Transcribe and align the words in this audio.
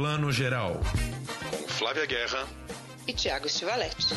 Plano 0.00 0.32
Geral. 0.32 0.80
Com 1.50 1.68
Flávia 1.68 2.06
Guerra 2.06 2.48
e 3.06 3.12
Tiago 3.12 3.46
Stivaletti. 3.46 4.14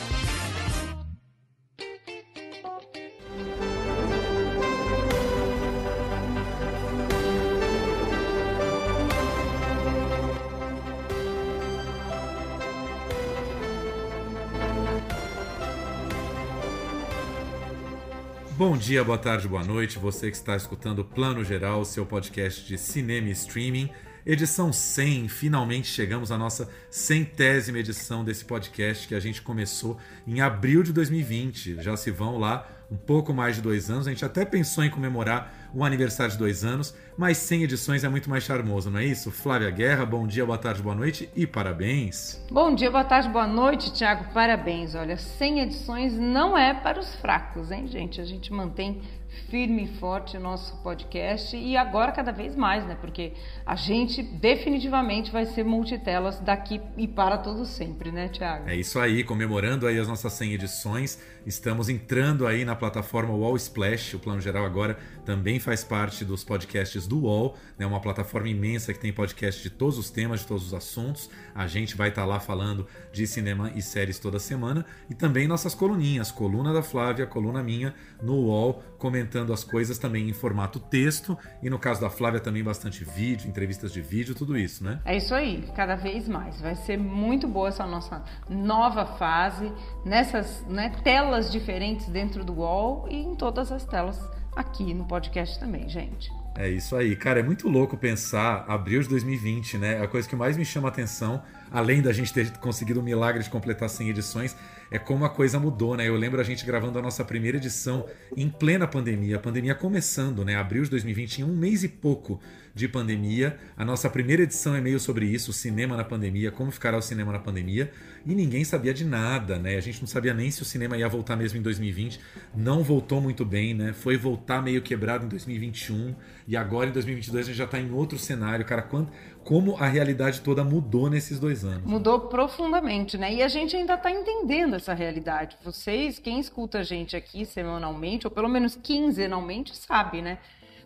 Bom 18.55 18.77
dia, 18.77 19.03
boa 19.03 19.17
tarde, 19.17 19.49
boa 19.49 19.65
noite. 19.65 19.99
Você 19.99 20.31
que 20.31 20.37
está 20.37 20.55
escutando 20.55 20.99
o 20.99 21.03
Plano 21.03 21.43
Geral, 21.43 21.83
seu 21.83 22.05
podcast 22.05 22.65
de 22.65 22.77
cinema 22.77 23.27
e 23.27 23.31
streaming. 23.31 23.91
Edição 24.25 24.71
100, 24.71 25.27
finalmente 25.27 25.89
chegamos 25.89 26.31
à 26.31 26.37
nossa 26.37 26.69
centésima 26.89 27.79
edição 27.79 28.23
desse 28.23 28.45
podcast 28.45 29.05
que 29.05 29.13
a 29.13 29.19
gente 29.19 29.41
começou 29.41 29.97
em 30.25 30.39
abril 30.39 30.81
de 30.81 30.93
2020. 30.93 31.81
Já 31.81 31.97
se 31.97 32.09
vão 32.09 32.37
lá 32.37 32.65
um 32.89 32.95
pouco 32.95 33.33
mais 33.33 33.57
de 33.57 33.61
dois 33.61 33.89
anos. 33.89 34.07
A 34.07 34.11
gente 34.11 34.23
até 34.23 34.45
pensou 34.45 34.81
em 34.81 34.89
comemorar 34.89 35.71
um 35.75 35.83
aniversário 35.83 36.31
de 36.31 36.37
dois 36.37 36.63
anos, 36.63 36.95
mas 37.17 37.37
100 37.37 37.63
edições 37.63 38.05
é 38.05 38.07
muito 38.07 38.29
mais 38.29 38.45
charmoso, 38.45 38.89
não 38.89 38.99
é 38.99 39.05
isso? 39.05 39.29
Flávia 39.29 39.69
Guerra, 39.69 40.05
bom 40.05 40.25
dia, 40.25 40.45
boa 40.45 40.57
tarde, 40.57 40.81
boa 40.81 40.95
noite 40.95 41.29
e 41.35 41.45
parabéns. 41.45 42.41
Bom 42.49 42.73
dia, 42.73 42.89
boa 42.89 43.03
tarde, 43.03 43.27
boa 43.27 43.47
noite, 43.47 43.91
Tiago, 43.91 44.31
parabéns. 44.33 44.95
Olha, 44.95 45.17
100 45.17 45.59
edições 45.61 46.17
não 46.17 46.57
é 46.57 46.73
para 46.73 46.97
os 46.97 47.13
fracos, 47.15 47.71
hein, 47.71 47.87
gente? 47.87 48.21
A 48.21 48.25
gente 48.25 48.53
mantém 48.53 49.01
firme 49.49 49.85
e 49.85 49.87
forte 49.99 50.37
o 50.37 50.39
nosso 50.39 50.77
podcast 50.77 51.55
e 51.55 51.75
agora 51.75 52.11
cada 52.11 52.31
vez 52.31 52.55
mais, 52.55 52.85
né? 52.85 52.97
Porque 52.99 53.33
a 53.65 53.75
gente 53.75 54.21
definitivamente 54.21 55.31
vai 55.31 55.45
ser 55.45 55.63
multitelas 55.63 56.39
daqui 56.39 56.81
e 56.97 57.07
para 57.07 57.37
todo 57.37 57.65
sempre, 57.65 58.11
né, 58.11 58.29
Tiago? 58.29 58.69
É 58.69 58.75
isso 58.75 58.99
aí, 58.99 59.23
comemorando 59.23 59.87
aí 59.87 59.97
as 59.99 60.07
nossas 60.07 60.33
100 60.33 60.53
edições, 60.53 61.19
estamos 61.45 61.89
entrando 61.89 62.47
aí 62.47 62.63
na 62.65 62.75
plataforma 62.75 63.33
Wall 63.33 63.55
Splash, 63.55 64.15
o 64.15 64.19
Plano 64.19 64.41
Geral 64.41 64.65
agora 64.65 64.97
também 65.25 65.59
faz 65.59 65.83
parte 65.83 66.23
dos 66.23 66.43
podcasts 66.43 67.07
do 67.07 67.21
UOL, 67.21 67.55
né, 67.77 67.85
uma 67.85 67.99
plataforma 67.99 68.49
imensa 68.49 68.93
que 68.93 68.99
tem 68.99 69.11
podcast 69.11 69.61
de 69.61 69.69
todos 69.69 69.97
os 69.97 70.09
temas, 70.09 70.41
de 70.41 70.47
todos 70.47 70.67
os 70.67 70.73
assuntos. 70.73 71.29
A 71.53 71.67
gente 71.67 71.95
vai 71.95 72.09
estar 72.09 72.21
tá 72.21 72.27
lá 72.27 72.39
falando 72.39 72.87
de 73.11 73.25
cinema 73.27 73.71
e 73.75 73.81
séries 73.81 74.19
toda 74.19 74.39
semana 74.39 74.85
e 75.09 75.13
também 75.13 75.47
nossas 75.47 75.75
coluninhas, 75.75 76.31
coluna 76.31 76.73
da 76.73 76.81
Flávia, 76.81 77.25
coluna 77.25 77.63
minha 77.63 77.93
no 78.21 78.35
UOL, 78.35 78.83
comentando 78.97 79.51
as 79.51 79.63
coisas 79.63 79.97
também 79.97 80.29
em 80.29 80.33
formato 80.33 80.79
texto 80.79 81.37
e 81.61 81.69
no 81.69 81.79
caso 81.79 82.01
da 82.01 82.09
Flávia 82.09 82.39
também 82.39 82.63
bastante 82.63 83.03
vídeo, 83.03 83.49
entrevistas 83.49 83.91
de 83.91 84.01
vídeo, 84.01 84.35
tudo 84.35 84.57
isso, 84.57 84.83
né? 84.83 84.99
É 85.05 85.17
isso 85.17 85.33
aí, 85.33 85.69
cada 85.75 85.95
vez 85.95 86.27
mais. 86.27 86.61
Vai 86.61 86.75
ser 86.75 86.97
muito 86.97 87.47
boa 87.47 87.69
essa 87.69 87.85
nossa 87.85 88.23
nova 88.49 89.05
fase 89.05 89.71
nessas 90.05 90.65
né, 90.67 90.91
telas 91.03 91.32
diferentes 91.51 92.07
dentro 92.07 92.43
do 92.43 92.53
UOL 92.53 93.07
e 93.09 93.15
em 93.15 93.35
todas 93.35 93.71
as 93.71 93.83
telas 93.85 94.19
aqui 94.55 94.93
no 94.93 95.05
podcast 95.05 95.59
também, 95.59 95.89
gente. 95.89 96.31
É 96.55 96.69
isso 96.69 96.95
aí, 96.95 97.15
cara. 97.15 97.39
É 97.39 97.43
muito 97.43 97.67
louco 97.67 97.97
pensar 97.97 98.65
abril 98.67 99.01
de 99.01 99.09
2020, 99.09 99.77
né? 99.79 100.01
A 100.01 100.07
coisa 100.07 100.29
que 100.29 100.35
mais 100.35 100.55
me 100.55 100.63
chama 100.63 100.87
a 100.87 100.91
atenção, 100.91 101.41
além 101.71 102.01
da 102.01 102.13
gente 102.13 102.31
ter 102.31 102.51
conseguido 102.57 102.99
o 102.99 103.03
milagre 103.03 103.41
de 103.41 103.49
completar 103.49 103.89
100 103.89 104.09
edições, 104.09 104.55
é 104.93 104.99
como 104.99 105.25
a 105.25 105.29
coisa 105.29 105.59
mudou, 105.59 105.97
né? 105.97 106.07
Eu 106.07 106.15
lembro 106.15 106.39
a 106.39 106.43
gente 106.43 106.63
gravando 106.63 106.99
a 106.99 107.01
nossa 107.01 107.25
primeira 107.25 107.57
edição 107.57 108.05
em 108.37 108.47
plena 108.47 108.87
pandemia, 108.87 109.37
a 109.37 109.39
pandemia 109.39 109.73
começando, 109.73 110.45
né? 110.45 110.55
Abril 110.55 110.83
de 110.83 110.91
2020, 110.91 111.39
em 111.39 111.43
um 111.43 111.55
mês 111.55 111.83
e 111.83 111.89
pouco 111.89 112.39
de 112.75 112.87
pandemia. 112.87 113.57
A 113.75 113.83
nossa 113.83 114.07
primeira 114.07 114.43
edição 114.43 114.75
é 114.75 114.81
meio 114.81 114.99
sobre 114.99 115.25
isso, 115.25 115.51
o 115.51 115.53
cinema 115.53 115.97
na 115.97 116.03
pandemia, 116.03 116.51
como 116.51 116.71
ficará 116.71 116.95
o 116.97 117.01
cinema 117.01 117.31
na 117.31 117.39
pandemia. 117.39 117.91
E 118.25 118.33
ninguém 118.33 118.63
sabia 118.63 118.93
de 118.93 119.03
nada, 119.03 119.59
né? 119.59 119.77
A 119.77 119.81
gente 119.81 119.99
não 119.99 120.07
sabia 120.07 120.33
nem 120.33 120.49
se 120.49 120.61
o 120.61 120.65
cinema 120.65 120.95
ia 120.97 121.09
voltar 121.09 121.35
mesmo 121.35 121.57
em 121.57 121.61
2020. 121.61 122.19
Não 122.55 122.83
voltou 122.83 123.19
muito 123.19 123.43
bem, 123.43 123.73
né? 123.73 123.93
Foi 123.93 124.15
voltar 124.15 124.61
meio 124.61 124.81
quebrado 124.81 125.25
em 125.25 125.29
2021 125.29 126.15
e 126.47 126.55
agora 126.55 126.89
em 126.89 126.93
2022 126.93 127.45
a 127.45 127.49
gente 127.49 127.57
já 127.57 127.65
está 127.65 127.79
em 127.79 127.91
outro 127.91 128.17
cenário, 128.17 128.63
cara. 128.63 128.81
Quanto, 128.81 129.11
como 129.43 129.75
a 129.77 129.87
realidade 129.87 130.41
toda 130.41 130.63
mudou 130.63 131.09
nesses 131.09 131.39
dois 131.39 131.63
anos. 131.63 131.83
Mudou 131.83 132.21
profundamente, 132.21 133.17
né? 133.17 133.33
E 133.33 133.43
a 133.43 133.47
gente 133.47 133.75
ainda 133.75 133.95
está 133.95 134.09
entendendo 134.09 134.75
essa 134.75 134.93
realidade. 134.93 135.57
Vocês, 135.63 136.19
quem 136.19 136.39
escuta 136.39 136.79
a 136.79 136.83
gente 136.83 137.15
aqui 137.15 137.45
semanalmente, 137.45 138.25
ou 138.25 138.31
pelo 138.31 138.47
menos 138.47 138.75
quinzenalmente, 138.75 139.75
sabe, 139.75 140.21
né? 140.21 140.37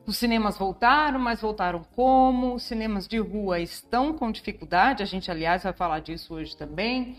Os 0.06 0.17
cinemas 0.17 0.57
voltaram, 0.57 1.19
mas 1.19 1.41
voltaram 1.41 1.85
como? 1.96 2.56
Os 2.56 2.63
cinemas 2.63 3.07
de 3.07 3.17
rua 3.17 3.59
estão 3.59 4.13
com 4.13 4.31
dificuldade. 4.31 5.03
A 5.03 5.06
gente, 5.06 5.29
aliás, 5.29 5.63
vai 5.63 5.73
falar 5.73 6.00
disso 6.00 6.34
hoje 6.34 6.56
também. 6.56 7.17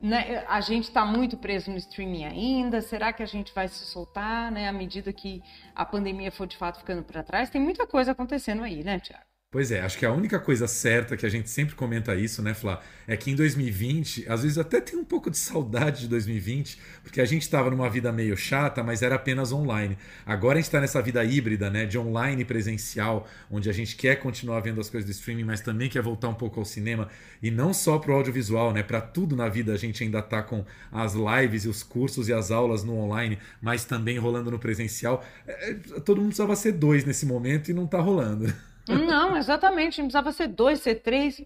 Né? 0.00 0.42
A 0.48 0.62
gente 0.62 0.84
está 0.84 1.04
muito 1.04 1.36
preso 1.36 1.70
no 1.70 1.76
streaming 1.76 2.24
ainda. 2.24 2.80
Será 2.80 3.12
que 3.12 3.22
a 3.22 3.26
gente 3.26 3.54
vai 3.54 3.68
se 3.68 3.84
soltar, 3.84 4.50
né? 4.50 4.68
À 4.68 4.72
medida 4.72 5.12
que 5.12 5.42
a 5.74 5.84
pandemia 5.84 6.32
for 6.32 6.46
de 6.46 6.56
fato 6.56 6.78
ficando 6.78 7.02
para 7.02 7.22
trás, 7.22 7.50
tem 7.50 7.60
muita 7.60 7.86
coisa 7.86 8.12
acontecendo 8.12 8.62
aí, 8.62 8.82
né, 8.82 8.98
Tiago? 8.98 9.29
Pois 9.52 9.72
é, 9.72 9.80
acho 9.80 9.98
que 9.98 10.06
a 10.06 10.12
única 10.12 10.38
coisa 10.38 10.68
certa 10.68 11.16
que 11.16 11.26
a 11.26 11.28
gente 11.28 11.50
sempre 11.50 11.74
comenta 11.74 12.14
isso, 12.14 12.40
né, 12.40 12.54
Flá, 12.54 12.80
é 13.04 13.16
que 13.16 13.32
em 13.32 13.34
2020, 13.34 14.24
às 14.28 14.44
vezes 14.44 14.58
até 14.58 14.80
tem 14.80 14.96
um 14.96 15.04
pouco 15.04 15.28
de 15.28 15.36
saudade 15.36 16.02
de 16.02 16.08
2020, 16.08 16.78
porque 17.02 17.20
a 17.20 17.24
gente 17.24 17.42
estava 17.42 17.68
numa 17.68 17.90
vida 17.90 18.12
meio 18.12 18.36
chata, 18.36 18.80
mas 18.84 19.02
era 19.02 19.16
apenas 19.16 19.50
online. 19.50 19.98
Agora 20.24 20.54
a 20.54 20.60
gente 20.60 20.68
está 20.68 20.80
nessa 20.80 21.02
vida 21.02 21.24
híbrida, 21.24 21.68
né, 21.68 21.84
de 21.84 21.98
online 21.98 22.44
presencial, 22.44 23.26
onde 23.50 23.68
a 23.68 23.72
gente 23.72 23.96
quer 23.96 24.20
continuar 24.20 24.60
vendo 24.60 24.80
as 24.80 24.88
coisas 24.88 25.10
do 25.10 25.12
streaming, 25.12 25.42
mas 25.42 25.60
também 25.60 25.88
quer 25.88 26.00
voltar 26.00 26.28
um 26.28 26.34
pouco 26.34 26.60
ao 26.60 26.64
cinema, 26.64 27.08
e 27.42 27.50
não 27.50 27.74
só 27.74 27.98
para 27.98 28.12
o 28.12 28.14
audiovisual, 28.14 28.72
né, 28.72 28.84
para 28.84 29.00
tudo 29.00 29.34
na 29.34 29.48
vida 29.48 29.72
a 29.72 29.76
gente 29.76 30.04
ainda 30.04 30.20
está 30.20 30.44
com 30.44 30.64
as 30.92 31.14
lives 31.14 31.64
e 31.64 31.68
os 31.68 31.82
cursos 31.82 32.28
e 32.28 32.32
as 32.32 32.52
aulas 32.52 32.84
no 32.84 32.96
online, 32.96 33.36
mas 33.60 33.84
também 33.84 34.16
rolando 34.16 34.48
no 34.48 34.60
presencial. 34.60 35.24
É, 35.44 35.70
é 35.70 35.74
todo 35.74 36.18
mundo 36.18 36.28
precisava 36.28 36.54
ser 36.54 36.70
dois 36.70 37.04
nesse 37.04 37.26
momento 37.26 37.68
e 37.68 37.74
não 37.74 37.86
está 37.86 37.98
rolando. 37.98 38.46
Não, 39.06 39.36
exatamente. 39.36 39.98
Não 39.98 40.06
precisava 40.06 40.32
ser 40.32 40.48
dois, 40.48 40.80
ser 40.80 40.96
três. 40.96 41.42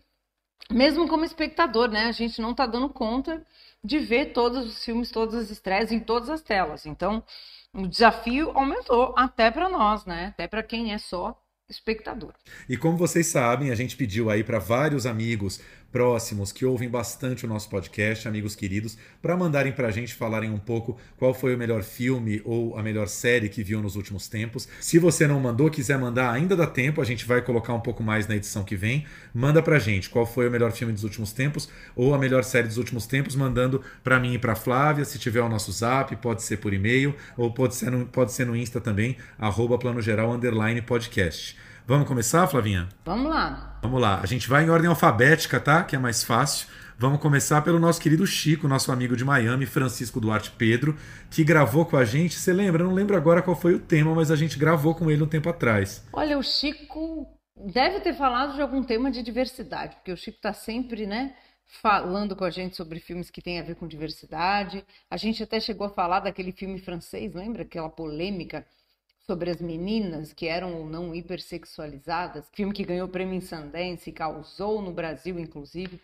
Mesmo 0.70 1.08
como 1.08 1.24
espectador, 1.24 1.90
né? 1.90 2.06
A 2.06 2.12
gente 2.12 2.40
não 2.40 2.52
está 2.52 2.66
dando 2.66 2.88
conta 2.88 3.44
de 3.82 3.98
ver 3.98 4.32
todos 4.32 4.66
os 4.66 4.84
filmes, 4.84 5.10
todas 5.10 5.34
as 5.34 5.50
estreias 5.50 5.92
em 5.92 6.00
todas 6.00 6.30
as 6.30 6.40
telas. 6.40 6.86
Então, 6.86 7.22
o 7.72 7.86
desafio 7.86 8.50
aumentou 8.54 9.14
até 9.16 9.50
para 9.50 9.68
nós, 9.68 10.06
né? 10.06 10.26
Até 10.26 10.46
para 10.46 10.62
quem 10.62 10.94
é 10.94 10.98
só 10.98 11.38
espectador. 11.68 12.32
E 12.68 12.76
como 12.76 12.96
vocês 12.96 13.26
sabem, 13.26 13.70
a 13.70 13.74
gente 13.74 13.96
pediu 13.96 14.30
aí 14.30 14.44
para 14.44 14.58
vários 14.58 15.06
amigos 15.06 15.60
próximos 15.94 16.50
que 16.50 16.66
ouvem 16.66 16.88
bastante 16.88 17.46
o 17.46 17.48
nosso 17.48 17.70
podcast, 17.70 18.26
amigos 18.26 18.56
queridos, 18.56 18.98
para 19.22 19.36
mandarem 19.36 19.72
para 19.72 19.86
a 19.86 19.90
gente 19.92 20.12
falarem 20.12 20.50
um 20.50 20.58
pouco 20.58 20.98
qual 21.16 21.32
foi 21.32 21.54
o 21.54 21.56
melhor 21.58 21.84
filme 21.84 22.42
ou 22.44 22.76
a 22.76 22.82
melhor 22.82 23.06
série 23.06 23.48
que 23.48 23.62
viu 23.62 23.80
nos 23.80 23.94
últimos 23.94 24.26
tempos. 24.26 24.66
Se 24.80 24.98
você 24.98 25.24
não 25.24 25.38
mandou, 25.38 25.70
quiser 25.70 25.96
mandar, 25.96 26.32
ainda 26.32 26.56
dá 26.56 26.66
tempo, 26.66 27.00
a 27.00 27.04
gente 27.04 27.24
vai 27.24 27.40
colocar 27.42 27.72
um 27.72 27.78
pouco 27.78 28.02
mais 28.02 28.26
na 28.26 28.34
edição 28.34 28.64
que 28.64 28.74
vem. 28.74 29.06
Manda 29.32 29.62
para 29.62 29.76
a 29.76 29.78
gente 29.78 30.10
qual 30.10 30.26
foi 30.26 30.48
o 30.48 30.50
melhor 30.50 30.72
filme 30.72 30.92
dos 30.92 31.04
últimos 31.04 31.32
tempos 31.32 31.68
ou 31.94 32.12
a 32.12 32.18
melhor 32.18 32.42
série 32.42 32.66
dos 32.66 32.76
últimos 32.76 33.06
tempos, 33.06 33.36
mandando 33.36 33.80
para 34.02 34.18
mim 34.18 34.34
e 34.34 34.38
para 34.38 34.56
Flávia. 34.56 35.04
Se 35.04 35.16
tiver 35.16 35.42
o 35.42 35.48
nosso 35.48 35.70
zap, 35.70 36.16
pode 36.16 36.42
ser 36.42 36.56
por 36.56 36.74
e-mail 36.74 37.14
ou 37.36 37.54
pode 37.54 37.76
ser 37.76 37.92
no, 37.92 38.04
pode 38.04 38.32
ser 38.32 38.46
no 38.46 38.56
Insta 38.56 38.80
também, 38.80 39.16
arroba 39.38 39.78
plano 39.78 40.02
geral 40.02 40.32
underline 40.32 40.82
podcast. 40.82 41.56
Vamos 41.86 42.08
começar, 42.08 42.46
Flavinha? 42.46 42.88
Vamos 43.04 43.28
lá. 43.28 43.78
Vamos 43.82 44.00
lá. 44.00 44.18
A 44.18 44.24
gente 44.24 44.48
vai 44.48 44.64
em 44.64 44.70
ordem 44.70 44.88
alfabética, 44.88 45.60
tá? 45.60 45.84
Que 45.84 45.94
é 45.94 45.98
mais 45.98 46.24
fácil. 46.24 46.66
Vamos 46.98 47.20
começar 47.20 47.60
pelo 47.60 47.78
nosso 47.78 48.00
querido 48.00 48.26
Chico, 48.26 48.66
nosso 48.66 48.90
amigo 48.90 49.14
de 49.14 49.22
Miami, 49.22 49.66
Francisco 49.66 50.18
Duarte 50.18 50.50
Pedro, 50.52 50.96
que 51.30 51.44
gravou 51.44 51.84
com 51.84 51.98
a 51.98 52.04
gente. 52.06 52.36
Você 52.36 52.54
lembra? 52.54 52.82
Eu 52.82 52.86
não 52.86 52.94
lembro 52.94 53.14
agora 53.14 53.42
qual 53.42 53.54
foi 53.54 53.74
o 53.74 53.78
tema, 53.78 54.14
mas 54.14 54.30
a 54.30 54.36
gente 54.36 54.58
gravou 54.58 54.94
com 54.94 55.10
ele 55.10 55.22
um 55.22 55.26
tempo 55.26 55.50
atrás. 55.50 56.02
Olha, 56.10 56.38
o 56.38 56.42
Chico 56.42 57.26
deve 57.54 58.00
ter 58.00 58.14
falado 58.14 58.54
de 58.54 58.62
algum 58.62 58.82
tema 58.82 59.10
de 59.10 59.22
diversidade, 59.22 59.96
porque 59.96 60.12
o 60.12 60.16
Chico 60.16 60.38
está 60.38 60.54
sempre, 60.54 61.06
né? 61.06 61.34
Falando 61.82 62.34
com 62.34 62.44
a 62.44 62.50
gente 62.50 62.76
sobre 62.76 62.98
filmes 62.98 63.28
que 63.28 63.42
têm 63.42 63.60
a 63.60 63.62
ver 63.62 63.74
com 63.74 63.86
diversidade. 63.86 64.82
A 65.10 65.18
gente 65.18 65.42
até 65.42 65.60
chegou 65.60 65.86
a 65.86 65.90
falar 65.90 66.20
daquele 66.20 66.52
filme 66.52 66.78
francês, 66.78 67.34
lembra? 67.34 67.60
Aquela 67.60 67.90
polêmica 67.90 68.64
sobre 69.26 69.50
as 69.50 69.60
meninas 69.60 70.32
que 70.32 70.46
eram 70.46 70.74
ou 70.74 70.88
não 70.88 71.14
hipersexualizadas, 71.14 72.44
filme 72.52 72.74
que 72.74 72.84
ganhou 72.84 73.08
prêmio 73.08 73.34
em 73.34 73.40
Sundance 73.40 74.10
e 74.10 74.12
causou 74.12 74.82
no 74.82 74.92
Brasil, 74.92 75.38
inclusive. 75.38 76.00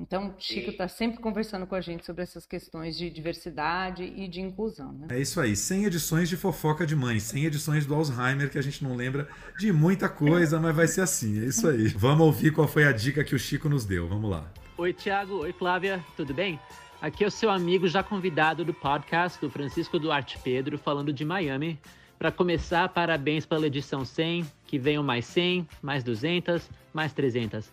Então, 0.00 0.34
Chico 0.36 0.70
está 0.70 0.88
sempre 0.88 1.20
conversando 1.20 1.64
com 1.64 1.76
a 1.76 1.80
gente 1.80 2.04
sobre 2.04 2.22
essas 2.22 2.44
questões 2.44 2.96
de 2.96 3.08
diversidade 3.08 4.02
e 4.02 4.26
de 4.26 4.40
inclusão. 4.40 4.92
Né? 4.92 5.06
É 5.10 5.20
isso 5.20 5.40
aí, 5.40 5.54
100 5.54 5.84
edições 5.84 6.28
de 6.28 6.36
fofoca 6.36 6.84
de 6.84 6.96
mãe, 6.96 7.20
100 7.20 7.44
edições 7.44 7.86
do 7.86 7.94
Alzheimer, 7.94 8.50
que 8.50 8.58
a 8.58 8.62
gente 8.62 8.82
não 8.82 8.96
lembra 8.96 9.28
de 9.58 9.70
muita 9.70 10.08
coisa, 10.08 10.58
mas 10.58 10.74
vai 10.74 10.88
ser 10.88 11.02
assim, 11.02 11.40
é 11.40 11.44
isso 11.44 11.68
aí. 11.68 11.88
Vamos 11.94 12.26
ouvir 12.26 12.52
qual 12.52 12.66
foi 12.66 12.84
a 12.84 12.90
dica 12.90 13.22
que 13.22 13.34
o 13.34 13.38
Chico 13.38 13.68
nos 13.68 13.84
deu, 13.84 14.08
vamos 14.08 14.28
lá. 14.28 14.50
Oi, 14.76 14.92
Tiago, 14.92 15.42
oi, 15.42 15.52
Flávia, 15.52 16.04
tudo 16.16 16.34
bem? 16.34 16.58
Aqui 17.00 17.22
é 17.22 17.26
o 17.26 17.30
seu 17.30 17.50
amigo 17.50 17.86
já 17.86 18.02
convidado 18.02 18.64
do 18.64 18.74
podcast 18.74 19.40
do 19.40 19.50
Francisco 19.50 20.00
Duarte 20.00 20.36
Pedro, 20.42 20.78
falando 20.78 21.12
de 21.12 21.24
Miami. 21.24 21.78
Para 22.22 22.30
começar, 22.30 22.88
parabéns 22.90 23.44
pela 23.44 23.66
edição 23.66 24.04
100, 24.04 24.44
que 24.64 24.78
venham 24.78 25.02
mais 25.02 25.24
100, 25.24 25.66
mais 25.82 26.04
200, 26.04 26.70
mais 26.94 27.12
300. 27.12 27.68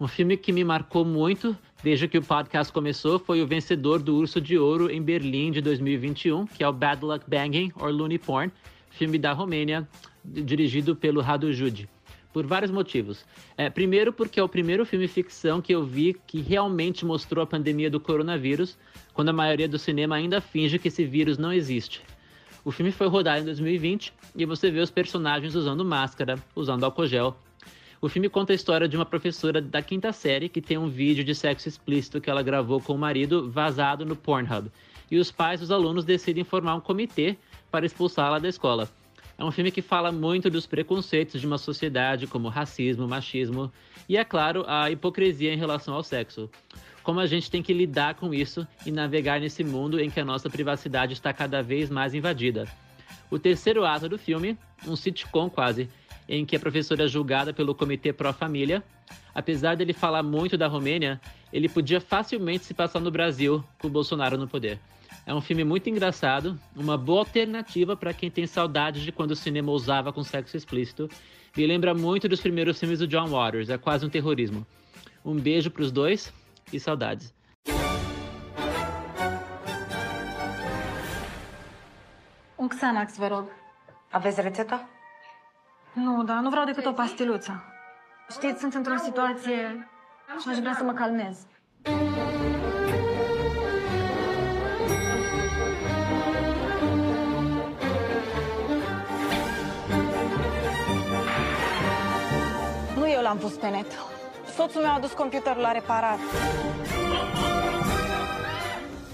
Um 0.00 0.08
filme 0.08 0.38
que 0.38 0.52
me 0.52 0.64
marcou 0.64 1.04
muito 1.04 1.54
desde 1.82 2.08
que 2.08 2.16
o 2.16 2.22
podcast 2.22 2.72
começou 2.72 3.18
foi 3.18 3.42
o 3.42 3.46
vencedor 3.46 3.98
do 4.00 4.16
Urso 4.16 4.40
de 4.40 4.56
Ouro 4.56 4.90
em 4.90 5.02
Berlim 5.02 5.50
de 5.50 5.60
2021, 5.60 6.46
que 6.46 6.64
é 6.64 6.66
o 6.66 6.72
Bad 6.72 7.04
Luck 7.04 7.28
Banging 7.28 7.72
or 7.76 7.90
Looney 7.90 8.18
Porn, 8.18 8.50
filme 8.88 9.18
da 9.18 9.34
Romênia, 9.34 9.86
dirigido 10.24 10.96
pelo 10.96 11.20
Radu 11.20 11.52
Jude. 11.52 11.86
Por 12.32 12.46
vários 12.46 12.70
motivos. 12.70 13.26
É, 13.54 13.68
primeiro, 13.68 14.14
porque 14.14 14.40
é 14.40 14.42
o 14.42 14.48
primeiro 14.48 14.86
filme 14.86 15.08
ficção 15.08 15.60
que 15.60 15.74
eu 15.74 15.84
vi 15.84 16.16
que 16.26 16.40
realmente 16.40 17.04
mostrou 17.04 17.42
a 17.42 17.46
pandemia 17.46 17.90
do 17.90 18.00
coronavírus, 18.00 18.78
quando 19.12 19.28
a 19.28 19.34
maioria 19.34 19.68
do 19.68 19.78
cinema 19.78 20.16
ainda 20.16 20.40
finge 20.40 20.78
que 20.78 20.88
esse 20.88 21.04
vírus 21.04 21.36
não 21.36 21.52
existe. 21.52 22.00
O 22.64 22.70
filme 22.70 22.92
foi 22.92 23.08
rodado 23.08 23.40
em 23.40 23.44
2020 23.44 24.12
e 24.36 24.44
você 24.44 24.70
vê 24.70 24.80
os 24.80 24.90
personagens 24.90 25.54
usando 25.54 25.84
máscara, 25.84 26.38
usando 26.54 26.84
álcool 26.84 27.06
gel, 27.06 27.36
o 28.02 28.08
filme 28.08 28.30
conta 28.30 28.54
a 28.54 28.56
história 28.56 28.88
de 28.88 28.96
uma 28.96 29.04
professora 29.04 29.60
da 29.60 29.82
quinta 29.82 30.10
série 30.10 30.48
que 30.48 30.62
tem 30.62 30.78
um 30.78 30.88
vídeo 30.88 31.22
de 31.22 31.34
sexo 31.34 31.68
explícito 31.68 32.18
que 32.18 32.30
ela 32.30 32.42
gravou 32.42 32.80
com 32.80 32.94
o 32.94 32.98
marido 32.98 33.50
vazado 33.50 34.06
no 34.06 34.16
Pornhub. 34.16 34.70
E 35.10 35.18
os 35.18 35.30
pais 35.30 35.60
dos 35.60 35.70
alunos 35.70 36.02
decidem 36.02 36.42
formar 36.42 36.76
um 36.76 36.80
comitê 36.80 37.36
para 37.70 37.84
expulsá-la 37.84 38.38
da 38.38 38.48
escola. 38.48 38.88
É 39.40 39.44
um 39.44 39.50
filme 39.50 39.70
que 39.70 39.80
fala 39.80 40.12
muito 40.12 40.50
dos 40.50 40.66
preconceitos 40.66 41.40
de 41.40 41.46
uma 41.46 41.56
sociedade, 41.56 42.26
como 42.26 42.50
racismo, 42.50 43.08
machismo 43.08 43.72
e, 44.06 44.18
é 44.18 44.22
claro, 44.22 44.66
a 44.68 44.90
hipocrisia 44.90 45.50
em 45.50 45.56
relação 45.56 45.94
ao 45.94 46.02
sexo. 46.02 46.50
Como 47.02 47.20
a 47.20 47.26
gente 47.26 47.50
tem 47.50 47.62
que 47.62 47.72
lidar 47.72 48.16
com 48.16 48.34
isso 48.34 48.68
e 48.84 48.92
navegar 48.92 49.40
nesse 49.40 49.64
mundo 49.64 49.98
em 49.98 50.10
que 50.10 50.20
a 50.20 50.26
nossa 50.26 50.50
privacidade 50.50 51.14
está 51.14 51.32
cada 51.32 51.62
vez 51.62 51.88
mais 51.88 52.12
invadida. 52.12 52.68
O 53.30 53.38
terceiro 53.38 53.82
ato 53.86 54.10
do 54.10 54.18
filme, 54.18 54.58
um 54.86 54.94
sitcom 54.94 55.48
quase, 55.48 55.88
em 56.28 56.44
que 56.44 56.54
a 56.54 56.60
professora 56.60 57.04
é 57.04 57.08
julgada 57.08 57.50
pelo 57.50 57.74
Comitê 57.74 58.12
Pró-Família. 58.12 58.84
Apesar 59.34 59.74
dele 59.74 59.94
falar 59.94 60.22
muito 60.22 60.58
da 60.58 60.66
Romênia, 60.66 61.18
ele 61.50 61.66
podia 61.66 61.98
facilmente 61.98 62.66
se 62.66 62.74
passar 62.74 63.00
no 63.00 63.10
Brasil 63.10 63.64
com 63.78 63.88
o 63.88 63.90
Bolsonaro 63.90 64.36
no 64.36 64.46
poder. 64.46 64.78
É 65.26 65.34
um 65.34 65.40
filme 65.40 65.64
muito 65.64 65.88
engraçado, 65.88 66.58
uma 66.74 66.96
boa 66.96 67.20
alternativa 67.20 67.96
para 67.96 68.12
quem 68.12 68.30
tem 68.30 68.46
saudades 68.46 69.02
de 69.02 69.12
quando 69.12 69.32
o 69.32 69.36
cinema 69.36 69.70
ousava 69.70 70.12
com 70.12 70.22
sexo 70.22 70.56
explícito. 70.56 71.08
E 71.56 71.66
lembra 71.66 71.94
muito 71.94 72.28
dos 72.28 72.40
primeiros 72.40 72.78
filmes 72.78 72.98
do 72.98 73.06
John 73.06 73.28
Waters, 73.28 73.68
é 73.68 73.78
quase 73.78 74.06
um 74.06 74.08
terrorismo. 74.08 74.66
Um 75.24 75.34
beijo 75.34 75.70
para 75.70 75.82
os 75.82 75.92
dois 75.92 76.32
e 76.72 76.80
saudades. 76.80 77.34
Un 82.56 82.68
Xanax, 82.68 83.16
vă 83.16 83.26
rog. 83.26 83.44
Aveți 84.10 84.40
rețeta? 84.40 84.88
Nu, 85.92 86.24
dar 86.24 86.40
nu 86.40 86.50
vreau 86.50 86.64
decât 86.64 86.86
o 86.86 86.92
pastiluță. 86.92 87.64
Știți, 88.30 88.60
sunt 88.60 88.74
într-o 88.74 88.96
situație 88.96 89.88
și 90.40 90.48
aș 90.48 90.58
vrea 90.58 90.74
să 90.74 90.84
mă 90.84 90.92
calmez. 90.92 91.46
L-am 103.30 103.38
pus 103.38 103.52
pe 103.52 103.68
net. 103.68 103.86
Soțul 104.54 104.82
meu 104.82 104.90
a 104.90 104.98
dus 104.98 105.12
computerul 105.12 105.62
la 105.62 105.72
reparat. 105.72 106.18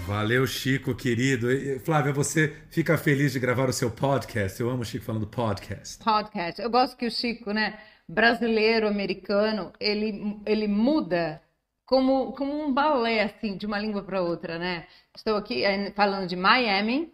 Valeu, 0.06 0.44
Chico, 0.46 0.94
querido. 0.94 1.46
Flávia, 1.82 2.12
você 2.12 2.52
fica 2.68 2.96
feliz 2.96 3.32
de 3.32 3.38
gravar 3.38 3.68
o 3.68 3.72
seu 3.72 3.90
podcast? 3.90 4.60
Eu 4.60 4.70
amo 4.70 4.80
o 4.80 4.84
Chico 4.84 5.04
falando 5.04 5.26
podcast. 5.26 6.02
Podcast. 6.04 6.62
Eu 6.62 6.70
gosto 6.70 6.96
que 6.96 7.06
o 7.06 7.10
Chico, 7.10 7.52
né, 7.52 7.78
brasileiro, 8.08 8.86
americano, 8.88 9.72
ele, 9.80 10.40
ele 10.46 10.68
muda 10.68 11.42
como, 11.84 12.32
como 12.32 12.52
um 12.52 12.72
balé, 12.72 13.22
assim, 13.22 13.56
de 13.56 13.66
uma 13.66 13.78
língua 13.78 14.02
para 14.02 14.22
outra, 14.22 14.58
né? 14.58 14.86
Estou 15.16 15.36
aqui 15.36 15.64
eh, 15.64 15.92
falando 15.94 16.26
de 16.26 16.36
Miami, 16.36 17.12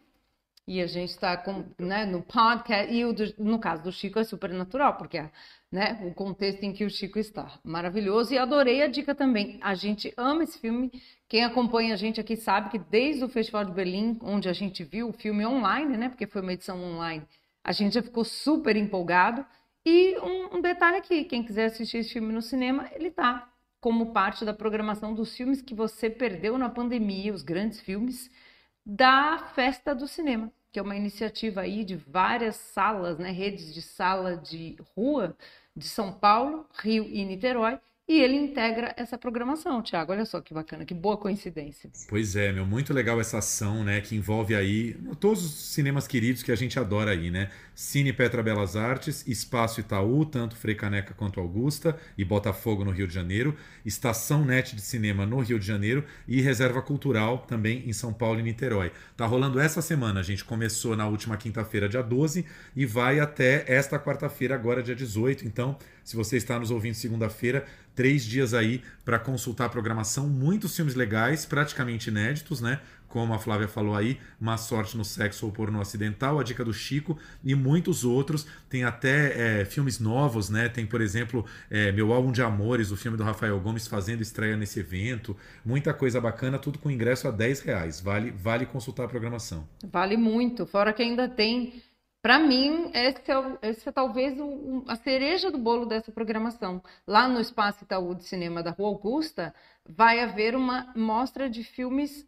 e 0.67 0.81
a 0.81 0.87
gente 0.87 1.11
está 1.11 1.43
né, 1.79 2.07
no 2.07 2.23
podcast, 2.23 2.93
e 2.93 3.05
o 3.05 3.13
do, 3.13 3.25
no 3.39 3.59
caso 3.59 3.83
do 3.83 3.91
Chico 3.91 4.19
é 4.19 4.25
super 4.25 4.51
natural, 4.51 4.97
porque 4.97 5.19
é 5.19 5.31
né, 5.71 6.01
o 6.05 6.15
contexto 6.15 6.63
em 6.63 6.73
que 6.73 6.85
o 6.85 6.91
Chico 6.91 7.19
está. 7.19 7.59
Maravilhoso, 7.65 8.33
e 8.33 8.39
adorei 8.39 8.83
a 8.83 8.87
dica 8.87 9.15
também. 9.15 9.59
A 9.61 9.75
gente 9.75 10.13
ama 10.17 10.45
esse 10.45 10.59
filme. 10.59 10.93
Quem 11.29 11.45
acompanha 11.45 11.95
a 11.95 11.97
gente 11.97 12.21
aqui 12.21 12.37
sabe 12.37 12.71
que 12.71 12.79
desde 12.79 13.25
o 13.25 13.29
Festival 13.29 13.65
de 13.65 13.73
Berlim, 13.73 14.19
onde 14.23 14.49
a 14.49 14.53
gente 14.53 14.85
viu 14.85 15.09
o 15.09 15.13
filme 15.13 15.45
online, 15.45 15.97
né, 15.97 16.09
porque 16.09 16.27
foi 16.27 16.43
uma 16.43 16.53
edição 16.53 16.81
online, 16.81 17.27
a 17.65 17.73
gente 17.73 17.95
já 17.95 18.03
ficou 18.03 18.25
super 18.25 18.77
empolgado. 18.77 19.45
E 19.85 20.17
um, 20.21 20.59
um 20.59 20.61
detalhe 20.61 20.99
aqui: 20.99 21.25
quem 21.25 21.43
quiser 21.43 21.67
assistir 21.67 21.99
esse 21.99 22.13
filme 22.13 22.33
no 22.33 22.43
cinema, 22.43 22.89
ele 22.93 23.09
está 23.09 23.49
como 23.81 24.13
parte 24.13 24.45
da 24.45 24.55
programação 24.55 25.13
dos 25.13 25.37
filmes 25.37 25.61
que 25.61 25.75
você 25.75 26.09
perdeu 26.09 26.57
na 26.57 26.69
pandemia, 26.69 27.35
os 27.35 27.43
grandes 27.43 27.81
filmes 27.81 28.31
da 28.85 29.39
Festa 29.55 29.95
do 29.95 30.09
Cinema, 30.09 30.53
que 30.71 30.79
é 30.79 30.83
uma 30.83 30.97
iniciativa 30.97 31.63
aí 31.63 31.85
de 31.85 31.97
várias 31.97 32.57
salas, 32.57 33.19
né, 33.19 33.31
redes 33.31 33.73
de 33.73 33.83
sala 33.83 34.37
de 34.37 34.77
rua 34.97 35.37
de 35.77 35.89
São 35.89 36.13
Paulo, 36.13 36.67
Rio 36.75 37.05
e 37.05 37.25
Niterói, 37.25 37.79
e 38.09 38.21
ele 38.21 38.37
integra 38.37 38.93
essa 38.97 39.17
programação, 39.17 39.81
Tiago. 39.81 40.13
Olha 40.13 40.25
só 40.25 40.41
que 40.41 40.53
bacana, 40.53 40.85
que 40.85 40.93
boa 40.93 41.17
coincidência. 41.17 41.91
Pois 42.09 42.35
é, 42.37 42.53
meu, 42.53 42.67
muito 42.67 42.93
legal 42.93 43.21
essa 43.21 43.39
ação, 43.39 43.85
né, 43.85 44.01
que 44.01 44.17
envolve 44.17 44.55
aí 44.55 44.95
todos 45.21 45.45
os 45.45 45.73
cinemas 45.73 46.07
queridos 46.07 46.43
que 46.43 46.51
a 46.51 46.57
gente 46.57 46.79
adora 46.79 47.13
aí, 47.13 47.31
né? 47.31 47.51
Cine 47.75 48.13
Petra 48.13 48.43
Belas 48.43 48.77
Artes, 48.77 49.27
Espaço 49.27 49.81
Itaú, 49.81 50.27
tanto 50.27 50.57
Frei 50.57 50.75
Caneca 50.75 51.15
quanto 51.15 51.41
Augusta 51.41 51.99
e 52.19 52.25
Botafogo 52.25 52.85
no 52.85 52.91
Rio 52.91 53.07
de 53.07 53.15
Janeiro, 53.15 53.57
Estação 53.85 54.45
Net 54.45 54.77
de 54.77 54.83
Cinema 54.83 55.25
no 55.25 55.41
Rio 55.41 55.59
de 55.59 55.67
Janeiro 55.67 56.05
e 56.29 56.41
Reserva 56.43 56.83
Cultural 56.83 57.39
também 57.39 57.89
em 57.89 57.93
São 57.93 58.13
Paulo 58.13 58.41
e 58.41 58.43
Niterói. 58.43 58.93
Tá 59.17 59.25
rolando 59.25 59.59
essa 59.59 59.81
semana, 59.81 60.21
a 60.21 60.23
gente 60.23 60.45
começou 60.45 60.97
na 60.97 61.07
última 61.07 61.37
quinta-feira, 61.37 61.89
dia 61.89 62.03
12, 62.03 62.45
e 62.77 62.85
vai 62.85 63.21
até 63.21 63.65
esta 63.67 63.99
quarta-feira, 63.99 64.55
agora 64.55 64.83
dia 64.83 64.95
18. 64.95 65.47
Então, 65.47 65.79
se 66.05 66.17
você 66.17 66.37
está 66.37 66.59
nos 66.59 66.71
ouvindo 66.71 66.95
segunda-feira, 66.95 67.67
três 67.95 68.25
dias 68.25 68.55
aí 68.55 68.83
para 69.05 69.19
consultar 69.19 69.67
a 69.67 69.69
programação, 69.69 70.29
muitos 70.29 70.75
filmes 70.75 70.95
legais, 70.95 71.45
praticamente 71.45 72.11
inéditos, 72.11 72.61
né? 72.61 72.81
Como 73.13 73.35
a 73.35 73.39
Flávia 73.39 73.69
falou 73.69 73.95
aí, 73.95 74.19
Má 74.41 74.57
Sorte 74.57 74.97
no 74.97 75.05
Sexo 75.05 75.45
ou 75.45 75.53
Porno 75.53 75.79
Acidental, 75.83 76.41
a 76.41 76.43
dica 76.43 76.65
do 76.65 76.73
Chico 76.73 77.19
e 77.45 77.55
muitos 77.55 78.05
outros. 78.05 78.47
Tem 78.71 78.85
até 78.85 79.61
é, 79.61 79.65
filmes 79.67 80.01
novos, 80.01 80.49
né? 80.49 80.71
Tem, 80.71 80.87
por 80.87 81.03
exemplo, 81.03 81.45
é, 81.71 81.93
Meu 81.93 82.11
Álbum 82.11 82.33
de 82.33 82.41
Amores, 82.41 82.91
o 82.91 82.97
filme 82.97 83.19
do 83.19 83.23
Rafael 83.23 83.61
Gomes 83.61 83.87
fazendo 83.87 84.23
estreia 84.23 84.57
nesse 84.57 84.81
evento. 84.81 85.37
Muita 85.63 85.93
coisa 85.93 86.23
bacana, 86.23 86.59
tudo 86.59 86.79
com 86.79 86.91
ingresso 86.91 87.29
a 87.29 87.31
10 87.31 87.61
reais. 87.61 88.01
Vale, 88.01 88.31
vale 88.31 88.65
consultar 88.65 89.05
a 89.05 89.09
programação. 89.09 89.69
Vale 89.85 90.17
muito, 90.17 90.65
fora 90.65 90.91
que 90.91 91.03
ainda 91.03 91.29
tem 91.29 91.83
para 92.23 92.39
mim, 92.39 92.91
esse 92.95 93.33
é, 93.33 93.71
esse 93.71 93.89
é 93.89 93.93
talvez 93.93 94.39
o, 94.39 94.85
a 94.87 94.95
cereja 94.95 95.51
do 95.51 95.59
bolo 95.59 95.85
dessa 95.85 96.13
programação. 96.13 96.81
Lá 97.05 97.29
no 97.29 97.41
Espaço 97.41 97.83
Itaú 97.83 98.15
de 98.15 98.25
Cinema 98.25 98.63
da 98.63 98.71
Rua 98.71 98.89
Augusta, 98.89 99.53
vai 99.85 100.21
haver 100.21 100.55
uma 100.55 100.93
mostra 100.95 101.51
de 101.51 101.65
filmes 101.65 102.25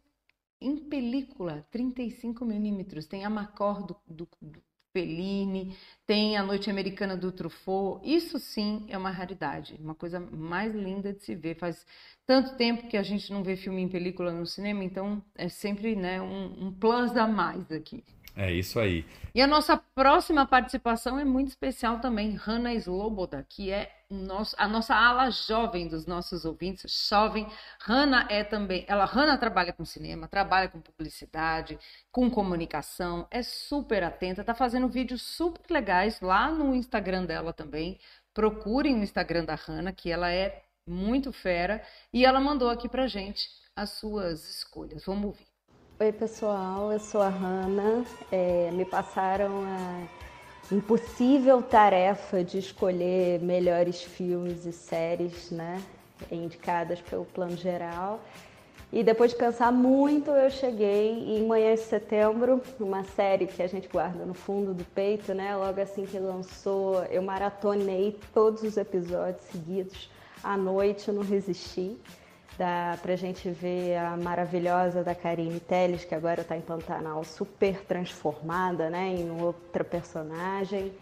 em 0.59 0.75
película, 0.77 1.65
35 1.71 2.43
milímetros. 2.43 3.05
Tem 3.05 3.23
a 3.23 3.29
Macor 3.29 3.85
do, 3.85 3.95
do, 4.05 4.27
do 4.41 4.61
Fellini, 4.91 5.77
tem 6.05 6.37
a 6.37 6.43
Noite 6.43 6.69
Americana 6.69 7.15
do 7.15 7.31
Truffaut. 7.31 8.01
Isso 8.03 8.37
sim 8.37 8.85
é 8.89 8.97
uma 8.97 9.11
raridade, 9.11 9.75
uma 9.79 9.95
coisa 9.95 10.19
mais 10.19 10.75
linda 10.75 11.13
de 11.13 11.23
se 11.23 11.35
ver. 11.35 11.55
Faz 11.55 11.85
tanto 12.25 12.57
tempo 12.57 12.87
que 12.89 12.97
a 12.97 13.03
gente 13.03 13.31
não 13.31 13.43
vê 13.43 13.55
filme 13.55 13.81
em 13.81 13.89
película 13.89 14.33
no 14.33 14.45
cinema, 14.45 14.83
então 14.83 15.23
é 15.35 15.47
sempre 15.47 15.95
né, 15.95 16.21
um, 16.21 16.67
um 16.67 16.73
plus 16.73 17.15
a 17.15 17.27
mais 17.27 17.71
aqui. 17.71 18.03
É 18.35 18.51
isso 18.51 18.79
aí. 18.79 19.05
E 19.33 19.41
a 19.41 19.47
nossa 19.47 19.77
próxima 19.77 20.45
participação 20.45 21.17
é 21.17 21.23
muito 21.23 21.49
especial 21.49 21.99
também, 21.99 22.35
Hanna 22.35 22.73
Sloboda, 22.73 23.45
que 23.47 23.71
é 23.71 23.89
nosso, 24.09 24.53
a 24.59 24.67
nossa 24.67 24.93
ala 24.93 25.29
jovem 25.29 25.87
dos 25.87 26.05
nossos 26.05 26.43
ouvintes, 26.43 27.07
jovem. 27.09 27.47
Hanna 27.79 28.27
é 28.29 28.43
também, 28.43 28.85
ela 28.89 29.05
Hanna 29.05 29.37
trabalha 29.37 29.71
com 29.71 29.85
cinema, 29.85 30.27
trabalha 30.27 30.67
com 30.67 30.81
publicidade, 30.81 31.79
com 32.11 32.29
comunicação, 32.29 33.25
é 33.31 33.41
super 33.41 34.03
atenta, 34.03 34.43
tá 34.43 34.53
fazendo 34.53 34.89
vídeos 34.89 35.21
super 35.21 35.73
legais 35.73 36.19
lá 36.19 36.51
no 36.51 36.75
Instagram 36.75 37.25
dela 37.25 37.53
também. 37.53 37.97
Procurem 38.33 38.95
o 38.95 39.03
Instagram 39.03 39.45
da 39.45 39.55
Hanna, 39.55 39.93
que 39.93 40.11
ela 40.11 40.29
é 40.31 40.63
muito 40.85 41.31
fera, 41.31 41.81
e 42.13 42.25
ela 42.25 42.39
mandou 42.41 42.69
aqui 42.69 42.89
pra 42.89 43.07
gente 43.07 43.49
as 43.75 43.91
suas 43.91 44.47
escolhas. 44.49 45.05
Vamos 45.05 45.25
ouvir. 45.25 45.54
Oi, 45.97 46.11
pessoal, 46.11 46.91
eu 46.91 46.99
sou 46.99 47.21
a 47.21 47.29
Hanna. 47.29 48.03
É, 48.29 48.69
me 48.73 48.83
passaram 48.83 49.63
a 49.63 50.03
impossível 50.69 51.61
tarefa 51.61 52.43
de 52.43 52.57
escolher 52.57 53.39
melhores 53.39 54.03
filmes 54.03 54.65
e 54.65 54.73
séries, 54.73 55.51
né, 55.51 55.81
indicadas 56.29 56.99
pelo 56.99 57.23
Plano 57.23 57.55
Geral. 57.55 58.19
E 58.91 59.05
depois 59.05 59.31
de 59.31 59.37
pensar 59.37 59.71
muito, 59.71 60.31
eu 60.31 60.49
cheguei 60.49 61.37
em 61.37 61.47
Manhã 61.47 61.73
de 61.75 61.79
Setembro, 61.79 62.61
uma 62.77 63.05
série 63.05 63.47
que 63.47 63.63
a 63.63 63.67
gente 63.67 63.87
guarda 63.87 64.25
no 64.25 64.33
fundo 64.33 64.73
do 64.73 64.83
peito, 64.83 65.33
né? 65.33 65.55
Logo 65.55 65.79
assim 65.79 66.05
que 66.05 66.19
lançou, 66.19 67.05
eu 67.05 67.21
maratonei 67.21 68.19
todos 68.33 68.63
os 68.63 68.75
episódios 68.75 69.45
seguidos 69.45 70.09
à 70.43 70.57
noite 70.57 71.09
não 71.09 71.23
resisti. 71.23 71.97
Dá 72.57 72.97
pra 73.01 73.17
gente 73.17 73.49
ver 73.49 73.97
a 73.97 74.15
maravilhosa 74.15 75.03
da 75.03 75.13
Karine 75.13 75.59
Telles, 75.59 76.05
que 76.05 76.15
agora 76.15 76.41
está 76.41 76.55
em 76.55 76.61
Pantanal, 76.61 77.21
super 77.25 77.83
transformada 77.83 78.89
né, 78.89 79.09
em 79.09 79.41
outra 79.41 79.83
personagem. 79.83 80.93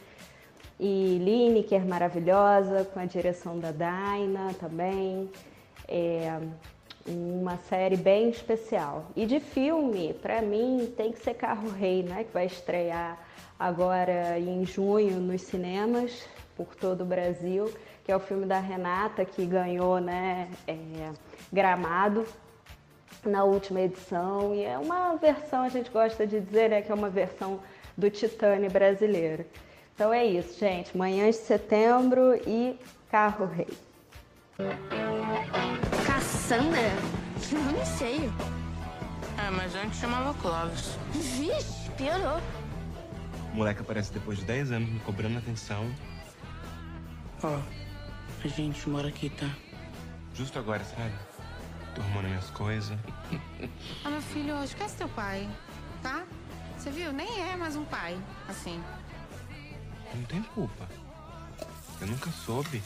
E 0.80 1.20
Lineker, 1.20 1.86
maravilhosa, 1.86 2.86
com 2.86 3.00
a 3.00 3.06
direção 3.06 3.60
da 3.60 3.72
Daina 3.72 4.52
também. 4.60 5.30
É 5.88 6.40
uma 7.06 7.58
série 7.58 7.98
bem 7.98 8.30
especial. 8.30 9.06
E 9.16 9.28
de 9.28 9.40
filme, 9.40 10.14
para 10.16 10.42
mim, 10.42 10.92
tem 10.98 11.12
que 11.12 11.20
ser 11.20 11.36
Carro 11.36 11.70
Rei, 11.70 12.02
né, 12.02 12.24
que 12.24 12.34
vai 12.34 12.48
estrear 12.48 13.20
agora 13.60 14.40
em 14.40 14.66
junho 14.66 15.20
nos 15.20 15.44
cinemas 15.44 16.28
por 16.56 16.76
todo 16.76 17.02
o 17.02 17.06
Brasil, 17.06 17.72
que 18.04 18.12
é 18.12 18.16
o 18.16 18.20
filme 18.20 18.46
da 18.46 18.60
Renata, 18.60 19.24
que 19.24 19.46
ganhou 19.46 20.00
né, 20.00 20.50
é, 20.68 21.12
Gramado 21.54 22.28
na 23.24 23.44
última 23.44 23.82
edição. 23.82 24.54
E 24.54 24.64
é 24.64 24.78
uma 24.78 25.16
versão, 25.16 25.64
a 25.64 25.70
gente 25.70 25.90
gosta 25.90 26.26
de 26.26 26.42
dizer, 26.42 26.70
né, 26.70 26.82
que 26.82 26.92
é 26.92 26.96
uma 26.96 27.10
versão 27.10 27.60
do 27.96 28.10
Titane 28.10 28.68
brasileiro. 28.70 29.46
Então 29.94 30.12
é 30.12 30.26
isso, 30.26 30.60
gente. 30.60 30.98
Manhã 30.98 31.30
de 31.30 31.36
setembro 31.38 32.36
e 32.48 32.78
Carro 33.12 33.46
Rei. 33.46 33.68
Cassandra? 36.06 36.80
Que 37.40 37.56
nome 37.56 37.86
sei. 37.86 38.30
É, 39.38 39.50
mas 39.52 39.76
antes 39.76 40.00
chamava 40.00 40.34
Clóvis. 40.40 40.98
Vixe, 41.12 41.90
piorou. 41.92 42.42
O 43.52 43.56
moleque 43.56 43.82
aparece 43.82 44.12
depois 44.12 44.40
de 44.40 44.46
10 44.46 44.72
anos 44.72 44.90
me 44.90 45.00
cobrando 45.02 45.38
atenção. 45.38 45.86
Ó, 47.44 47.48
oh, 47.48 48.44
a 48.44 48.48
gente 48.48 48.90
mora 48.90 49.10
aqui, 49.10 49.30
tá? 49.30 49.50
Justo 50.34 50.58
agora, 50.58 50.84
sabe? 50.84 51.14
Tô 51.96 52.02
arrumando 52.02 52.28
minhas 52.28 52.50
coisas. 52.52 52.98
ah, 54.04 54.10
meu 54.10 54.22
filho, 54.22 54.64
esquece 54.64 54.98
teu 54.98 55.10
pai, 55.10 55.50
tá? 56.02 56.24
Você 56.78 56.90
viu? 56.90 57.14
Nem 57.14 57.42
é 57.42 57.56
mais 57.56 57.76
um 57.76 57.86
pai, 57.86 58.18
assim. 58.50 58.82
Não 60.14 60.24
tem 60.24 60.42
culpa. 60.42 60.88
Eu 62.02 62.08
nunca 62.08 62.30
soube. 62.32 62.82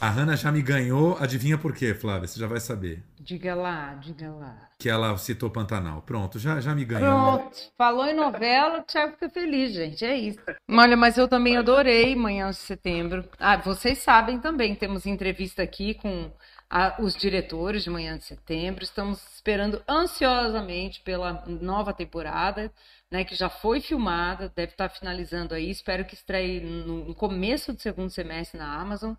A 0.00 0.08
Hannah 0.08 0.34
já 0.34 0.50
me 0.50 0.60
ganhou, 0.60 1.16
adivinha 1.20 1.56
por 1.56 1.72
quê, 1.72 1.94
Flávia? 1.94 2.26
Você 2.26 2.40
já 2.40 2.48
vai 2.48 2.58
saber. 2.58 3.04
Diga 3.20 3.54
lá, 3.54 3.94
diga 3.94 4.32
lá. 4.32 4.56
Que 4.76 4.88
ela 4.88 5.16
citou 5.16 5.48
Pantanal. 5.48 6.02
Pronto, 6.02 6.40
já, 6.40 6.60
já 6.60 6.74
me 6.74 6.84
ganhou. 6.84 7.38
Pronto, 7.38 7.56
falou 7.78 8.06
em 8.06 8.14
novela, 8.14 8.80
o 8.80 8.82
Thiago 8.82 9.12
fica 9.12 9.30
feliz, 9.30 9.72
gente. 9.72 10.04
É 10.04 10.16
isso. 10.16 10.40
Olha, 10.68 10.96
mas 10.96 11.16
eu 11.16 11.28
também 11.28 11.56
adorei 11.56 12.16
Manhã 12.16 12.50
de 12.50 12.56
Setembro. 12.56 13.24
Ah, 13.38 13.56
vocês 13.58 13.98
sabem 13.98 14.40
também, 14.40 14.74
temos 14.74 15.06
entrevista 15.06 15.62
aqui 15.62 15.94
com 15.94 16.32
a, 16.72 16.96
os 16.98 17.14
diretores 17.14 17.84
de 17.84 17.90
Manhã 17.90 18.16
de 18.16 18.24
Setembro. 18.24 18.82
Estamos 18.82 19.22
esperando 19.34 19.82
ansiosamente 19.86 21.02
pela 21.02 21.44
nova 21.46 21.92
temporada, 21.92 22.72
né, 23.10 23.24
que 23.24 23.34
já 23.34 23.50
foi 23.50 23.78
filmada, 23.78 24.50
deve 24.56 24.72
estar 24.72 24.88
finalizando 24.88 25.54
aí. 25.54 25.70
Espero 25.70 26.06
que 26.06 26.14
estreie 26.14 26.60
no 26.60 27.14
começo 27.14 27.74
do 27.74 27.80
segundo 27.82 28.08
semestre 28.08 28.58
na 28.58 28.74
Amazon. 28.74 29.12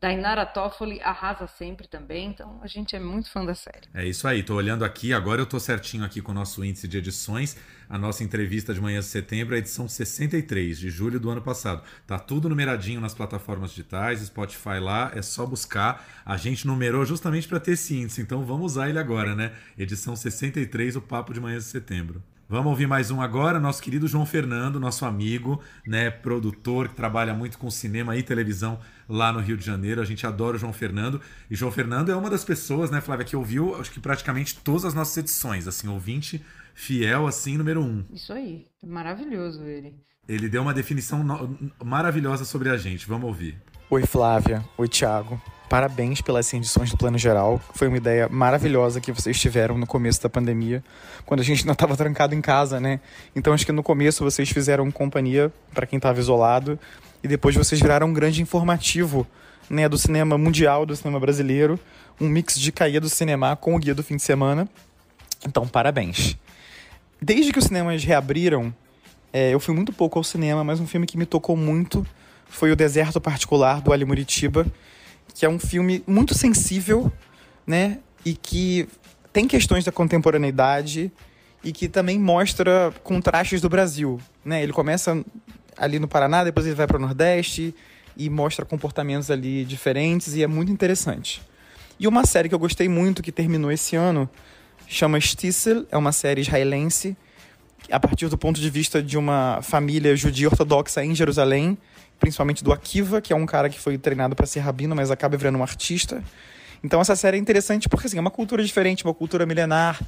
Dainara 0.00 0.46
Toffoli 0.46 1.00
arrasa 1.02 1.48
sempre 1.48 1.88
também, 1.88 2.28
então 2.28 2.60
a 2.62 2.68
gente 2.68 2.94
é 2.94 3.00
muito 3.00 3.30
fã 3.30 3.44
da 3.44 3.54
série. 3.54 3.88
É 3.92 4.06
isso 4.06 4.28
aí, 4.28 4.44
tô 4.44 4.54
olhando 4.54 4.84
aqui, 4.84 5.12
agora 5.12 5.40
eu 5.40 5.46
tô 5.46 5.58
certinho 5.58 6.04
aqui 6.04 6.22
com 6.22 6.30
o 6.30 6.34
nosso 6.34 6.64
índice 6.64 6.86
de 6.86 6.98
edições, 6.98 7.56
a 7.88 7.98
nossa 7.98 8.22
entrevista 8.22 8.72
de 8.72 8.80
manhã 8.80 9.00
de 9.00 9.06
setembro, 9.06 9.56
a 9.56 9.58
edição 9.58 9.88
63 9.88 10.78
de 10.78 10.88
julho 10.88 11.18
do 11.18 11.28
ano 11.30 11.42
passado. 11.42 11.82
Tá 12.06 12.16
tudo 12.16 12.48
numeradinho 12.48 13.00
nas 13.00 13.12
plataformas 13.12 13.70
digitais, 13.70 14.20
Spotify 14.20 14.78
lá, 14.80 15.10
é 15.14 15.22
só 15.22 15.44
buscar. 15.44 16.06
A 16.24 16.36
gente 16.36 16.64
numerou 16.64 17.04
justamente 17.04 17.48
para 17.48 17.58
ter 17.58 17.72
esse 17.72 17.96
índice, 17.96 18.22
então 18.22 18.44
vamos 18.44 18.72
usar 18.72 18.88
ele 18.88 19.00
agora, 19.00 19.34
né? 19.34 19.52
Edição 19.76 20.14
63, 20.14 20.94
o 20.94 21.02
papo 21.02 21.34
de 21.34 21.40
manhã 21.40 21.58
de 21.58 21.64
setembro. 21.64 22.22
Vamos 22.50 22.70
ouvir 22.70 22.86
mais 22.86 23.10
um 23.10 23.20
agora, 23.20 23.60
nosso 23.60 23.82
querido 23.82 24.08
João 24.08 24.24
Fernando, 24.24 24.80
nosso 24.80 25.04
amigo, 25.04 25.60
né, 25.86 26.10
produtor 26.10 26.88
que 26.88 26.94
trabalha 26.94 27.34
muito 27.34 27.58
com 27.58 27.70
cinema 27.70 28.16
e 28.16 28.22
televisão 28.22 28.80
lá 29.06 29.30
no 29.30 29.38
Rio 29.38 29.54
de 29.54 29.66
Janeiro. 29.66 30.00
A 30.00 30.04
gente 30.06 30.26
adora 30.26 30.56
o 30.56 30.58
João 30.58 30.72
Fernando. 30.72 31.20
E 31.50 31.54
João 31.54 31.70
Fernando 31.70 32.10
é 32.10 32.16
uma 32.16 32.30
das 32.30 32.46
pessoas, 32.46 32.90
né, 32.90 33.02
Flávia, 33.02 33.26
que 33.26 33.36
ouviu, 33.36 33.78
acho 33.78 33.90
que 33.90 34.00
praticamente 34.00 34.56
todas 34.60 34.86
as 34.86 34.94
nossas 34.94 35.14
edições, 35.18 35.68
assim, 35.68 35.88
ouvinte 35.88 36.42
fiel, 36.74 37.26
assim, 37.26 37.58
número 37.58 37.82
um. 37.82 38.02
Isso 38.10 38.32
aí, 38.32 38.64
maravilhoso 38.82 39.64
ele. 39.64 39.94
Ele 40.26 40.48
deu 40.48 40.62
uma 40.62 40.72
definição 40.72 41.22
maravilhosa 41.84 42.46
sobre 42.46 42.70
a 42.70 42.78
gente. 42.78 43.06
Vamos 43.06 43.26
ouvir. 43.26 43.60
Oi, 43.90 44.06
Flávia. 44.06 44.64
Oi, 44.78 44.88
Thiago. 44.88 45.38
Parabéns 45.68 46.22
pelas 46.22 46.50
edições 46.54 46.90
do 46.90 46.96
Plano 46.96 47.18
Geral. 47.18 47.60
Foi 47.74 47.88
uma 47.88 47.98
ideia 47.98 48.26
maravilhosa 48.30 49.02
que 49.02 49.12
vocês 49.12 49.38
tiveram 49.38 49.76
no 49.76 49.86
começo 49.86 50.22
da 50.22 50.28
pandemia, 50.28 50.82
quando 51.26 51.40
a 51.40 51.44
gente 51.44 51.66
não 51.66 51.74
estava 51.74 51.94
trancado 51.94 52.34
em 52.34 52.40
casa, 52.40 52.80
né? 52.80 53.00
Então 53.36 53.52
acho 53.52 53.66
que 53.66 53.72
no 53.72 53.82
começo 53.82 54.24
vocês 54.24 54.48
fizeram 54.48 54.90
companhia 54.90 55.52
para 55.74 55.86
quem 55.86 55.98
estava 55.98 56.18
isolado 56.18 56.78
e 57.22 57.28
depois 57.28 57.54
vocês 57.54 57.80
viraram 57.80 58.06
um 58.06 58.14
grande 58.14 58.40
informativo, 58.40 59.26
né, 59.68 59.86
do 59.86 59.98
cinema 59.98 60.38
mundial, 60.38 60.86
do 60.86 60.96
cinema 60.96 61.20
brasileiro, 61.20 61.78
um 62.18 62.26
mix 62.26 62.58
de 62.58 62.72
caía 62.72 63.00
do 63.00 63.08
cinema 63.10 63.54
com 63.54 63.74
o 63.74 63.78
guia 63.78 63.94
do 63.94 64.02
fim 64.02 64.16
de 64.16 64.22
semana. 64.22 64.66
Então, 65.46 65.68
parabéns. 65.68 66.38
Desde 67.20 67.52
que 67.52 67.58
os 67.58 67.66
cinemas 67.66 68.02
reabriram, 68.02 68.74
é, 69.30 69.52
eu 69.52 69.60
fui 69.60 69.74
muito 69.74 69.92
pouco 69.92 70.18
ao 70.18 70.24
cinema, 70.24 70.64
mas 70.64 70.80
um 70.80 70.86
filme 70.86 71.06
que 71.06 71.18
me 71.18 71.26
tocou 71.26 71.56
muito 71.56 72.06
foi 72.48 72.72
O 72.72 72.76
Deserto 72.76 73.20
Particular, 73.20 73.82
do 73.82 73.92
Ali 73.92 74.06
Muritiba, 74.06 74.66
que 75.38 75.46
é 75.46 75.48
um 75.48 75.58
filme 75.58 76.02
muito 76.04 76.34
sensível, 76.34 77.12
né? 77.64 78.00
E 78.24 78.34
que 78.34 78.88
tem 79.32 79.46
questões 79.46 79.84
da 79.84 79.92
contemporaneidade 79.92 81.12
e 81.62 81.70
que 81.70 81.88
também 81.88 82.18
mostra 82.18 82.92
contrastes 83.04 83.60
do 83.60 83.68
Brasil, 83.68 84.20
né? 84.44 84.64
Ele 84.64 84.72
começa 84.72 85.24
ali 85.76 86.00
no 86.00 86.08
Paraná, 86.08 86.42
depois 86.42 86.66
ele 86.66 86.74
vai 86.74 86.88
para 86.88 86.96
o 86.96 87.00
Nordeste 87.00 87.72
e 88.16 88.28
mostra 88.28 88.64
comportamentos 88.64 89.30
ali 89.30 89.64
diferentes 89.64 90.34
e 90.34 90.42
é 90.42 90.46
muito 90.48 90.72
interessante. 90.72 91.40
E 92.00 92.08
uma 92.08 92.26
série 92.26 92.48
que 92.48 92.54
eu 92.56 92.58
gostei 92.58 92.88
muito 92.88 93.22
que 93.22 93.30
terminou 93.30 93.70
esse 93.70 93.94
ano 93.94 94.28
chama 94.88 95.20
Stissel, 95.20 95.86
é 95.88 95.96
uma 95.96 96.10
série 96.10 96.40
israelense 96.40 97.16
a 97.92 98.00
partir 98.00 98.26
do 98.28 98.36
ponto 98.36 98.60
de 98.60 98.68
vista 98.68 99.00
de 99.00 99.16
uma 99.16 99.60
família 99.62 100.16
judia 100.16 100.48
ortodoxa 100.48 101.04
em 101.04 101.14
Jerusalém 101.14 101.78
principalmente 102.18 102.64
do 102.64 102.72
Akiva, 102.72 103.20
que 103.20 103.32
é 103.32 103.36
um 103.36 103.46
cara 103.46 103.68
que 103.68 103.78
foi 103.78 103.96
treinado 103.96 104.34
para 104.34 104.46
ser 104.46 104.60
rabino, 104.60 104.94
mas 104.94 105.10
acaba 105.10 105.36
virando 105.36 105.58
um 105.58 105.62
artista. 105.62 106.22
Então 106.82 107.00
essa 107.00 107.16
série 107.16 107.36
é 107.36 107.40
interessante 107.40 107.88
porque 107.88 108.06
assim, 108.06 108.18
é 108.18 108.20
uma 108.20 108.30
cultura 108.30 108.62
diferente, 108.62 109.04
uma 109.04 109.14
cultura 109.14 109.46
milenar. 109.46 110.00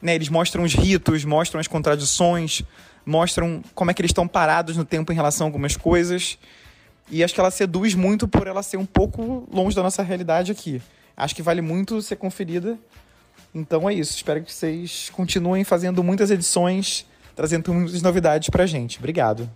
Né? 0.00 0.14
Eles 0.14 0.28
mostram 0.28 0.64
os 0.64 0.74
ritos, 0.74 1.24
mostram 1.24 1.60
as 1.60 1.66
contradições, 1.66 2.62
mostram 3.06 3.62
como 3.74 3.90
é 3.90 3.94
que 3.94 4.00
eles 4.00 4.10
estão 4.10 4.26
parados 4.26 4.76
no 4.76 4.84
tempo 4.84 5.12
em 5.12 5.14
relação 5.14 5.46
a 5.46 5.48
algumas 5.48 5.76
coisas. 5.76 6.38
E 7.10 7.22
acho 7.22 7.34
que 7.34 7.40
ela 7.40 7.50
seduz 7.50 7.94
muito 7.94 8.26
por 8.26 8.46
ela 8.46 8.62
ser 8.62 8.76
um 8.76 8.86
pouco 8.86 9.46
longe 9.52 9.76
da 9.76 9.82
nossa 9.82 10.02
realidade 10.02 10.50
aqui. 10.50 10.80
Acho 11.16 11.34
que 11.34 11.42
vale 11.42 11.60
muito 11.60 12.00
ser 12.02 12.16
conferida. 12.16 12.78
Então 13.54 13.88
é 13.88 13.94
isso. 13.94 14.16
Espero 14.16 14.42
que 14.42 14.52
vocês 14.52 15.10
continuem 15.10 15.64
fazendo 15.64 16.02
muitas 16.02 16.30
edições, 16.30 17.06
trazendo 17.36 17.72
muitas 17.72 18.02
novidades 18.02 18.48
pra 18.48 18.66
gente. 18.66 18.98
Obrigado. 18.98 19.48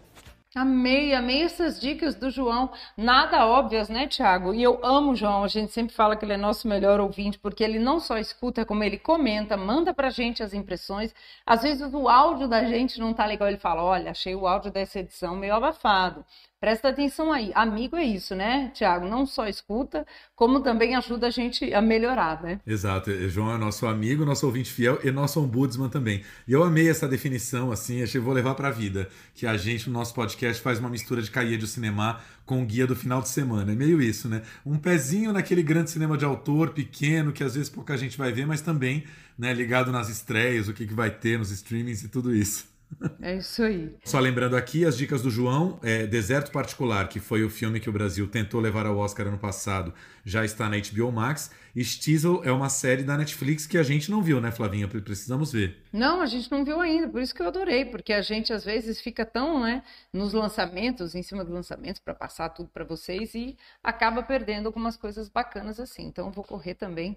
Amei, 0.61 1.15
amei 1.15 1.43
essas 1.43 1.81
dicas 1.81 2.17
do 2.17 2.31
João. 2.31 2.69
Nada 2.97 3.47
óbvias, 3.47 3.89
né, 3.89 4.09
Tiago? 4.09 4.53
E 4.53 4.61
eu 4.61 4.81
amo 4.85 5.13
o 5.13 5.15
João. 5.15 5.45
A 5.45 5.49
gente 5.49 5.71
sempre 5.71 5.95
fala 5.95 6.17
que 6.17 6.25
ele 6.25 6.33
é 6.33 6.37
nosso 6.37 6.67
melhor 6.67 6.99
ouvinte, 6.99 7.39
porque 7.39 7.63
ele 7.63 7.79
não 7.79 8.01
só 8.01 8.19
escuta, 8.19 8.65
como 8.65 8.83
ele 8.83 8.99
comenta, 8.99 9.57
manda 9.57 9.95
pra 9.95 10.11
gente 10.11 10.43
as 10.43 10.53
impressões. 10.53 11.15
Às 11.47 11.63
vezes 11.63 11.95
o 11.95 12.09
áudio 12.09 12.49
da 12.49 12.65
gente 12.65 12.99
não 12.99 13.15
tá 13.15 13.25
legal. 13.25 13.47
Ele 13.47 13.57
fala: 13.57 13.85
olha, 13.85 14.11
achei 14.11 14.35
o 14.35 14.49
áudio 14.49 14.73
dessa 14.73 14.99
edição 14.99 15.37
meio 15.37 15.55
abafado. 15.55 16.25
Presta 16.61 16.89
atenção 16.89 17.33
aí. 17.33 17.53
Amigo 17.55 17.95
é 17.95 18.03
isso, 18.03 18.35
né, 18.35 18.73
Tiago? 18.75 19.09
Não 19.09 19.25
só 19.25 19.47
escuta, 19.47 20.05
como 20.35 20.61
também 20.61 20.97
ajuda 20.97 21.29
a 21.29 21.31
gente 21.31 21.73
a 21.73 21.81
melhorar, 21.81 22.43
né? 22.43 22.61
Exato. 22.67 23.13
João 23.29 23.55
é 23.55 23.57
nosso 23.59 23.87
amigo, 23.87 24.25
nosso 24.25 24.45
ouvinte 24.45 24.73
fiel 24.73 24.99
e 25.05 25.11
nosso 25.13 25.41
ombudsman 25.41 25.89
também. 25.89 26.25
E 26.49 26.53
eu 26.53 26.65
amei 26.65 26.91
essa 26.91 27.07
definição, 27.07 27.71
assim, 27.71 28.03
achei 28.03 28.21
que 28.21 28.25
vou 28.25 28.35
levar 28.35 28.57
para 28.57 28.69
a 28.69 28.73
vida. 28.73 29.09
Que 29.35 29.47
a 29.47 29.57
gente, 29.57 29.89
no 29.89 29.93
nosso 29.93 30.13
podcast, 30.13 30.61
faz 30.61 30.81
uma 30.81 30.89
mistura 30.89 31.23
de 31.23 31.31
caia 31.31 31.57
de 31.57 31.67
cinema 31.69 32.21
com 32.45 32.61
o 32.61 32.67
guia 32.67 32.89
do 32.89 32.97
final 32.97 33.23
de 33.23 33.29
semana. 33.29 33.71
É 33.71 33.77
meio 33.77 34.03
isso, 34.03 34.29
né? 34.29 34.43
Um 34.67 34.79
pezinho 34.79 35.33
naquele 35.33 35.63
grande 35.63 35.93
cinema 35.93 36.19
de 36.19 36.25
autor, 36.25 36.71
pequeno, 36.71 37.33
que 37.33 37.45
às 37.45 37.55
vezes 37.55 37.71
pouca 37.71 37.97
gente 37.97 38.19
vai 38.19 38.33
ver, 38.33 38.49
mas 38.49 38.61
também 38.61 39.05
né, 39.39 39.55
ligado 39.55 39.93
nas 39.93 40.09
estreias, 40.09 40.67
o 40.67 40.75
que, 40.75 40.89
que 40.89 40.95
vai 40.95 41.11
ter 41.11 41.39
nos 41.39 41.53
streamings 41.53 42.03
e 42.03 42.09
tudo 42.09 42.35
isso. 42.35 42.78
É 43.21 43.37
isso 43.37 43.63
aí. 43.63 43.95
Só 44.05 44.19
lembrando 44.19 44.57
aqui 44.57 44.85
as 44.85 44.97
dicas 44.97 45.23
do 45.23 45.31
João: 45.31 45.79
é 45.83 46.07
Deserto 46.07 46.51
Particular, 46.51 47.09
que 47.09 47.21
foi 47.21 47.45
o 47.45 47.51
filme 47.51 47.81
que 47.81 47.89
o 47.89 47.93
Brasil 47.93 48.27
tentou 48.29 48.61
levar 48.61 48.87
ao 48.87 48.97
Oscar 48.97 49.27
ano 49.27 49.39
passado, 49.39 49.93
já 50.25 50.45
está 50.45 50.69
na 50.69 50.77
HBO 50.79 51.13
Max. 51.13 51.51
E 51.77 51.85
Stiesel 51.85 52.43
é 52.43 52.51
uma 52.51 52.69
série 52.69 53.05
da 53.05 53.17
Netflix 53.17 53.67
que 53.67 53.79
a 53.79 53.83
gente 53.83 54.11
não 54.11 54.21
viu, 54.21 54.41
né, 54.41 54.51
Flavinha? 54.51 54.89
Precisamos 54.89 55.53
ver. 55.53 55.81
Não, 55.93 56.21
a 56.21 56.27
gente 56.27 56.51
não 56.51 56.65
viu 56.65 56.81
ainda, 56.81 57.09
por 57.09 57.23
isso 57.23 57.35
que 57.35 57.41
eu 57.41 57.47
adorei, 57.47 57.85
porque 57.85 58.13
a 58.13 58.21
gente 58.21 58.53
às 58.53 58.65
vezes 58.65 59.01
fica 59.01 59.25
tão, 59.25 59.63
né, 59.63 59.83
nos 60.13 60.33
lançamentos, 60.33 61.15
em 61.15 61.23
cima 61.23 61.45
dos 61.45 61.55
lançamentos, 61.55 62.01
para 62.01 62.15
passar 62.15 62.49
tudo 62.49 62.69
para 62.71 62.85
vocês 62.85 63.35
e 63.35 63.57
acaba 63.83 64.23
perdendo 64.23 64.67
algumas 64.67 64.97
coisas 64.97 65.29
bacanas 65.29 65.79
assim. 65.79 66.07
Então 66.07 66.27
eu 66.27 66.33
vou 66.33 66.43
correr 66.43 66.75
também 66.75 67.17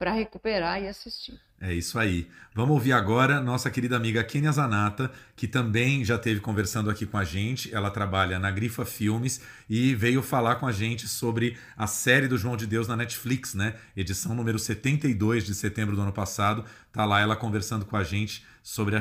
para 0.00 0.12
recuperar 0.12 0.82
e 0.82 0.88
assistir. 0.88 1.38
É 1.60 1.74
isso 1.74 1.98
aí. 1.98 2.26
Vamos 2.54 2.70
ouvir 2.70 2.92
agora 2.92 3.38
nossa 3.38 3.70
querida 3.70 3.96
amiga 3.96 4.24
Kenia 4.24 4.50
Zanata, 4.50 5.12
que 5.36 5.46
também 5.46 6.02
já 6.02 6.14
esteve 6.14 6.40
conversando 6.40 6.88
aqui 6.88 7.04
com 7.04 7.18
a 7.18 7.24
gente. 7.24 7.72
Ela 7.74 7.90
trabalha 7.90 8.38
na 8.38 8.50
Grifa 8.50 8.86
Filmes 8.86 9.42
e 9.68 9.94
veio 9.94 10.22
falar 10.22 10.54
com 10.56 10.66
a 10.66 10.72
gente 10.72 11.06
sobre 11.06 11.58
a 11.76 11.86
série 11.86 12.26
do 12.26 12.38
João 12.38 12.56
de 12.56 12.66
Deus 12.66 12.88
na 12.88 12.96
Netflix, 12.96 13.52
né? 13.52 13.74
Edição 13.94 14.34
número 14.34 14.58
72 14.58 15.44
de 15.44 15.54
setembro 15.54 15.94
do 15.94 16.00
ano 16.00 16.14
passado. 16.14 16.64
Tá 16.90 17.04
lá 17.04 17.20
ela 17.20 17.36
conversando 17.36 17.84
com 17.84 17.94
a 17.94 18.02
gente 18.02 18.42
sobre 18.62 18.96
a, 18.96 19.00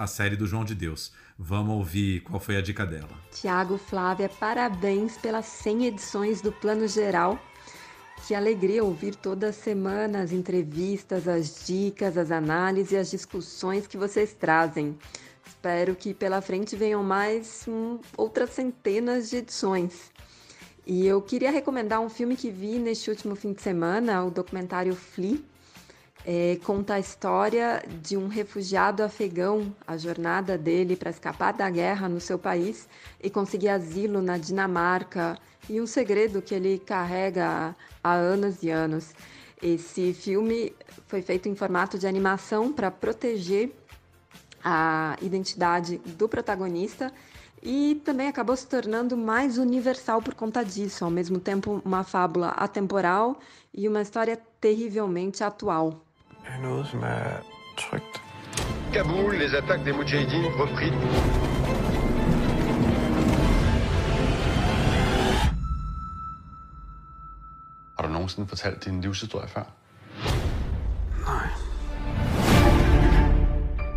a 0.00 0.06
série 0.08 0.34
do 0.34 0.48
João 0.48 0.64
de 0.64 0.74
Deus. 0.74 1.12
Vamos 1.38 1.76
ouvir 1.76 2.22
qual 2.22 2.40
foi 2.40 2.56
a 2.56 2.60
dica 2.60 2.84
dela. 2.84 3.10
Tiago 3.30 3.78
Flávia, 3.78 4.28
parabéns 4.28 5.16
pelas 5.16 5.46
100 5.46 5.86
edições 5.86 6.40
do 6.40 6.50
Plano 6.50 6.88
Geral 6.88 7.40
que 8.26 8.34
alegria 8.34 8.82
ouvir 8.82 9.14
toda 9.14 9.52
semana 9.52 10.22
as 10.22 10.32
entrevistas, 10.32 11.28
as 11.28 11.66
dicas, 11.66 12.16
as 12.16 12.30
análises 12.30 12.92
e 12.92 12.96
as 12.96 13.10
discussões 13.10 13.86
que 13.86 13.98
vocês 13.98 14.32
trazem. 14.32 14.98
Espero 15.46 15.94
que 15.94 16.14
pela 16.14 16.40
frente 16.40 16.74
venham 16.74 17.02
mais 17.02 17.66
um, 17.68 17.98
outras 18.16 18.50
centenas 18.50 19.28
de 19.28 19.36
edições. 19.36 20.10
E 20.86 21.06
eu 21.06 21.20
queria 21.20 21.50
recomendar 21.50 22.00
um 22.00 22.08
filme 22.08 22.34
que 22.34 22.50
vi 22.50 22.78
neste 22.78 23.10
último 23.10 23.36
fim 23.36 23.52
de 23.52 23.60
semana, 23.60 24.24
o 24.24 24.30
documentário 24.30 24.94
Flea. 24.94 25.38
É, 26.26 26.58
conta 26.64 26.94
a 26.94 26.98
história 26.98 27.82
de 28.00 28.16
um 28.16 28.28
refugiado 28.28 29.02
afegão, 29.02 29.76
a 29.86 29.98
jornada 29.98 30.56
dele 30.56 30.96
para 30.96 31.10
escapar 31.10 31.52
da 31.52 31.68
guerra 31.68 32.08
no 32.08 32.18
seu 32.18 32.38
país 32.38 32.88
e 33.22 33.28
conseguir 33.28 33.68
asilo 33.68 34.22
na 34.22 34.38
Dinamarca 34.38 35.38
e 35.68 35.80
um 35.80 35.86
segredo 35.86 36.42
que 36.42 36.54
ele 36.54 36.78
carrega 36.78 37.74
há 38.02 38.12
anos 38.12 38.62
e 38.62 38.70
anos. 38.70 39.14
Esse 39.62 40.12
filme 40.12 40.74
foi 41.06 41.22
feito 41.22 41.48
em 41.48 41.54
formato 41.54 41.98
de 41.98 42.06
animação 42.06 42.72
para 42.72 42.90
proteger 42.90 43.72
a 44.62 45.16
identidade 45.20 45.98
do 45.98 46.28
protagonista 46.28 47.12
e 47.62 48.00
também 48.04 48.28
acabou 48.28 48.56
se 48.56 48.66
tornando 48.66 49.16
mais 49.16 49.56
universal 49.56 50.20
por 50.20 50.34
conta 50.34 50.62
disso, 50.62 51.04
ao 51.04 51.10
mesmo 51.10 51.40
tempo 51.40 51.80
uma 51.84 52.04
fábula 52.04 52.48
atemporal 52.48 53.38
e 53.72 53.88
uma 53.88 54.02
história 54.02 54.38
terrivelmente 54.60 55.42
atual. 55.42 56.04
Kaboul, 58.92 59.30
les 59.30 59.52
attaques 59.54 59.82
des 59.84 59.92
Moudjahidines 59.92 60.54
repris. 60.54 61.53
Nogensinde 68.24 68.48
fortalt 68.48 68.84
din 68.84 69.00
livshistorie 69.00 69.48
før? 69.48 69.64
Nej. 71.26 71.48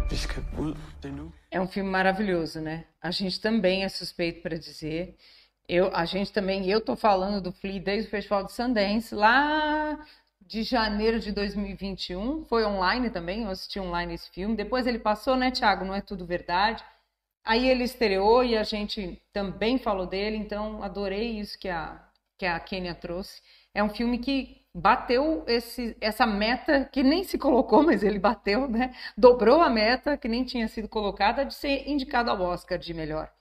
Vi 0.10 0.16
skal 0.16 0.44
ud 0.58 0.76
det 1.04 1.14
nu. 1.14 1.32
É 1.52 1.60
um 1.60 1.68
filme 1.68 1.90
maravilhoso, 1.92 2.60
né? 2.62 2.84
A 3.02 3.12
gente 3.12 3.42
também 3.42 3.84
é 3.84 3.90
suspeito 3.90 4.42
para 4.42 4.58
dizer. 4.58 5.16
Eu, 5.70 5.96
a 5.96 6.06
gente 6.06 6.32
também, 6.32 6.70
eu 6.70 6.82
tô 6.82 6.96
falando 6.96 7.42
do 7.42 7.52
Flea 7.52 7.80
desde 7.80 8.08
o 8.08 8.12
Festival 8.12 8.44
de 8.44 8.52
Sundance, 8.52 9.16
lá 9.16 9.98
de 10.42 10.64
janeiro 10.64 11.20
de 11.20 11.32
2021. 11.32 12.46
Foi 12.46 12.66
online 12.66 13.10
também, 13.10 13.44
eu 13.44 13.50
assisti 13.50 13.80
online 13.80 14.14
esse 14.14 14.30
filme. 14.32 14.56
Depois 14.56 14.88
ele 14.88 15.00
passou, 15.00 15.36
né, 15.36 15.52
Thiago? 15.52 15.86
Não 15.86 15.96
é 15.96 16.02
tudo 16.02 16.26
verdade. 16.26 16.84
Aí 17.46 17.70
ele 17.70 17.84
estreou 17.84 18.44
e 18.44 18.58
a 18.58 18.64
gente 18.64 19.22
também 19.34 19.78
falou 19.78 20.06
dele, 20.06 20.38
então 20.38 20.84
adorei 20.84 21.40
isso 21.40 21.58
que 21.60 21.70
a, 21.70 22.00
que 22.38 22.46
a 22.46 22.60
Kênia 22.60 22.96
trouxe. 22.96 23.42
É 23.78 23.84
um 23.84 23.90
filme 23.90 24.18
que 24.18 24.66
bateu 24.74 25.44
esse, 25.46 25.96
essa 26.02 26.26
meta 26.26 26.86
que 26.86 27.04
nem 27.04 27.24
se 27.24 27.38
colocou, 27.38 27.84
mas 27.86 28.02
ele 28.02 28.18
bateu, 28.18 28.68
né? 28.68 28.92
Dobrou 29.16 29.62
a 29.62 29.70
meta 29.70 30.18
que 30.18 30.28
nem 30.28 30.44
tinha 30.44 30.68
sido 30.68 30.90
colocada 30.90 31.46
de 31.46 31.54
ser 31.54 31.88
indicado 31.88 32.32
ao 32.32 32.42
Oscar 32.42 32.80
de 32.80 32.92
melhor 32.92 33.32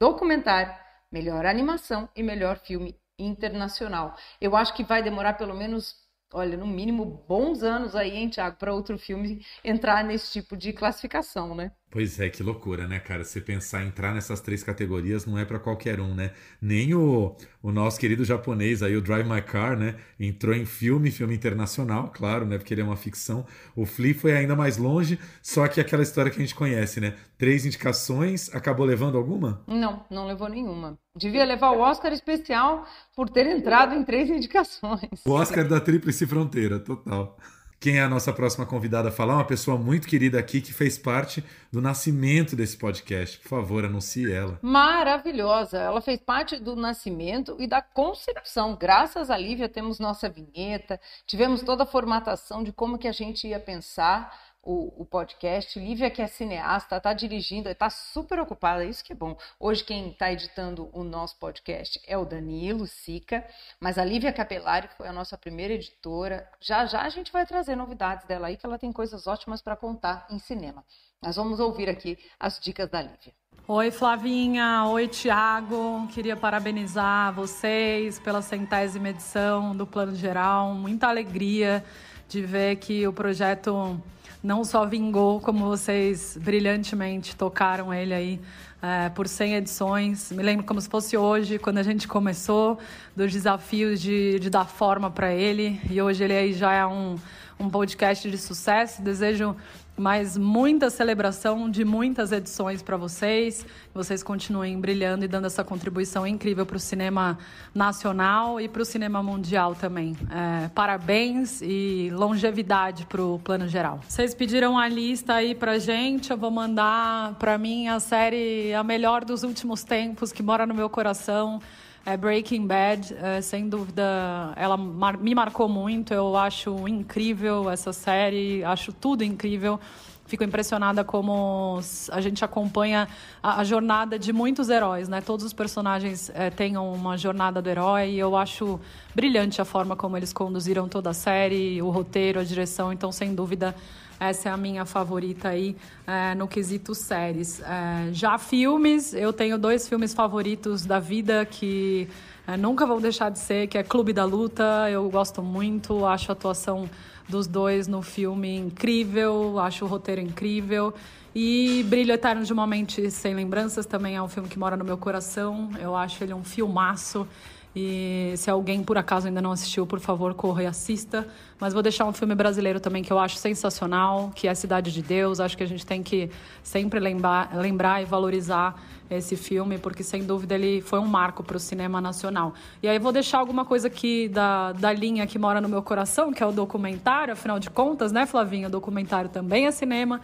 documentário, 0.00 0.74
melhor 1.12 1.46
animação 1.46 2.08
e 2.16 2.24
melhor 2.24 2.58
filme 2.58 2.98
internacional. 3.16 4.16
Eu 4.40 4.56
acho 4.56 4.74
que 4.74 4.82
vai 4.82 5.00
demorar 5.00 5.34
pelo 5.34 5.54
menos 5.54 5.94
olha, 6.32 6.56
no 6.56 6.66
mínimo 6.66 7.04
bons 7.28 7.62
anos 7.62 7.94
aí, 7.94 8.16
hein, 8.16 8.28
Thiago, 8.28 8.56
para 8.56 8.74
outro 8.74 8.98
filme 8.98 9.46
entrar 9.62 10.02
nesse 10.02 10.32
tipo 10.32 10.56
de 10.56 10.72
classificação, 10.72 11.54
né? 11.54 11.70
Pois 11.94 12.18
é, 12.18 12.28
que 12.28 12.42
loucura, 12.42 12.88
né, 12.88 12.98
cara? 12.98 13.22
Você 13.22 13.40
pensar 13.40 13.84
em 13.84 13.86
entrar 13.86 14.12
nessas 14.12 14.40
três 14.40 14.64
categorias 14.64 15.24
não 15.26 15.38
é 15.38 15.44
para 15.44 15.60
qualquer 15.60 16.00
um, 16.00 16.12
né? 16.12 16.32
Nem 16.60 16.92
o, 16.92 17.36
o 17.62 17.70
nosso 17.70 18.00
querido 18.00 18.24
japonês 18.24 18.82
aí, 18.82 18.96
o 18.96 19.00
Drive 19.00 19.24
My 19.24 19.40
Car, 19.40 19.78
né? 19.78 19.94
Entrou 20.18 20.52
em 20.56 20.64
filme, 20.64 21.12
filme 21.12 21.36
internacional, 21.36 22.10
claro, 22.12 22.46
né? 22.46 22.58
Porque 22.58 22.74
ele 22.74 22.80
é 22.80 22.84
uma 22.84 22.96
ficção. 22.96 23.46
O 23.76 23.86
Flea 23.86 24.12
foi 24.12 24.32
ainda 24.32 24.56
mais 24.56 24.76
longe, 24.76 25.20
só 25.40 25.68
que 25.68 25.80
aquela 25.80 26.02
história 26.02 26.32
que 26.32 26.36
a 26.36 26.40
gente 26.40 26.56
conhece, 26.56 27.00
né? 27.00 27.14
Três 27.38 27.64
indicações, 27.64 28.52
acabou 28.52 28.84
levando 28.84 29.16
alguma? 29.16 29.62
Não, 29.68 30.04
não 30.10 30.26
levou 30.26 30.48
nenhuma. 30.48 30.98
Devia 31.16 31.44
levar 31.44 31.70
o 31.70 31.78
Oscar 31.78 32.12
especial 32.12 32.84
por 33.14 33.30
ter 33.30 33.46
entrado 33.46 33.94
em 33.94 34.02
três 34.02 34.28
indicações. 34.28 35.22
O 35.24 35.30
Oscar 35.30 35.68
da 35.68 35.78
Tríplice 35.78 36.26
Fronteira, 36.26 36.80
total. 36.80 37.38
Quem 37.84 37.98
é 37.98 38.02
a 38.02 38.08
nossa 38.08 38.32
próxima 38.32 38.64
convidada 38.64 39.10
a 39.10 39.12
falar? 39.12 39.34
Uma 39.34 39.44
pessoa 39.44 39.76
muito 39.76 40.08
querida 40.08 40.38
aqui 40.38 40.62
que 40.62 40.72
fez 40.72 40.96
parte 40.96 41.44
do 41.70 41.82
nascimento 41.82 42.56
desse 42.56 42.78
podcast. 42.78 43.38
Por 43.40 43.48
favor, 43.48 43.84
anuncie 43.84 44.32
ela. 44.32 44.58
Maravilhosa. 44.62 45.76
Ela 45.76 46.00
fez 46.00 46.18
parte 46.18 46.58
do 46.58 46.74
nascimento 46.74 47.54
e 47.58 47.66
da 47.66 47.82
concepção. 47.82 48.74
Graças 48.74 49.28
a 49.28 49.36
Lívia 49.36 49.68
temos 49.68 49.98
nossa 49.98 50.30
vinheta, 50.30 50.98
tivemos 51.26 51.60
toda 51.60 51.82
a 51.82 51.86
formatação 51.86 52.64
de 52.64 52.72
como 52.72 52.96
que 52.96 53.06
a 53.06 53.12
gente 53.12 53.46
ia 53.46 53.60
pensar 53.60 54.34
o, 54.64 55.02
o, 55.02 55.04
podcast. 55.04 55.78
Lívia, 55.78 56.10
que 56.10 56.22
é 56.22 56.26
cineasta, 56.26 56.96
está 56.96 57.12
dirigindo, 57.12 57.68
está 57.68 57.90
super 57.90 58.40
ocupada, 58.40 58.84
isso 58.84 59.04
que 59.04 59.12
é 59.12 59.16
bom. 59.16 59.36
Hoje 59.60 59.84
quem 59.84 60.10
está 60.10 60.32
editando 60.32 60.88
o 60.92 61.04
nosso 61.04 61.38
podcast 61.38 62.00
é 62.06 62.16
o 62.16 62.24
Danilo 62.24 62.86
Sica, 62.86 63.46
mas 63.78 63.98
a 63.98 64.04
Lívia 64.04 64.32
Capelari 64.32 64.88
foi 64.96 65.06
a 65.06 65.12
nossa 65.12 65.36
primeira 65.36 65.74
editora. 65.74 66.48
Já 66.60 66.86
já 66.86 67.02
a 67.02 67.08
gente 67.08 67.30
vai 67.30 67.46
trazer 67.46 67.76
novidades 67.76 68.26
dela 68.26 68.46
aí, 68.46 68.56
que 68.56 68.64
ela 68.64 68.78
tem 68.78 68.92
coisas 68.92 69.26
ótimas 69.26 69.60
para 69.60 69.76
contar 69.76 70.26
em 70.30 70.38
cinema. 70.38 70.84
Nós 71.22 71.36
vamos 71.36 71.60
ouvir 71.60 71.88
aqui 71.88 72.18
as 72.40 72.58
dicas 72.58 72.88
da 72.88 73.00
Lívia. 73.00 73.32
Oi, 73.66 73.90
Flavinha. 73.90 74.84
Oi, 74.88 75.08
Tiago. 75.08 76.06
Queria 76.08 76.36
parabenizar 76.36 77.32
vocês 77.32 78.18
pela 78.18 78.42
centésima 78.42 79.08
edição 79.08 79.74
do 79.74 79.86
Plano 79.86 80.14
Geral. 80.14 80.74
Muita 80.74 81.08
alegria 81.08 81.82
de 82.28 82.42
ver 82.42 82.76
que 82.76 83.06
o 83.06 83.12
projeto 83.12 83.98
não 84.44 84.62
só 84.62 84.84
vingou, 84.84 85.40
como 85.40 85.64
vocês 85.64 86.38
brilhantemente 86.38 87.34
tocaram 87.34 87.94
ele 87.94 88.12
aí 88.12 88.40
é, 88.82 89.08
por 89.08 89.26
100 89.26 89.54
edições. 89.54 90.30
Me 90.30 90.42
lembro 90.42 90.66
como 90.66 90.78
se 90.78 90.88
fosse 90.88 91.16
hoje, 91.16 91.58
quando 91.58 91.78
a 91.78 91.82
gente 91.82 92.06
começou, 92.06 92.78
dos 93.16 93.32
desafios 93.32 93.98
de, 94.02 94.38
de 94.38 94.50
dar 94.50 94.66
forma 94.66 95.10
para 95.10 95.32
ele. 95.32 95.80
E 95.90 96.00
hoje 96.02 96.22
ele 96.22 96.34
aí 96.34 96.52
já 96.52 96.74
é 96.74 96.86
um, 96.86 97.16
um 97.58 97.70
podcast 97.70 98.30
de 98.30 98.36
sucesso. 98.36 99.00
Desejo 99.00 99.56
mais 99.96 100.36
muita 100.36 100.90
celebração 100.90 101.70
de 101.70 101.84
muitas 101.84 102.32
edições 102.32 102.82
para 102.82 102.96
vocês. 102.96 103.64
Vocês 103.92 104.22
continuem 104.22 104.80
brilhando 104.80 105.24
e 105.24 105.28
dando 105.28 105.46
essa 105.46 105.62
contribuição 105.62 106.26
incrível 106.26 106.66
para 106.66 106.76
o 106.76 106.80
cinema 106.80 107.38
nacional 107.74 108.60
e 108.60 108.68
para 108.68 108.82
o 108.82 108.84
cinema 108.84 109.22
mundial 109.22 109.74
também. 109.74 110.16
É, 110.30 110.68
parabéns 110.68 111.60
e 111.62 112.10
longevidade 112.12 113.06
para 113.06 113.22
o 113.22 113.38
plano 113.38 113.68
geral. 113.68 114.00
Vocês 114.08 114.34
pediram 114.34 114.76
a 114.76 114.88
lista 114.88 115.34
aí 115.34 115.54
para 115.54 115.78
gente, 115.78 116.30
eu 116.30 116.36
vou 116.36 116.50
mandar 116.50 117.34
para 117.34 117.56
mim 117.56 117.88
a 117.88 118.00
série 118.00 118.74
a 118.74 118.82
melhor 118.82 119.24
dos 119.24 119.42
últimos 119.44 119.84
tempos 119.84 120.32
que 120.32 120.42
mora 120.42 120.66
no 120.66 120.74
meu 120.74 120.90
coração 120.90 121.60
é 122.06 122.16
Breaking 122.16 122.66
Bad, 122.66 123.14
é, 123.14 123.40
sem 123.40 123.68
dúvida, 123.68 124.52
ela 124.56 124.76
mar 124.76 125.16
me 125.16 125.34
marcou 125.34 125.68
muito. 125.68 126.12
Eu 126.12 126.36
acho 126.36 126.86
incrível 126.86 127.70
essa 127.70 127.92
série, 127.92 128.62
acho 128.62 128.92
tudo 128.92 129.24
incrível. 129.24 129.80
Fico 130.26 130.42
impressionada 130.42 131.04
como 131.04 131.78
a 132.10 132.20
gente 132.20 132.44
acompanha 132.44 133.06
a, 133.42 133.60
a 133.60 133.64
jornada 133.64 134.18
de 134.18 134.32
muitos 134.32 134.70
heróis, 134.70 135.06
né? 135.06 135.20
Todos 135.20 135.44
os 135.44 135.52
personagens 135.52 136.30
é, 136.34 136.48
têm 136.50 136.76
uma 136.78 137.16
jornada 137.16 137.60
do 137.60 137.68
herói 137.68 138.10
e 138.10 138.18
eu 138.18 138.34
acho 138.36 138.80
brilhante 139.14 139.60
a 139.60 139.64
forma 139.64 139.94
como 139.94 140.16
eles 140.16 140.32
conduziram 140.32 140.88
toda 140.88 141.10
a 141.10 141.14
série, 141.14 141.80
o 141.82 141.90
roteiro, 141.90 142.40
a 142.40 142.44
direção. 142.44 142.92
Então, 142.92 143.12
sem 143.12 143.34
dúvida, 143.34 143.74
essa 144.18 144.48
é 144.48 144.52
a 144.52 144.56
minha 144.56 144.84
favorita 144.84 145.48
aí 145.48 145.76
é, 146.06 146.34
no 146.34 146.46
quesito 146.46 146.94
séries. 146.94 147.60
É, 147.60 148.08
já 148.12 148.38
filmes, 148.38 149.14
eu 149.14 149.32
tenho 149.32 149.58
dois 149.58 149.88
filmes 149.88 150.14
favoritos 150.14 150.86
da 150.86 150.98
vida 150.98 151.44
que 151.44 152.08
é, 152.46 152.56
nunca 152.56 152.86
vão 152.86 153.00
deixar 153.00 153.30
de 153.30 153.38
ser, 153.38 153.66
que 153.66 153.78
é 153.78 153.82
Clube 153.82 154.12
da 154.12 154.24
Luta. 154.24 154.88
Eu 154.90 155.08
gosto 155.10 155.42
muito, 155.42 156.04
acho 156.06 156.30
a 156.30 156.34
atuação 156.34 156.88
dos 157.28 157.46
dois 157.46 157.88
no 157.88 158.02
filme 158.02 158.56
incrível, 158.56 159.58
acho 159.58 159.84
o 159.84 159.88
roteiro 159.88 160.20
incrível. 160.20 160.92
E 161.34 161.84
Brilho 161.88 162.12
Eterno 162.12 162.44
de 162.44 162.52
uma 162.52 162.66
Mente 162.66 163.10
Sem 163.10 163.34
Lembranças 163.34 163.86
também 163.86 164.14
é 164.14 164.22
um 164.22 164.28
filme 164.28 164.48
que 164.48 164.58
mora 164.58 164.76
no 164.76 164.84
meu 164.84 164.96
coração. 164.96 165.70
Eu 165.80 165.96
acho 165.96 166.22
ele 166.22 166.32
um 166.32 166.44
filmaço. 166.44 167.26
E 167.76 168.34
se 168.36 168.48
alguém 168.48 168.84
por 168.84 168.96
acaso 168.96 169.26
ainda 169.26 169.42
não 169.42 169.50
assistiu, 169.50 169.84
por 169.84 169.98
favor, 169.98 170.32
corra 170.34 170.62
e 170.62 170.66
assista. 170.66 171.26
Mas 171.58 171.72
vou 171.72 171.82
deixar 171.82 172.04
um 172.04 172.12
filme 172.12 172.34
brasileiro 172.34 172.78
também 172.78 173.02
que 173.02 173.12
eu 173.12 173.18
acho 173.18 173.36
sensacional, 173.36 174.30
que 174.34 174.46
é 174.46 174.54
Cidade 174.54 174.92
de 174.92 175.02
Deus. 175.02 175.40
Acho 175.40 175.56
que 175.56 175.62
a 175.62 175.66
gente 175.66 175.84
tem 175.84 176.00
que 176.02 176.30
sempre 176.62 177.00
lembrar, 177.00 177.50
lembrar 177.56 178.00
e 178.00 178.04
valorizar 178.04 178.80
esse 179.10 179.36
filme, 179.36 179.76
porque 179.76 180.02
sem 180.02 180.24
dúvida 180.24 180.54
ele 180.54 180.80
foi 180.80 181.00
um 181.00 181.06
marco 181.06 181.42
para 181.42 181.56
o 181.56 181.60
cinema 181.60 182.00
nacional. 182.00 182.54
E 182.82 182.88
aí 182.88 182.98
vou 182.98 183.12
deixar 183.12 183.38
alguma 183.38 183.64
coisa 183.64 183.88
aqui 183.88 184.28
da, 184.28 184.72
da 184.72 184.92
linha 184.92 185.26
que 185.26 185.38
mora 185.38 185.60
no 185.60 185.68
meu 185.68 185.82
coração, 185.82 186.32
que 186.32 186.42
é 186.42 186.46
o 186.46 186.52
documentário, 186.52 187.32
afinal 187.32 187.58
de 187.58 187.70
contas, 187.70 188.12
né, 188.12 188.24
Flavinha? 188.24 188.68
O 188.68 188.70
documentário 188.70 189.28
também 189.30 189.66
é 189.66 189.72
cinema. 189.72 190.20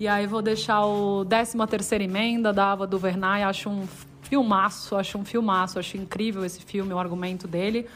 E 0.00 0.08
aí 0.08 0.26
vou 0.26 0.42
deixar 0.42 0.84
o 0.84 1.24
13 1.24 1.56
terceira 1.68 2.02
emenda 2.02 2.52
da 2.52 2.72
Ava 2.72 2.86
DuVernay, 2.86 3.44
acho 3.44 3.68
um 3.70 3.86
filmaço, 4.34 4.96
acho 4.96 5.16
um 5.16 5.24
filmaço, 5.24 5.78
acho 5.78 5.96
incrível 5.96 6.44
esse 6.44 6.60
filme, 6.60 6.92
o 6.92 6.98
argumento 6.98 7.46
dele. 7.46 7.86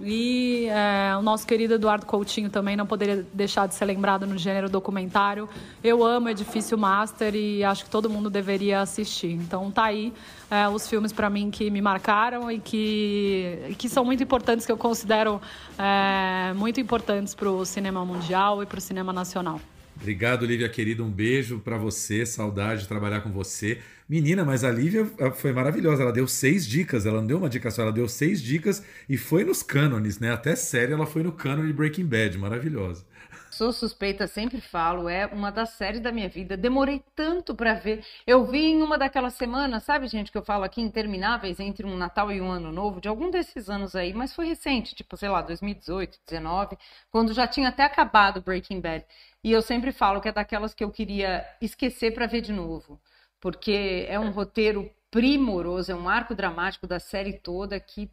E 0.00 0.66
é, 0.68 1.14
o 1.16 1.20
nosso 1.20 1.44
querido 1.46 1.74
Eduardo 1.74 2.06
Coutinho 2.06 2.48
também 2.48 2.74
não 2.76 2.86
poderia 2.86 3.26
deixar 3.34 3.66
de 3.66 3.74
ser 3.74 3.84
lembrado 3.84 4.24
no 4.24 4.38
gênero 4.38 4.68
documentário. 4.70 5.48
Eu 5.82 6.06
amo 6.06 6.28
Edifício 6.28 6.78
Master 6.78 7.34
e 7.34 7.64
acho 7.64 7.84
que 7.84 7.90
todo 7.90 8.08
mundo 8.08 8.30
deveria 8.30 8.80
assistir. 8.80 9.32
Então 9.32 9.68
tá 9.70 9.86
aí 9.86 10.12
é, 10.48 10.68
os 10.68 10.88
filmes 10.88 11.12
para 11.12 11.28
mim 11.28 11.50
que 11.50 11.68
me 11.70 11.82
marcaram 11.82 12.50
e 12.50 12.60
que, 12.60 13.74
que 13.76 13.88
são 13.88 14.04
muito 14.04 14.22
importantes, 14.22 14.64
que 14.64 14.72
eu 14.72 14.78
considero 14.78 15.42
é, 15.76 16.52
muito 16.54 16.80
importantes 16.80 17.34
para 17.34 17.50
o 17.50 17.66
cinema 17.66 18.04
mundial 18.04 18.62
e 18.62 18.66
para 18.66 18.78
o 18.78 18.80
cinema 18.80 19.12
nacional. 19.12 19.60
Obrigado, 20.00 20.46
Lívia 20.46 20.68
querida. 20.68 21.02
Um 21.02 21.10
beijo 21.10 21.58
para 21.58 21.76
você. 21.76 22.24
Saudade 22.24 22.82
de 22.82 22.88
trabalhar 22.88 23.20
com 23.20 23.30
você. 23.30 23.80
Menina, 24.08 24.44
mas 24.44 24.64
a 24.64 24.70
Lívia 24.70 25.06
foi 25.34 25.52
maravilhosa. 25.52 26.02
Ela 26.02 26.12
deu 26.12 26.26
seis 26.26 26.66
dicas. 26.66 27.04
Ela 27.04 27.20
não 27.20 27.26
deu 27.26 27.36
uma 27.36 27.50
dica 27.50 27.70
só, 27.70 27.82
ela 27.82 27.92
deu 27.92 28.08
seis 28.08 28.42
dicas 28.42 28.82
e 29.08 29.18
foi 29.18 29.44
nos 29.44 29.62
cânones, 29.62 30.18
né? 30.18 30.32
Até 30.32 30.56
série 30.56 30.94
ela 30.94 31.06
foi 31.06 31.22
no 31.22 31.32
cânone 31.32 31.68
de 31.68 31.74
Breaking 31.74 32.06
Bad. 32.06 32.38
Maravilhosa. 32.38 33.04
Sou 33.50 33.72
suspeita, 33.72 34.28
sempre 34.28 34.60
falo, 34.60 35.08
é 35.08 35.26
uma 35.26 35.50
das 35.50 35.70
séries 35.70 36.00
da 36.00 36.12
minha 36.12 36.28
vida. 36.28 36.56
Demorei 36.56 37.02
tanto 37.16 37.52
para 37.52 37.74
ver. 37.74 38.02
Eu 38.24 38.46
vi 38.46 38.64
em 38.64 38.80
uma 38.80 38.96
daquelas 38.96 39.34
semanas, 39.34 39.82
sabe, 39.82 40.06
gente, 40.06 40.30
que 40.30 40.38
eu 40.38 40.42
falo 40.42 40.62
aqui, 40.64 40.80
intermináveis 40.80 41.58
entre 41.58 41.84
um 41.84 41.96
Natal 41.96 42.30
e 42.30 42.40
um 42.40 42.48
Ano 42.50 42.70
Novo, 42.72 43.00
de 43.00 43.08
algum 43.08 43.28
desses 43.28 43.68
anos 43.68 43.96
aí, 43.96 44.14
mas 44.14 44.34
foi 44.34 44.46
recente, 44.46 44.94
tipo, 44.94 45.16
sei 45.16 45.28
lá, 45.28 45.42
2018, 45.42 46.18
2019, 46.28 46.78
quando 47.10 47.34
já 47.34 47.46
tinha 47.46 47.68
até 47.68 47.82
acabado 47.82 48.40
Breaking 48.40 48.80
Bad. 48.80 49.04
E 49.42 49.52
eu 49.52 49.62
sempre 49.62 49.90
falo 49.90 50.20
que 50.20 50.28
é 50.28 50.32
daquelas 50.32 50.74
que 50.74 50.84
eu 50.84 50.90
queria 50.90 51.46
esquecer 51.62 52.12
para 52.12 52.26
ver 52.26 52.42
de 52.42 52.52
novo, 52.52 53.00
porque 53.40 54.04
é 54.06 54.20
um 54.20 54.30
roteiro 54.30 54.90
primoroso, 55.10 55.90
é 55.90 55.94
um 55.94 56.10
arco 56.10 56.34
dramático 56.34 56.86
da 56.86 57.00
série 57.00 57.32
toda 57.32 57.80
que, 57.80 58.10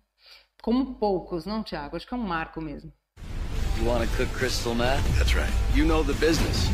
como 0.62 0.96
poucos, 0.96 1.46
não, 1.46 1.62
Tiago? 1.64 1.98
Acho 1.98 2.08
que 2.08 2.14
é 2.14 2.18
um 2.18 2.22
marco 2.22 2.62
mesmo. 2.62 2.94
You 3.78 3.86
want 3.86 4.10
to 4.10 4.18
cook 4.18 4.30
crystal 4.34 4.74
meth? 4.74 5.04
That's 5.18 5.36
right. 5.36 5.52
You 5.76 5.86
know 5.86 6.02
the 6.02 6.14
business, 6.14 6.70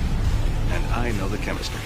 and 0.72 0.86
I 0.94 1.12
know 1.18 1.28
the 1.28 1.44
chemistry. 1.44 1.82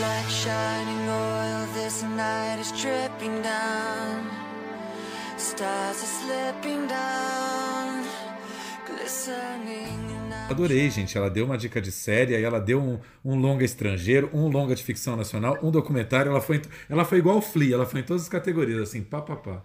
Like 0.00 0.28
shining 0.28 1.08
oil, 1.08 1.66
this 1.72 2.02
night 2.02 2.60
is 2.60 2.70
dripping 2.72 3.42
down. 3.42 4.30
Stars 5.38 6.02
are 6.02 6.52
slipping 6.54 6.86
down, 6.86 8.04
glistening. 8.86 10.17
Adorei, 10.48 10.88
gente. 10.90 11.16
Ela 11.16 11.28
deu 11.28 11.44
uma 11.44 11.58
dica 11.58 11.80
de 11.80 11.92
série, 11.92 12.34
aí 12.34 12.42
ela 12.42 12.58
deu 12.58 12.80
um, 12.80 12.98
um, 13.22 13.38
longa 13.38 13.64
estrangeiro, 13.64 14.30
um 14.32 14.48
longa 14.48 14.74
de 14.74 14.82
ficção 14.82 15.14
nacional, 15.14 15.58
um 15.62 15.70
documentário. 15.70 16.30
Ela 16.30 16.40
foi, 16.40 16.62
ela 16.88 17.04
foi 17.04 17.18
igual 17.18 17.36
o 17.36 17.42
Flea, 17.42 17.74
ela 17.74 17.84
foi 17.84 18.00
em 18.00 18.02
todas 18.02 18.22
as 18.22 18.28
categorias, 18.30 18.80
assim, 18.80 19.02
pá, 19.02 19.20
pá, 19.20 19.36
pá. 19.36 19.62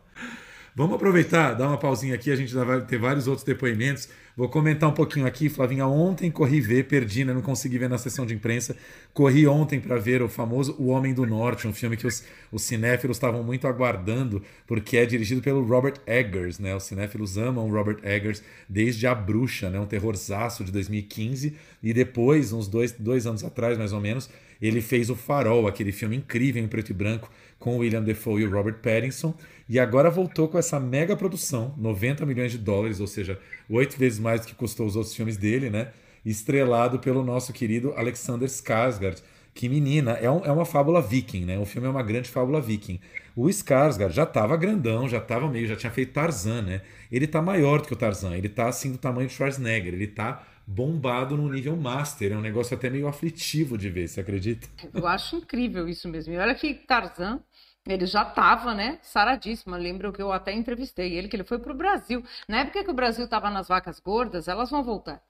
Vamos 0.76 0.96
aproveitar, 0.96 1.54
dar 1.54 1.68
uma 1.70 1.78
pausinha 1.78 2.16
aqui, 2.16 2.32
a 2.32 2.36
gente 2.36 2.54
vai 2.54 2.82
ter 2.82 2.98
vários 2.98 3.28
outros 3.28 3.46
depoimentos. 3.46 4.10
Vou 4.36 4.50
comentar 4.50 4.90
um 4.90 4.94
pouquinho 4.94 5.28
aqui, 5.28 5.48
Flavinha. 5.48 5.86
Ontem 5.86 6.32
corri 6.32 6.60
ver, 6.60 6.88
perdi, 6.88 7.24
né? 7.24 7.32
Não 7.32 7.42
consegui 7.42 7.78
ver 7.78 7.88
na 7.88 8.00
sessão 8.00 8.26
de 8.26 8.34
imprensa. 8.34 8.76
Corri 9.14 9.46
ontem 9.46 9.80
para 9.80 9.96
ver 9.98 10.24
o 10.24 10.28
famoso 10.28 10.76
O 10.80 10.88
Homem 10.88 11.14
do 11.14 11.24
Norte, 11.24 11.68
um 11.68 11.74
filme 11.74 11.96
que 11.96 12.08
os, 12.08 12.24
os 12.52 12.64
cinéfilos 12.64 13.18
estavam 13.18 13.44
muito 13.44 13.68
aguardando, 13.68 14.42
porque 14.66 14.98
é 14.98 15.06
dirigido 15.06 15.40
pelo 15.40 15.64
Robert 15.64 16.00
Eggers, 16.08 16.58
né? 16.58 16.76
Os 16.76 16.82
cinéfilos 16.82 17.38
amam 17.38 17.70
Robert 17.70 18.00
Eggers 18.04 18.42
desde 18.68 19.06
A 19.06 19.14
Bruxa, 19.14 19.70
né? 19.70 19.80
Um 19.80 19.86
terrorzaço 19.86 20.64
de 20.64 20.72
2015. 20.72 21.56
E 21.84 21.94
depois, 21.94 22.52
uns 22.52 22.68
dois, 22.68 22.92
dois 22.92 23.28
anos 23.28 23.44
atrás, 23.44 23.78
mais 23.78 23.94
ou 23.94 24.02
menos, 24.02 24.32
ele 24.60 24.82
fez 24.82 25.12
O 25.12 25.16
Farol, 25.16 25.68
aquele 25.68 25.92
filme 25.92 26.16
incrível 26.16 26.64
em 26.64 26.68
preto 26.68 26.90
e 26.90 26.94
branco 26.94 27.30
com 27.60 27.76
o 27.76 27.80
William 27.80 28.02
Defoe 28.02 28.42
e 28.42 28.46
o 28.46 28.52
Robert 28.52 28.80
Pattinson. 28.82 29.36
E 29.68 29.80
agora 29.80 30.10
voltou 30.10 30.48
com 30.48 30.58
essa 30.58 30.80
mega 30.80 31.16
produção, 31.16 31.74
90 31.78 32.26
milhões 32.26 32.52
de 32.52 32.58
dólares, 32.58 33.00
ou 33.00 33.08
seja, 33.08 33.40
oito 33.70 33.98
vezes 33.98 34.20
mais 34.20 34.42
do 34.42 34.48
que 34.48 34.56
custou 34.56 34.86
os 34.86 34.96
outros 34.96 35.16
filmes 35.16 35.38
dele, 35.38 35.70
né? 35.70 35.92
Estrelado 36.26 37.00
pelo 37.00 37.24
nosso 37.24 37.54
querido 37.54 37.94
Alexander 37.96 38.48
Skarsgård. 38.48 39.22
Que 39.54 39.70
menina, 39.70 40.14
é, 40.14 40.30
um, 40.30 40.44
é 40.44 40.52
uma 40.52 40.66
fábula 40.66 41.02
viking, 41.02 41.46
né? 41.46 41.60
O 41.60 41.66
filme 41.66 41.88
é 41.88 41.92
uma 41.92 42.02
grande 42.02 42.30
fábula 42.30 42.60
viking. 42.60 43.00
O 43.36 43.48
Skarsgård 43.50 44.12
já 44.12 44.24
estava 44.24 44.58
grandão, 44.58 45.08
já 45.08 45.20
estava 45.20 45.48
meio, 45.48 45.68
já 45.68 45.76
tinha 45.76 45.92
feito 45.92 46.12
Tarzan, 46.12 46.64
né? 46.64 46.82
Ele 47.12 47.28
tá 47.28 47.42
maior 47.42 47.82
do 47.82 47.88
que 47.88 47.94
o 47.94 47.96
Tarzan, 47.96 48.36
ele 48.36 48.50
tá 48.50 48.68
assim 48.68 48.92
do 48.92 48.98
tamanho 48.98 49.28
de 49.28 49.34
Schwarzenegger, 49.34 49.94
ele 49.94 50.08
tá 50.08 50.46
bombado 50.66 51.38
no 51.38 51.52
nível 51.52 51.76
master. 51.76 52.32
É 52.32 52.38
um 52.38 52.42
negócio 52.42 52.76
até 52.76 52.90
meio 52.90 53.08
aflitivo 53.08 53.78
de 53.78 53.90
ver, 53.90 54.08
você 54.08 54.22
acredita? 54.22 54.68
Eu 54.94 55.06
acho 55.08 55.36
incrível 55.36 55.88
isso 55.88 56.08
mesmo. 56.10 56.34
E 56.34 56.38
olha 56.38 56.56
que 56.56 56.74
Tarzan 56.74 57.40
ele 57.88 58.06
já 58.06 58.24
estava, 58.24 58.74
né, 58.74 59.00
saradíssimo. 59.02 59.76
Lembro 59.76 60.14
que 60.14 60.22
eu 60.22 60.32
até 60.32 60.54
entrevistei 60.54 61.14
ele, 61.14 61.28
que 61.28 61.36
ele 61.36 61.44
foi 61.44 61.60
para 61.60 61.72
o 61.72 61.76
Brasil. 61.76 62.24
Na 62.48 62.60
época 62.60 62.84
que 62.84 62.92
o 62.92 62.94
Brasil 62.94 63.26
estava 63.26 63.50
nas 63.50 63.68
vacas 63.68 64.00
gordas, 64.00 64.48
elas 64.48 64.70
vão 64.70 64.84
voltar. 64.84 65.22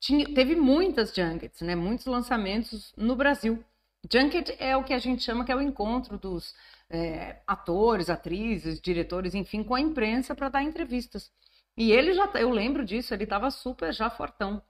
Tinha, 0.00 0.26
teve 0.34 0.56
muitas 0.56 1.14
junkets, 1.14 1.60
né, 1.62 1.74
muitos 1.74 2.06
lançamentos 2.06 2.92
no 2.96 3.16
Brasil. 3.16 3.64
Junket 4.10 4.56
é 4.58 4.76
o 4.76 4.82
que 4.82 4.92
a 4.92 4.98
gente 4.98 5.22
chama 5.22 5.44
que 5.44 5.52
é 5.52 5.56
o 5.56 5.62
encontro 5.62 6.18
dos 6.18 6.54
é, 6.90 7.40
atores, 7.46 8.10
atrizes, 8.10 8.80
diretores, 8.80 9.34
enfim, 9.34 9.62
com 9.62 9.74
a 9.74 9.80
imprensa 9.80 10.34
para 10.34 10.48
dar 10.48 10.62
entrevistas. 10.62 11.30
E 11.76 11.92
ele 11.92 12.12
já, 12.12 12.28
eu 12.34 12.50
lembro 12.50 12.84
disso, 12.84 13.14
ele 13.14 13.24
estava 13.24 13.50
super 13.50 13.92
já 13.92 14.10
fortão. 14.10 14.62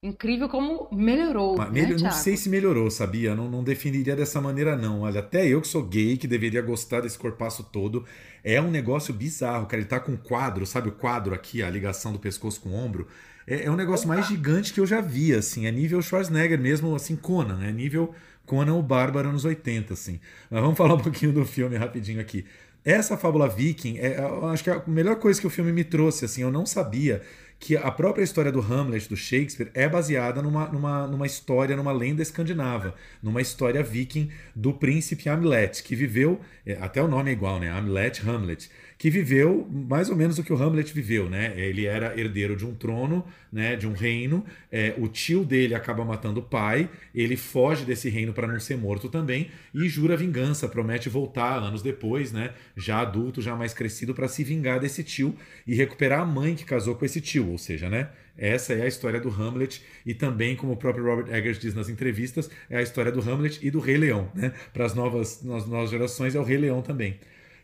Incrível 0.00 0.48
como 0.48 0.88
melhorou. 0.92 1.56
Mas, 1.56 1.72
né, 1.72 1.96
não 2.00 2.12
sei 2.12 2.36
se 2.36 2.48
melhorou, 2.48 2.88
sabia? 2.88 3.34
Não, 3.34 3.50
não 3.50 3.64
definiria 3.64 4.14
dessa 4.14 4.40
maneira, 4.40 4.76
não. 4.76 5.00
Olha, 5.00 5.18
até 5.18 5.44
eu 5.48 5.60
que 5.60 5.66
sou 5.66 5.82
gay, 5.82 6.16
que 6.16 6.28
deveria 6.28 6.62
gostar 6.62 7.00
desse 7.00 7.18
corpaço 7.18 7.64
todo, 7.64 8.04
é 8.44 8.60
um 8.60 8.70
negócio 8.70 9.12
bizarro, 9.12 9.66
cara. 9.66 9.82
Ele 9.82 9.88
tá 9.88 9.98
com 9.98 10.12
um 10.12 10.16
quadro, 10.16 10.64
sabe 10.64 10.88
o 10.88 10.92
quadro 10.92 11.34
aqui, 11.34 11.64
a 11.64 11.70
ligação 11.70 12.12
do 12.12 12.18
pescoço 12.20 12.60
com 12.60 12.68
o 12.68 12.74
ombro? 12.74 13.08
É, 13.44 13.64
é 13.64 13.70
um 13.70 13.74
negócio 13.74 14.06
mais 14.06 14.28
gigante 14.28 14.72
que 14.72 14.78
eu 14.78 14.86
já 14.86 15.00
vi, 15.00 15.34
assim. 15.34 15.66
É 15.66 15.72
nível 15.72 16.00
Schwarzenegger 16.00 16.60
mesmo, 16.60 16.94
assim, 16.94 17.16
Conan. 17.16 17.64
É 17.64 17.72
nível 17.72 18.14
Conan 18.46 18.74
o 18.74 18.82
Bárbaro 18.82 19.30
anos 19.30 19.44
80, 19.44 19.94
assim. 19.94 20.20
Mas 20.48 20.60
vamos 20.60 20.76
falar 20.78 20.94
um 20.94 21.00
pouquinho 21.00 21.32
do 21.32 21.44
filme 21.44 21.76
rapidinho 21.76 22.20
aqui. 22.20 22.46
Essa 22.84 23.16
fábula 23.16 23.48
viking, 23.48 23.98
é, 23.98 24.16
acho 24.52 24.62
que 24.62 24.70
é 24.70 24.74
a 24.74 24.82
melhor 24.86 25.16
coisa 25.16 25.40
que 25.40 25.46
o 25.46 25.50
filme 25.50 25.72
me 25.72 25.82
trouxe, 25.82 26.24
assim. 26.24 26.42
Eu 26.42 26.52
não 26.52 26.64
sabia 26.64 27.20
que 27.58 27.76
a 27.76 27.90
própria 27.90 28.22
história 28.22 28.52
do 28.52 28.60
Hamlet, 28.60 29.08
do 29.08 29.16
Shakespeare, 29.16 29.70
é 29.74 29.88
baseada 29.88 30.40
numa, 30.40 30.68
numa, 30.68 31.06
numa 31.06 31.26
história, 31.26 31.76
numa 31.76 31.92
lenda 31.92 32.22
escandinava, 32.22 32.94
numa 33.22 33.40
história 33.40 33.82
viking 33.82 34.30
do 34.54 34.72
príncipe 34.72 35.28
Hamlet, 35.28 35.82
que 35.82 35.96
viveu, 35.96 36.40
é, 36.64 36.78
até 36.80 37.02
o 37.02 37.08
nome 37.08 37.30
é 37.30 37.32
igual, 37.32 37.58
né? 37.58 37.68
Hamlet, 37.70 38.22
Hamlet 38.28 38.70
que 38.98 39.10
viveu 39.10 39.66
mais 39.70 40.10
ou 40.10 40.16
menos 40.16 40.38
o 40.38 40.42
que 40.42 40.52
o 40.52 40.60
Hamlet 40.60 40.92
viveu, 40.92 41.30
né? 41.30 41.54
Ele 41.56 41.86
era 41.86 42.18
herdeiro 42.18 42.56
de 42.56 42.66
um 42.66 42.74
trono, 42.74 43.24
né? 43.50 43.76
De 43.76 43.86
um 43.86 43.92
reino. 43.92 44.44
É, 44.72 44.92
o 44.98 45.06
tio 45.06 45.44
dele 45.44 45.72
acaba 45.72 46.04
matando 46.04 46.40
o 46.40 46.42
pai. 46.42 46.90
Ele 47.14 47.36
foge 47.36 47.84
desse 47.84 48.10
reino 48.10 48.32
para 48.32 48.48
não 48.48 48.58
ser 48.58 48.76
morto 48.76 49.08
também 49.08 49.50
e 49.72 49.88
jura 49.88 50.16
vingança. 50.16 50.68
Promete 50.68 51.08
voltar 51.08 51.58
anos 51.58 51.80
depois, 51.80 52.32
né? 52.32 52.52
Já 52.76 53.00
adulto, 53.02 53.40
já 53.40 53.54
mais 53.54 53.72
crescido, 53.72 54.12
para 54.12 54.26
se 54.26 54.42
vingar 54.42 54.80
desse 54.80 55.04
tio 55.04 55.36
e 55.64 55.76
recuperar 55.76 56.22
a 56.22 56.26
mãe 56.26 56.56
que 56.56 56.64
casou 56.64 56.96
com 56.96 57.04
esse 57.04 57.20
tio. 57.20 57.52
Ou 57.52 57.58
seja, 57.58 57.88
né? 57.88 58.08
Essa 58.36 58.72
é 58.72 58.82
a 58.82 58.86
história 58.88 59.20
do 59.20 59.28
Hamlet 59.28 59.80
e 60.04 60.12
também, 60.12 60.56
como 60.56 60.72
o 60.72 60.76
próprio 60.76 61.04
Robert 61.04 61.32
Eggers 61.32 61.58
diz 61.58 61.74
nas 61.74 61.88
entrevistas, 61.88 62.50
é 62.68 62.78
a 62.78 62.82
história 62.82 63.12
do 63.12 63.20
Hamlet 63.20 63.60
e 63.64 63.70
do 63.70 63.78
Rei 63.78 63.96
Leão, 63.96 64.30
né? 64.34 64.52
Para 64.72 64.86
as 64.86 64.94
novas, 64.94 65.42
nas 65.44 65.66
novas 65.66 65.90
gerações 65.90 66.34
é 66.34 66.40
o 66.40 66.44
Rei 66.44 66.58
Leão 66.58 66.82
também. 66.82 67.18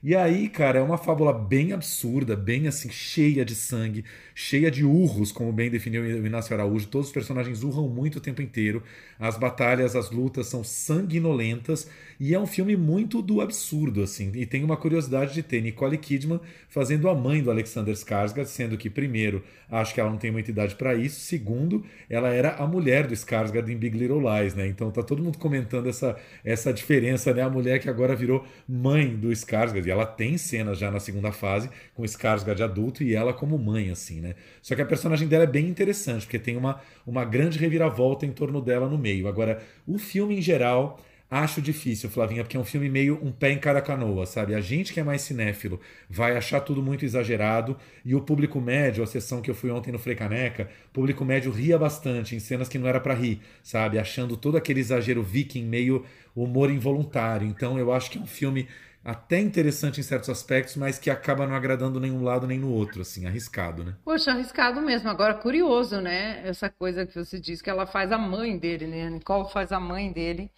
E 0.06 0.14
aí, 0.14 0.50
cara, 0.50 0.78
é 0.80 0.82
uma 0.82 0.98
fábula 0.98 1.32
bem 1.32 1.72
absurda, 1.72 2.36
bem 2.36 2.68
assim, 2.68 2.90
cheia 2.90 3.42
de 3.42 3.54
sangue, 3.54 4.04
cheia 4.34 4.70
de 4.70 4.84
urros, 4.84 5.32
como 5.32 5.50
bem 5.50 5.70
definiu 5.70 6.02
o 6.02 6.26
Inácio 6.26 6.54
Araújo. 6.54 6.88
Todos 6.88 7.06
os 7.06 7.12
personagens 7.12 7.62
urram 7.62 7.88
muito 7.88 8.16
o 8.16 8.20
tempo 8.20 8.42
inteiro. 8.42 8.82
As 9.18 9.38
batalhas, 9.38 9.96
as 9.96 10.10
lutas 10.10 10.46
são 10.46 10.62
sanguinolentas 10.62 11.88
e 12.20 12.34
é 12.34 12.38
um 12.38 12.46
filme 12.46 12.76
muito 12.76 13.22
do 13.22 13.40
absurdo, 13.40 14.02
assim. 14.02 14.30
E 14.34 14.44
tem 14.44 14.62
uma 14.62 14.76
curiosidade 14.76 15.32
de 15.32 15.42
ter 15.42 15.62
Nicole 15.62 15.96
Kidman 15.96 16.38
fazendo 16.68 17.08
a 17.08 17.14
mãe 17.14 17.42
do 17.42 17.50
Alexander 17.50 17.94
Skarsgård, 17.94 18.44
sendo 18.44 18.76
que, 18.76 18.90
primeiro, 18.90 19.42
acho 19.70 19.94
que 19.94 20.00
ela 20.00 20.10
não 20.10 20.18
tem 20.18 20.30
muita 20.30 20.50
idade 20.50 20.74
para 20.74 20.94
isso. 20.94 21.20
Segundo, 21.20 21.82
ela 22.10 22.28
era 22.28 22.56
a 22.56 22.66
mulher 22.66 23.06
do 23.06 23.14
Skarsgård 23.14 23.70
em 23.70 23.76
Big 23.76 23.96
Little 23.96 24.20
Lies, 24.20 24.54
né? 24.54 24.66
Então 24.66 24.90
tá 24.90 25.02
todo 25.02 25.22
mundo 25.22 25.38
comentando 25.38 25.88
essa, 25.88 26.14
essa 26.44 26.74
diferença, 26.74 27.32
né? 27.32 27.40
A 27.40 27.48
mulher 27.48 27.78
que 27.78 27.88
agora 27.88 28.14
virou 28.14 28.44
mãe 28.68 29.16
do 29.16 29.30
Skarsgård. 29.32 29.93
Ela 29.94 30.06
tem 30.06 30.36
cenas 30.36 30.78
já 30.78 30.90
na 30.90 31.00
segunda 31.00 31.32
fase 31.32 31.70
com 31.94 32.02
Skarsgård 32.04 32.62
adulto 32.62 33.02
e 33.02 33.14
ela 33.14 33.32
como 33.32 33.58
mãe, 33.58 33.90
assim, 33.90 34.20
né? 34.20 34.34
Só 34.60 34.74
que 34.74 34.82
a 34.82 34.86
personagem 34.86 35.26
dela 35.26 35.44
é 35.44 35.46
bem 35.46 35.68
interessante, 35.68 36.26
porque 36.26 36.38
tem 36.38 36.56
uma, 36.56 36.80
uma 37.06 37.24
grande 37.24 37.58
reviravolta 37.58 38.26
em 38.26 38.32
torno 38.32 38.60
dela 38.60 38.88
no 38.88 38.98
meio. 38.98 39.28
Agora, 39.28 39.62
o 39.86 39.98
filme 39.98 40.38
em 40.38 40.42
geral 40.42 41.00
Acho 41.30 41.60
difícil, 41.60 42.08
Flavinha, 42.10 42.44
porque 42.44 42.56
é 42.56 42.60
um 42.60 42.64
filme 42.64 42.88
meio 42.88 43.18
um 43.20 43.32
pé 43.32 43.50
em 43.50 43.58
cada 43.58 43.80
canoa, 43.80 44.24
sabe? 44.24 44.54
A 44.54 44.60
gente 44.60 44.92
que 44.92 45.00
é 45.00 45.02
mais 45.02 45.22
cinéfilo 45.22 45.80
vai 46.08 46.36
achar 46.36 46.60
tudo 46.60 46.80
muito 46.82 47.04
exagerado 47.04 47.76
e 48.04 48.14
o 48.14 48.20
público 48.20 48.60
médio, 48.60 49.02
a 49.02 49.06
sessão 49.06 49.40
que 49.40 49.50
eu 49.50 49.54
fui 49.54 49.68
ontem 49.70 49.90
no 49.90 49.98
Frecaneca, 49.98 50.68
o 50.90 50.92
público 50.92 51.24
médio 51.24 51.50
ria 51.50 51.76
bastante 51.76 52.36
em 52.36 52.38
cenas 52.38 52.68
que 52.68 52.78
não 52.78 52.86
era 52.86 53.00
para 53.00 53.14
rir, 53.14 53.40
sabe? 53.64 53.98
Achando 53.98 54.36
todo 54.36 54.56
aquele 54.56 54.78
exagero 54.78 55.24
viking 55.24 55.64
meio 55.64 56.04
humor 56.36 56.70
involuntário. 56.70 57.48
Então 57.48 57.78
eu 57.78 57.92
acho 57.92 58.10
que 58.12 58.18
é 58.18 58.20
um 58.20 58.26
filme 58.26 58.68
até 59.04 59.38
interessante 59.38 60.00
em 60.00 60.02
certos 60.02 60.30
aspectos, 60.30 60.76
mas 60.76 60.98
que 60.98 61.10
acaba 61.10 61.46
não 61.46 61.54
agradando 61.54 62.00
nenhum 62.00 62.22
lado 62.22 62.46
nem 62.46 62.58
no 62.58 62.72
outro, 62.72 63.02
assim, 63.02 63.26
arriscado, 63.26 63.84
né? 63.84 63.94
Poxa, 64.04 64.32
arriscado 64.32 64.80
mesmo. 64.80 65.10
Agora, 65.10 65.34
curioso, 65.34 66.00
né? 66.00 66.46
Essa 66.48 66.70
coisa 66.70 67.04
que 67.04 67.14
você 67.14 67.38
disse 67.38 67.62
que 67.62 67.68
ela 67.68 67.86
faz 67.86 68.10
a 68.10 68.18
mãe 68.18 68.58
dele, 68.58 68.86
né? 68.86 69.10
Nicole 69.10 69.50
faz 69.52 69.72
a 69.72 69.78
mãe 69.78 70.10
dele 70.10 70.50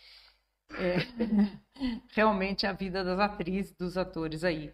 é, 0.74 0.96
realmente 2.14 2.66
a 2.66 2.72
vida 2.72 3.02
das 3.02 3.18
atrizes, 3.18 3.74
dos 3.74 3.98
atores 3.98 4.44
aí. 4.44 4.72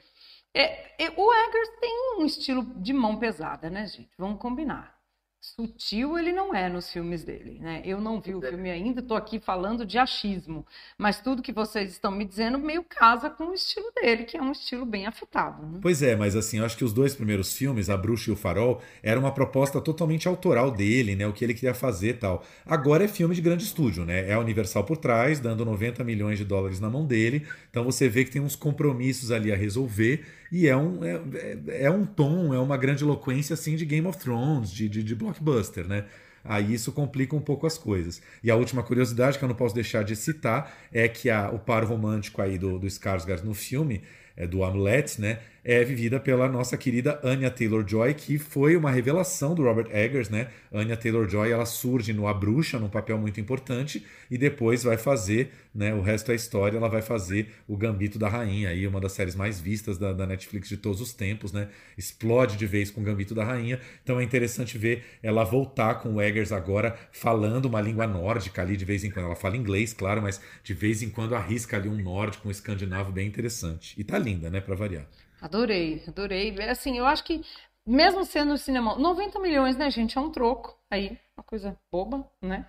É, 0.54 1.04
é, 1.04 1.10
o 1.16 1.32
Eggers 1.32 1.80
tem 1.80 2.16
um 2.18 2.26
estilo 2.26 2.62
de 2.80 2.92
mão 2.92 3.18
pesada, 3.18 3.70
né, 3.70 3.86
gente? 3.86 4.10
Vamos 4.18 4.38
combinar 4.38 5.01
sutil 5.42 6.16
ele 6.16 6.30
não 6.30 6.54
é 6.54 6.68
nos 6.68 6.88
filmes 6.88 7.24
dele, 7.24 7.58
né? 7.58 7.82
Eu 7.84 8.00
não 8.00 8.20
vi 8.20 8.32
o 8.32 8.40
filme 8.40 8.70
ainda, 8.70 9.00
estou 9.00 9.16
aqui 9.16 9.40
falando 9.40 9.84
de 9.84 9.98
achismo, 9.98 10.64
mas 10.96 11.20
tudo 11.20 11.42
que 11.42 11.52
vocês 11.52 11.90
estão 11.90 12.12
me 12.12 12.24
dizendo 12.24 12.60
meio 12.60 12.84
casa 12.84 13.28
com 13.28 13.46
o 13.46 13.52
estilo 13.52 13.90
dele, 14.00 14.22
que 14.22 14.36
é 14.36 14.40
um 14.40 14.52
estilo 14.52 14.86
bem 14.86 15.04
afetado. 15.04 15.66
Né? 15.66 15.80
Pois 15.82 16.00
é, 16.00 16.14
mas 16.14 16.36
assim, 16.36 16.58
eu 16.58 16.64
acho 16.64 16.76
que 16.76 16.84
os 16.84 16.92
dois 16.92 17.16
primeiros 17.16 17.52
filmes, 17.56 17.90
A 17.90 17.96
Bruxa 17.96 18.30
e 18.30 18.32
o 18.32 18.36
Farol, 18.36 18.80
era 19.02 19.18
uma 19.18 19.32
proposta 19.32 19.80
totalmente 19.80 20.28
autoral 20.28 20.70
dele, 20.70 21.16
né? 21.16 21.26
O 21.26 21.32
que 21.32 21.44
ele 21.44 21.54
queria 21.54 21.74
fazer 21.74 22.10
e 22.10 22.14
tal. 22.14 22.44
Agora 22.64 23.02
é 23.02 23.08
filme 23.08 23.34
de 23.34 23.40
grande 23.40 23.64
estúdio, 23.64 24.04
né? 24.04 24.28
É 24.28 24.34
a 24.34 24.38
Universal 24.38 24.84
por 24.84 24.96
trás, 24.96 25.40
dando 25.40 25.64
90 25.64 26.04
milhões 26.04 26.38
de 26.38 26.44
dólares 26.44 26.78
na 26.78 26.88
mão 26.88 27.04
dele, 27.04 27.44
então 27.68 27.82
você 27.82 28.08
vê 28.08 28.24
que 28.24 28.30
tem 28.30 28.40
uns 28.40 28.54
compromissos 28.54 29.32
ali 29.32 29.52
a 29.52 29.56
resolver 29.56 30.24
e 30.52 30.68
é 30.68 30.76
um, 30.76 31.02
é, 31.02 31.20
é, 31.68 31.84
é 31.84 31.90
um 31.90 32.04
tom, 32.04 32.52
é 32.52 32.58
uma 32.58 32.76
grande 32.76 33.02
eloquência 33.02 33.54
assim 33.54 33.74
de 33.74 33.86
Game 33.86 34.06
of 34.06 34.18
Thrones, 34.18 34.70
de, 34.70 34.86
de, 34.86 35.02
de 35.02 35.14
blockbuster, 35.14 35.88
né? 35.88 36.04
Aí 36.44 36.74
isso 36.74 36.92
complica 36.92 37.34
um 37.34 37.40
pouco 37.40 37.66
as 37.66 37.78
coisas. 37.78 38.20
E 38.44 38.50
a 38.50 38.56
última 38.56 38.82
curiosidade 38.82 39.38
que 39.38 39.44
eu 39.44 39.48
não 39.48 39.54
posso 39.54 39.74
deixar 39.74 40.04
de 40.04 40.14
citar 40.14 40.70
é 40.92 41.08
que 41.08 41.30
a, 41.30 41.50
o 41.50 41.58
par 41.58 41.84
romântico 41.84 42.42
aí 42.42 42.58
do, 42.58 42.78
do 42.78 42.86
Skarsgård 42.86 43.42
no 43.44 43.54
filme, 43.54 44.02
é, 44.36 44.46
do 44.46 44.62
Amulet, 44.62 45.18
né? 45.18 45.38
É 45.64 45.84
vivida 45.84 46.18
pela 46.18 46.48
nossa 46.48 46.76
querida 46.76 47.20
Anya 47.22 47.50
Taylor-Joy, 47.50 48.14
que 48.14 48.38
foi 48.38 48.76
uma 48.76 48.90
revelação 48.90 49.54
do 49.54 49.62
Robert 49.62 49.88
Eggers, 49.92 50.28
né? 50.28 50.48
Anya 50.72 50.96
Taylor-Joy, 50.96 51.52
ela 51.52 51.64
surge 51.64 52.12
no 52.12 52.26
A 52.26 52.34
Bruxa, 52.34 52.78
num 52.78 52.88
papel 52.88 53.16
muito 53.16 53.40
importante, 53.40 54.04
e 54.30 54.36
depois 54.36 54.82
vai 54.82 54.96
fazer, 54.96 55.52
né? 55.72 55.94
O 55.94 56.00
resto 56.00 56.32
é 56.32 56.34
história, 56.34 56.76
ela 56.76 56.88
vai 56.88 57.00
fazer 57.00 57.54
o 57.68 57.76
Gambito 57.76 58.18
da 58.18 58.28
Rainha, 58.28 58.70
aí 58.70 58.86
uma 58.86 59.00
das 59.00 59.12
séries 59.12 59.36
mais 59.36 59.60
vistas 59.60 59.98
da, 59.98 60.12
da 60.12 60.26
Netflix 60.26 60.68
de 60.68 60.76
todos 60.76 61.00
os 61.00 61.12
tempos, 61.12 61.52
né? 61.52 61.68
Explode 61.96 62.56
de 62.56 62.66
vez 62.66 62.90
com 62.90 63.00
o 63.00 63.04
Gambito 63.04 63.34
da 63.34 63.44
Rainha, 63.44 63.78
então 64.02 64.18
é 64.18 64.24
interessante 64.24 64.76
ver 64.76 65.04
ela 65.22 65.44
voltar 65.44 65.96
com 65.96 66.14
o 66.14 66.22
Eggers 66.22 66.50
agora 66.50 66.96
falando 67.12 67.66
uma 67.66 67.80
língua 67.80 68.06
nórdica 68.06 68.62
ali 68.62 68.76
de 68.76 68.84
vez 68.84 69.04
em 69.04 69.10
quando. 69.10 69.26
Ela 69.26 69.36
fala 69.36 69.56
inglês, 69.56 69.92
claro, 69.92 70.20
mas 70.20 70.40
de 70.64 70.74
vez 70.74 71.02
em 71.02 71.10
quando 71.10 71.34
arrisca 71.36 71.76
ali 71.76 71.88
um 71.88 71.96
nórdico, 71.96 72.48
um 72.48 72.50
escandinavo 72.50 73.12
bem 73.12 73.28
interessante. 73.28 73.94
E 73.98 74.02
tá 74.02 74.18
linda, 74.18 74.50
né, 74.50 74.60
para 74.60 74.74
variar. 74.74 75.06
Adorei, 75.42 76.04
adorei. 76.06 76.56
Assim, 76.70 76.96
eu 76.96 77.04
acho 77.04 77.24
que, 77.24 77.44
mesmo 77.84 78.24
sendo 78.24 78.56
cinema, 78.56 78.96
90 78.96 79.40
milhões, 79.40 79.76
né, 79.76 79.90
gente? 79.90 80.16
É 80.16 80.20
um 80.20 80.30
troco 80.30 80.78
aí, 80.88 81.18
uma 81.36 81.42
coisa 81.42 81.76
boba, 81.90 82.24
né? 82.40 82.64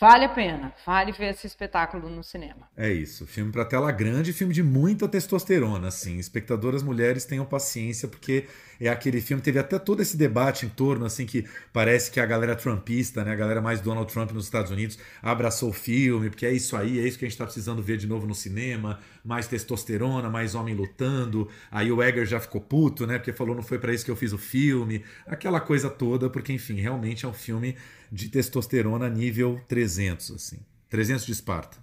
Vale 0.00 0.24
a 0.24 0.28
pena, 0.28 0.74
vale 0.84 1.12
ver 1.12 1.30
esse 1.30 1.46
espetáculo 1.46 2.10
no 2.10 2.24
cinema. 2.24 2.68
É 2.76 2.90
isso, 2.92 3.24
filme 3.28 3.52
para 3.52 3.64
tela 3.64 3.92
grande, 3.92 4.32
filme 4.32 4.52
de 4.52 4.62
muita 4.62 5.06
testosterona, 5.06 5.86
assim. 5.86 6.18
Espectadoras 6.18 6.82
mulheres 6.82 7.24
tenham 7.24 7.46
paciência, 7.46 8.08
porque 8.08 8.48
é 8.80 8.88
aquele 8.88 9.20
filme, 9.20 9.42
teve 9.42 9.58
até 9.58 9.78
todo 9.78 10.00
esse 10.02 10.16
debate 10.16 10.66
em 10.66 10.68
torno, 10.68 11.04
assim, 11.04 11.26
que 11.26 11.44
parece 11.72 12.10
que 12.10 12.20
a 12.20 12.26
galera 12.26 12.54
trumpista, 12.56 13.24
né, 13.24 13.32
a 13.32 13.36
galera 13.36 13.60
mais 13.60 13.80
Donald 13.80 14.12
Trump 14.12 14.32
nos 14.32 14.44
Estados 14.44 14.70
Unidos, 14.70 14.98
abraçou 15.22 15.70
o 15.70 15.72
filme, 15.72 16.30
porque 16.30 16.46
é 16.46 16.52
isso 16.52 16.76
aí, 16.76 16.98
é 16.98 17.06
isso 17.06 17.18
que 17.18 17.24
a 17.24 17.28
gente 17.28 17.38
tá 17.38 17.44
precisando 17.44 17.82
ver 17.82 17.96
de 17.96 18.06
novo 18.06 18.26
no 18.26 18.34
cinema, 18.34 18.98
mais 19.24 19.46
testosterona, 19.46 20.28
mais 20.28 20.54
homem 20.54 20.74
lutando. 20.74 21.48
Aí 21.70 21.90
o 21.90 22.02
Egger 22.02 22.26
já 22.26 22.40
ficou 22.40 22.60
puto, 22.60 23.06
né, 23.06 23.18
porque 23.18 23.32
falou, 23.32 23.54
não 23.54 23.62
foi 23.62 23.78
para 23.78 23.92
isso 23.92 24.04
que 24.04 24.10
eu 24.10 24.16
fiz 24.16 24.32
o 24.32 24.38
filme, 24.38 25.04
aquela 25.26 25.60
coisa 25.60 25.88
toda, 25.88 26.28
porque, 26.28 26.52
enfim, 26.52 26.74
realmente 26.74 27.24
é 27.24 27.28
um 27.28 27.32
filme 27.32 27.76
de 28.10 28.28
testosterona 28.28 29.08
nível 29.08 29.60
300, 29.68 30.30
assim. 30.32 30.58
300 30.88 31.26
de 31.26 31.32
Esparta. 31.32 31.78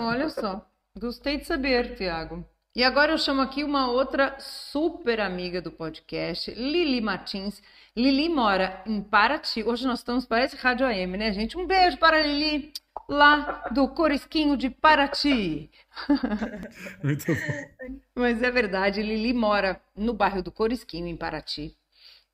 Olha 0.00 0.28
só. 0.28 0.68
Gostei 0.98 1.38
de 1.38 1.46
saber, 1.46 1.94
Tiago. 1.94 2.44
E 2.76 2.84
agora 2.84 3.10
eu 3.10 3.16
chamo 3.16 3.40
aqui 3.40 3.64
uma 3.64 3.90
outra 3.90 4.36
super 4.38 5.18
amiga 5.18 5.62
do 5.62 5.72
podcast, 5.72 6.50
Lili 6.50 7.00
Martins. 7.00 7.62
Lili 7.96 8.28
mora 8.28 8.82
em 8.84 9.00
Paraty. 9.00 9.64
Hoje 9.64 9.86
nós 9.86 10.00
estamos, 10.00 10.26
parece 10.26 10.56
Rádio 10.56 10.86
AM, 10.86 11.16
né, 11.16 11.32
gente? 11.32 11.56
Um 11.56 11.66
beijo 11.66 11.96
para 11.96 12.18
a 12.18 12.22
Lili, 12.22 12.74
lá 13.08 13.64
do 13.70 13.88
Corisquinho 13.88 14.58
de 14.58 14.68
Paraty. 14.68 15.70
Muito 17.02 17.24
bom. 17.28 17.96
Mas 18.14 18.42
é 18.42 18.50
verdade, 18.50 19.00
Lili 19.00 19.32
mora 19.32 19.80
no 19.96 20.12
bairro 20.12 20.42
do 20.42 20.52
Corisquinho, 20.52 21.06
em 21.06 21.16
Paraty. 21.16 21.74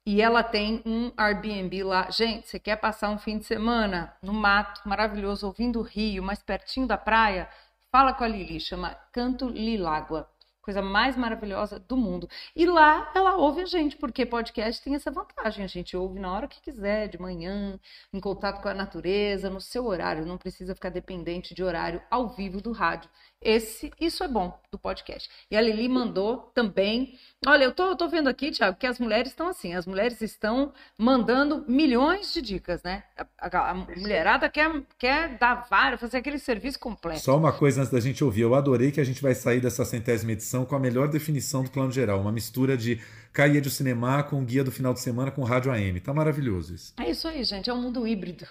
E 0.05 0.21
ela 0.21 0.43
tem 0.43 0.83
um 0.85 1.13
Airbnb 1.17 1.85
lá. 1.85 2.11
Gente, 2.11 2.49
você 2.49 2.59
quer 2.59 2.75
passar 2.81 3.11
um 3.11 3.19
fim 3.19 3.39
de 3.39 3.45
semana 3.45 4.13
no 4.21 4.33
mato 4.33 4.81
maravilhoso, 4.89 5.47
ouvindo 5.47 5.79
o 5.79 5.83
rio, 5.83 6.21
mais 6.21 6.43
pertinho 6.43 6.89
da 6.89 6.99
praia? 6.99 7.49
Fala 7.93 8.13
com 8.13 8.25
a 8.25 8.27
Lili, 8.27 8.59
chama 8.59 8.97
Canto 9.13 9.47
Lilágua 9.49 10.32
coisa 10.63 10.81
mais 10.81 11.17
maravilhosa 11.17 11.79
do 11.81 11.97
mundo. 11.97 12.29
E 12.57 12.65
lá 12.65 13.11
ela 13.15 13.37
ouve 13.37 13.63
a 13.63 13.67
gente, 13.67 13.97
porque 13.97 14.25
podcast 14.25 14.83
tem 14.83 14.95
essa 14.95 15.11
vantagem. 15.11 15.65
A 15.65 15.69
gente 15.69 15.97
ouve 15.97 16.19
na 16.21 16.33
hora 16.33 16.49
que 16.49 16.61
quiser, 16.63 17.09
de 17.09 17.21
manhã, 17.21 17.79
em 18.13 18.21
contato 18.21 18.63
com 18.63 18.69
a 18.69 18.75
natureza, 18.75 19.51
no 19.51 19.61
seu 19.61 19.87
horário. 19.87 20.25
Não 20.25 20.39
precisa 20.39 20.75
ficar 20.75 20.91
dependente 20.91 21.55
de 21.55 21.63
horário 21.63 22.01
ao 22.11 22.29
vivo 22.29 22.61
do 22.61 22.73
rádio. 22.73 23.11
Esse, 23.43 23.91
isso 24.01 24.23
é 24.23 24.29
bom 24.29 24.59
do 24.71 24.79
podcast. 24.79 25.29
E 25.51 25.57
a 25.57 25.61
Lili 25.61 25.89
mandou 25.89 26.51
também. 26.55 27.19
Olha, 27.47 27.65
eu 27.65 27.73
tô, 27.73 27.85
eu 27.89 27.97
tô 27.97 28.09
vendo 28.09 28.29
aqui, 28.29 28.51
Thiago, 28.51 28.79
que 28.79 28.87
as 28.87 28.99
mulheres 28.99 29.33
estão 29.33 29.49
assim, 29.49 29.75
as 29.75 29.85
mulheres 29.85 30.21
estão 30.21 30.73
mandando 30.97 31.65
milhões 31.67 32.33
de 32.33 32.41
dicas, 32.41 32.83
né? 32.83 33.03
A, 33.17 33.27
a, 33.39 33.71
a 33.71 33.75
mulherada 33.75 34.49
quer, 34.49 34.71
quer 34.97 35.37
dar 35.39 35.67
várias, 35.69 36.01
fazer 36.01 36.19
aquele 36.19 36.39
serviço 36.39 36.79
completo. 36.79 37.21
Só 37.21 37.37
uma 37.37 37.53
coisa 37.53 37.81
antes 37.81 37.93
da 37.93 38.01
gente 38.01 38.23
ouvir. 38.23 38.43
Eu 38.43 38.55
adorei 38.55 38.93
que 38.93 39.01
a 39.01 39.05
gente 39.05 39.21
vai 39.21 39.35
sair 39.35 39.61
dessa 39.61 39.85
centésima 39.85 40.33
edição 40.33 40.65
com 40.65 40.77
a 40.77 40.79
melhor 40.79 41.09
definição 41.09 41.65
do 41.65 41.71
plano 41.71 41.91
geral. 41.91 42.21
Uma 42.21 42.33
mistura 42.33 42.77
de 42.77 43.01
caia 43.33 43.61
de 43.61 43.71
cinema 43.71 44.23
com 44.23 44.45
guia 44.45 44.63
do 44.63 44.71
final 44.71 44.95
de 44.95 45.01
semana 45.01 45.31
com 45.31 45.43
rádio 45.43 45.73
AM. 45.73 46.01
Tá 46.01 46.15
maravilhoso 46.15 46.75
isso. 46.75 46.95
É 47.01 47.11
isso 47.11 47.27
aí, 47.27 47.43
gente. 47.43 47.69
É 47.69 47.75
um 47.75 47.83
mundo 47.83 48.07
híbrido. 48.07 48.47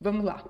Vamos 0.00 0.24
lá. 0.24 0.44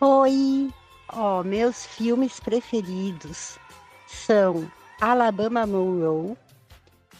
Oi, 0.00 0.68
Ó, 1.08 1.40
oh, 1.40 1.44
meus 1.44 1.84
filmes 1.84 2.40
preferidos 2.40 3.58
são 4.06 4.70
Alabama 5.00 5.66
Monroe, 5.66 6.36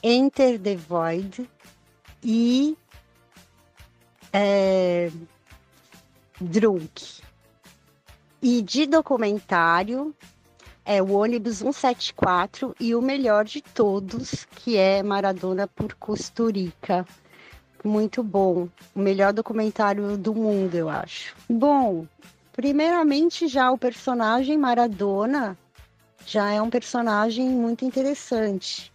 Enter 0.02 0.58
the 0.58 0.76
Void 0.76 1.48
e 2.22 2.76
é, 4.32 5.10
Drunk. 6.40 7.22
E 8.40 8.62
de 8.62 8.86
documentário 8.86 10.14
é 10.84 11.00
o 11.00 11.12
ônibus 11.12 11.58
174 11.58 12.74
e 12.80 12.94
o 12.94 13.02
melhor 13.02 13.44
de 13.44 13.60
todos, 13.60 14.46
que 14.56 14.76
é 14.76 15.02
Maradona 15.02 15.68
por 15.68 15.94
Costurica. 15.94 17.06
Muito 17.84 18.22
bom. 18.22 18.68
O 18.94 18.98
melhor 19.00 19.32
documentário 19.32 20.16
do 20.16 20.34
mundo, 20.34 20.74
eu 20.74 20.88
acho. 20.88 21.34
Bom, 21.48 22.06
Primeiramente, 22.52 23.48
já 23.48 23.70
o 23.70 23.78
personagem 23.78 24.58
Maradona 24.58 25.56
já 26.26 26.52
é 26.52 26.60
um 26.60 26.70
personagem 26.70 27.48
muito 27.48 27.84
interessante. 27.84 28.92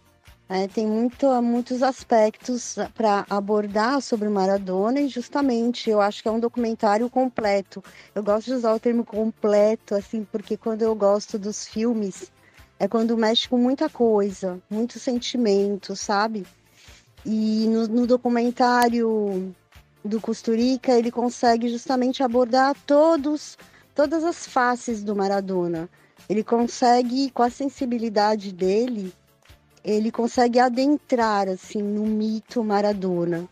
É, 0.48 0.66
tem 0.66 0.86
muito, 0.86 1.26
muitos 1.42 1.82
aspectos 1.82 2.76
para 2.94 3.26
abordar 3.28 4.00
sobre 4.00 4.30
Maradona 4.30 5.00
e 5.00 5.08
justamente 5.08 5.90
eu 5.90 6.00
acho 6.00 6.22
que 6.22 6.28
é 6.28 6.32
um 6.32 6.40
documentário 6.40 7.10
completo. 7.10 7.84
Eu 8.14 8.22
gosto 8.22 8.46
de 8.46 8.54
usar 8.54 8.72
o 8.72 8.80
termo 8.80 9.04
completo, 9.04 9.94
assim, 9.94 10.24
porque 10.24 10.56
quando 10.56 10.80
eu 10.82 10.94
gosto 10.94 11.38
dos 11.38 11.66
filmes 11.66 12.32
é 12.78 12.88
quando 12.88 13.18
mexe 13.18 13.48
com 13.48 13.58
muita 13.58 13.90
coisa, 13.90 14.58
muito 14.70 14.98
sentimento, 14.98 15.94
sabe? 15.94 16.46
E 17.26 17.66
no, 17.68 17.86
no 17.88 18.06
documentário 18.06 19.54
do 20.04 20.20
Costurica 20.20 20.92
ele 20.92 21.10
consegue 21.10 21.68
justamente 21.68 22.22
abordar 22.22 22.76
todos, 22.86 23.58
todas 23.94 24.24
as 24.24 24.46
faces 24.46 25.02
do 25.02 25.14
Maradona. 25.14 25.88
Ele 26.28 26.44
consegue, 26.44 27.30
com 27.30 27.42
a 27.42 27.50
sensibilidade 27.50 28.52
dele, 28.52 29.12
ele 29.84 30.10
consegue 30.10 30.58
adentrar 30.58 31.48
assim 31.48 31.82
no 31.82 32.04
mito 32.04 32.62
Maradona 32.62 33.48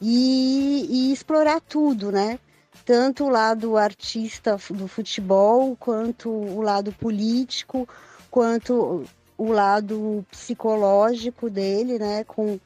e, 0.00 0.86
e 0.88 1.12
explorar 1.12 1.60
tudo, 1.60 2.10
né? 2.10 2.38
Tanto 2.84 3.24
o 3.24 3.28
lado 3.28 3.76
artista 3.76 4.58
do 4.70 4.88
futebol, 4.88 5.76
quanto 5.76 6.28
o 6.28 6.60
lado 6.60 6.92
político, 6.92 7.88
quanto 8.30 9.04
o 9.36 9.52
lado 9.52 10.24
psicológico 10.30 11.48
dele, 11.48 11.98
né? 11.98 12.24
Com 12.24 12.58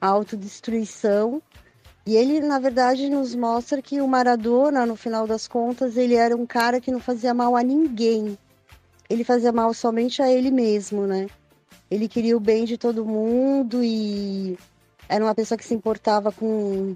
autodestruição. 0.00 1.42
E 2.06 2.16
ele, 2.16 2.38
na 2.38 2.60
verdade, 2.60 3.08
nos 3.08 3.34
mostra 3.34 3.82
que 3.82 4.00
o 4.00 4.06
Maradona, 4.06 4.86
no 4.86 4.94
final 4.94 5.26
das 5.26 5.48
contas, 5.48 5.96
ele 5.96 6.14
era 6.14 6.36
um 6.36 6.46
cara 6.46 6.80
que 6.80 6.92
não 6.92 7.00
fazia 7.00 7.34
mal 7.34 7.56
a 7.56 7.64
ninguém. 7.64 8.38
Ele 9.10 9.24
fazia 9.24 9.50
mal 9.50 9.74
somente 9.74 10.22
a 10.22 10.30
ele 10.30 10.52
mesmo, 10.52 11.04
né? 11.04 11.26
Ele 11.90 12.08
queria 12.08 12.36
o 12.36 12.40
bem 12.40 12.64
de 12.64 12.78
todo 12.78 13.04
mundo 13.04 13.82
e 13.82 14.56
era 15.08 15.24
uma 15.24 15.34
pessoa 15.34 15.58
que 15.58 15.64
se 15.64 15.74
importava 15.74 16.30
com, 16.30 16.94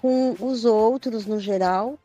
com 0.00 0.34
os 0.40 0.64
outros 0.64 1.26
no 1.26 1.38
geral. 1.38 1.98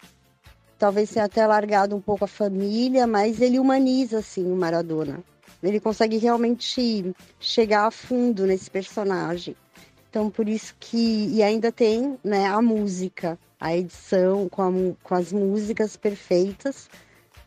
Talvez 0.77 1.11
tenha 1.11 1.23
até 1.25 1.47
largado 1.47 1.95
um 1.95 2.01
pouco 2.01 2.25
a 2.25 2.27
família, 2.27 3.07
mas 3.07 3.39
ele 3.39 3.59
humaniza 3.59 4.19
assim 4.19 4.43
o 4.51 4.57
Maradona. 4.57 5.23
Ele 5.63 5.79
consegue 5.79 6.17
realmente 6.17 7.15
chegar 7.39 7.87
a 7.87 7.91
fundo 7.91 8.45
nesse 8.45 8.69
personagem. 8.69 9.55
Então 10.15 10.29
por 10.29 10.47
isso 10.47 10.73
que 10.79 11.27
e 11.35 11.43
ainda 11.43 11.73
tem, 11.73 12.17
né, 12.23 12.47
a 12.47 12.61
música, 12.61 13.37
a 13.59 13.75
edição 13.75 14.47
com, 14.47 14.61
a, 14.61 14.71
com 15.03 15.13
as 15.13 15.33
músicas 15.33 15.97
perfeitas 15.97 16.89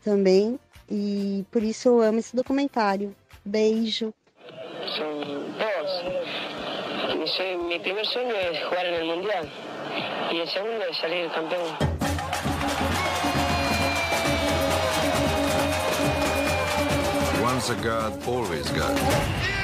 também. 0.05 0.61
E 0.91 1.47
por 1.51 1.63
isso 1.63 1.89
eu 1.89 2.03
amo 2.03 2.19
esse 2.19 2.37
documentário. 2.37 3.17
Beijo. 3.43 4.13
son 4.99 5.19
dos. 5.57 5.91
Mi 7.69 7.79
primer 7.79 8.05
sueño 8.05 8.35
es 8.35 8.63
jugar 8.65 8.85
en 8.85 8.95
el 9.01 9.07
Mundial 9.07 9.49
y 10.31 10.41
el 10.41 10.49
segundo 10.51 10.85
es 10.91 10.99
salir 10.99 11.31
campeón. 11.31 11.75
Once 17.43 17.71
a 17.71 17.75
god, 17.77 18.13
always 18.29 18.71
god. 18.73 19.58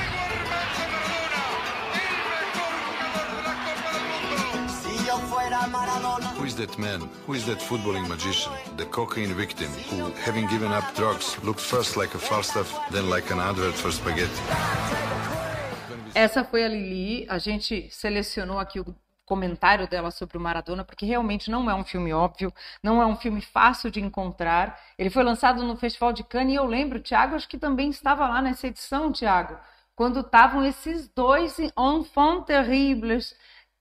Who 5.64 6.44
is 6.44 6.54
that 6.56 6.78
man? 6.78 7.08
Who 7.26 7.32
is 7.32 7.46
that 7.46 7.58
footballing 7.58 8.06
magician? 8.06 8.52
The 8.76 8.84
cocaine 8.84 9.32
victim 9.32 9.68
who, 9.88 10.12
having 10.22 10.46
given 10.48 10.70
up 10.70 10.84
drugs, 10.94 11.38
looked 11.42 11.60
first 11.60 11.96
like 11.96 12.14
a 12.14 12.18
Falstaff, 12.18 12.70
then 12.90 13.08
like 13.08 13.30
an 13.30 13.40
advert 13.40 13.74
for 13.74 13.90
spaghetti. 13.90 14.42
Essa 16.14 16.44
foi 16.44 16.64
a 16.64 16.68
Lili. 16.68 17.26
A 17.30 17.38
gente 17.38 17.88
selecionou 17.90 18.58
aqui 18.58 18.78
o 18.78 18.94
comentário 19.24 19.88
dela 19.88 20.10
sobre 20.10 20.36
o 20.36 20.40
Maradona, 20.40 20.84
porque 20.84 21.06
realmente 21.06 21.50
não 21.50 21.70
é 21.70 21.74
um 21.74 21.84
filme 21.84 22.12
óbvio, 22.12 22.52
não 22.82 23.00
é 23.00 23.06
um 23.06 23.16
filme 23.16 23.40
fácil 23.40 23.90
de 23.90 24.02
encontrar. 24.02 24.78
Ele 24.98 25.08
foi 25.08 25.22
lançado 25.22 25.62
no 25.62 25.78
Festival 25.78 26.12
de 26.12 26.22
Cannes 26.24 26.52
e 26.52 26.56
eu 26.56 26.66
lembro, 26.66 27.00
Tiago, 27.00 27.36
acho 27.36 27.48
que 27.48 27.56
também 27.56 27.88
estava 27.88 28.28
lá 28.28 28.42
nessa 28.42 28.66
edição, 28.66 29.10
Tiago, 29.10 29.56
quando 29.96 30.20
estavam 30.20 30.62
esses 30.62 31.08
dois 31.08 31.58
enfants 31.58 32.44
terribles 32.44 33.34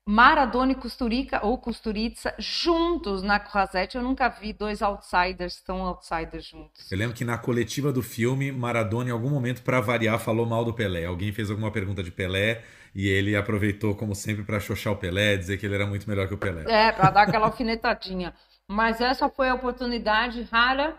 Maradona 0.05 0.73
e 0.73 0.75
Costurica 0.75 1.45
ou 1.45 1.57
Costurica 1.57 2.35
juntos 2.37 3.23
na 3.23 3.39
Croisette. 3.39 3.95
Eu 3.95 4.03
nunca 4.03 4.27
vi 4.27 4.51
dois 4.51 4.81
outsiders 4.81 5.61
tão 5.61 5.81
outsiders 5.81 6.45
juntos. 6.45 6.91
Eu 6.91 6.97
lembro 6.97 7.15
que 7.15 7.23
na 7.23 7.37
coletiva 7.37 7.91
do 7.91 8.01
filme, 8.01 8.51
Maradona, 8.51 9.09
em 9.09 9.13
algum 9.13 9.29
momento, 9.29 9.61
para 9.61 9.79
variar, 9.79 10.19
falou 10.19 10.45
mal 10.45 10.65
do 10.65 10.73
Pelé. 10.73 11.05
Alguém 11.05 11.31
fez 11.31 11.49
alguma 11.49 11.71
pergunta 11.71 12.03
de 12.03 12.11
Pelé 12.11 12.63
e 12.93 13.07
ele 13.07 13.33
aproveitou, 13.33 13.95
como 13.95 14.13
sempre, 14.13 14.43
para 14.43 14.59
xoxar 14.59 14.91
o 14.91 14.97
Pelé, 14.97 15.37
dizer 15.37 15.57
que 15.57 15.65
ele 15.65 15.75
era 15.75 15.87
muito 15.87 16.07
melhor 16.09 16.27
que 16.27 16.33
o 16.33 16.37
Pelé. 16.37 16.65
É, 16.67 16.91
para 16.91 17.09
dar 17.09 17.21
aquela 17.23 17.45
alfinetadinha. 17.45 18.33
Mas 18.67 18.99
essa 18.99 19.29
foi 19.29 19.47
a 19.47 19.55
oportunidade 19.55 20.41
rara 20.43 20.97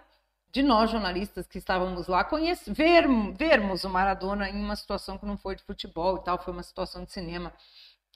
de 0.51 0.63
nós 0.63 0.91
jornalistas 0.91 1.47
que 1.47 1.59
estávamos 1.59 2.07
lá 2.07 2.23
conhecer, 2.23 2.73
ver, 2.73 3.07
vermos 3.37 3.83
o 3.85 3.91
Maradona 3.91 4.49
em 4.49 4.55
uma 4.55 4.77
situação 4.77 5.19
que 5.19 5.27
não 5.27 5.37
foi 5.37 5.57
de 5.57 5.65
futebol 5.65 6.17
e 6.17 6.25
tal, 6.25 6.39
foi 6.43 6.53
uma 6.53 6.63
situação 6.63 7.05
de 7.05 7.13
cinema 7.13 7.53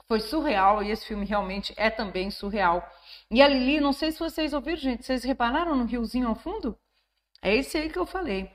foi 0.09 0.21
surreal 0.21 0.83
e 0.83 0.91
esse 0.91 1.07
filme 1.07 1.27
realmente 1.27 1.75
é 1.77 1.91
também 1.91 2.31
surreal. 2.31 2.83
E 3.31 3.43
a 3.43 3.47
Lili, 3.47 3.79
não 3.79 3.93
sei 3.93 4.11
se 4.11 4.19
vocês 4.19 4.55
ouviram, 4.55 4.79
gente, 4.79 5.05
vocês 5.05 5.23
repararam 5.23 5.77
no 5.77 5.85
riozinho 5.85 6.27
ao 6.27 6.35
fundo? 6.35 6.77
É 7.43 7.55
esse 7.55 7.77
aí 7.77 7.91
que 7.91 7.99
eu 7.99 8.07
falei, 8.07 8.51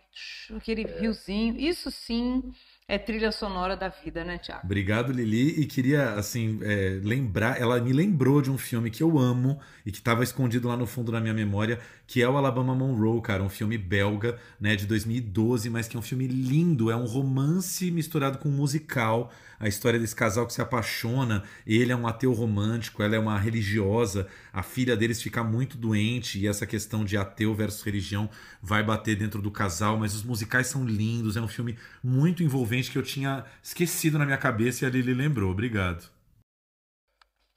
aquele 0.58 0.84
riozinho. 0.84 1.56
Isso 1.58 1.92
sim 1.92 2.52
é 2.88 2.98
trilha 2.98 3.32
sonora 3.32 3.78
da 3.78 3.88
vida, 3.88 4.26
né, 4.26 4.38
Tiago? 4.38 4.62
Obrigado, 4.66 5.14
Lili. 5.14 5.62
E 5.62 5.66
queria, 5.66 6.16
assim, 6.16 6.60
é, 6.64 7.00
lembrar, 7.02 7.62
ela 7.62 7.80
me 7.80 7.94
lembrou 7.94 8.42
de 8.42 8.52
um 8.52 8.58
filme 8.58 8.90
que 8.90 9.02
eu 9.02 9.18
amo 9.18 9.60
e 9.86 9.92
que 9.92 10.00
estava 10.00 10.24
escondido 10.24 10.68
lá 10.68 10.76
no 10.76 10.86
fundo 10.86 11.12
da 11.12 11.22
minha 11.22 11.34
memória, 11.34 11.80
que 12.06 12.22
é 12.22 12.28
o 12.28 12.36
Alabama 12.36 12.76
Monroe, 12.76 13.22
cara, 13.22 13.42
um 13.42 13.50
filme 13.50 13.78
belga, 13.78 14.38
né, 14.60 14.76
de 14.76 14.86
2012, 14.86 15.70
mas 15.70 15.88
que 15.88 15.96
é 15.96 16.00
um 16.00 16.04
filme 16.04 16.28
lindo, 16.28 16.92
é 16.92 16.96
um 16.96 17.06
romance 17.06 17.90
misturado 17.90 18.38
com 18.38 18.50
um 18.50 18.54
musical 18.54 19.32
a 19.60 19.68
história 19.68 20.00
desse 20.00 20.16
casal 20.16 20.46
que 20.46 20.54
se 20.54 20.62
apaixona, 20.62 21.44
ele 21.66 21.92
é 21.92 21.96
um 21.96 22.08
ateu 22.08 22.34
romântico, 22.34 23.02
ela 23.02 23.16
é 23.16 23.20
uma 23.20 23.38
religiosa, 23.38 24.28
a 24.52 24.64
filha 24.64 24.96
deles 24.96 25.22
fica 25.22 25.44
muito 25.44 25.78
doente 25.78 26.40
e 26.40 26.48
essa 26.48 26.66
questão 26.66 27.04
de 27.06 27.18
ateu 27.18 27.54
versus 27.54 27.82
religião 27.84 28.30
vai 28.62 28.84
bater 28.84 29.16
dentro 29.16 29.42
do 29.42 29.52
casal, 29.52 29.98
mas 29.98 30.16
os 30.16 30.24
musicais 30.24 30.68
são 30.68 30.86
lindos, 30.86 31.38
é 31.38 31.42
um 31.42 31.48
filme 31.48 31.78
muito 32.04 32.44
envolvente 32.44 32.92
que 32.92 32.98
eu 32.98 33.04
tinha 33.04 33.46
esquecido 33.62 34.18
na 34.18 34.26
minha 34.26 34.38
cabeça 34.38 34.84
e 34.84 34.88
a 34.88 34.92
Lili 34.92 35.14
lembrou. 35.14 35.52
Obrigado. 35.52 36.10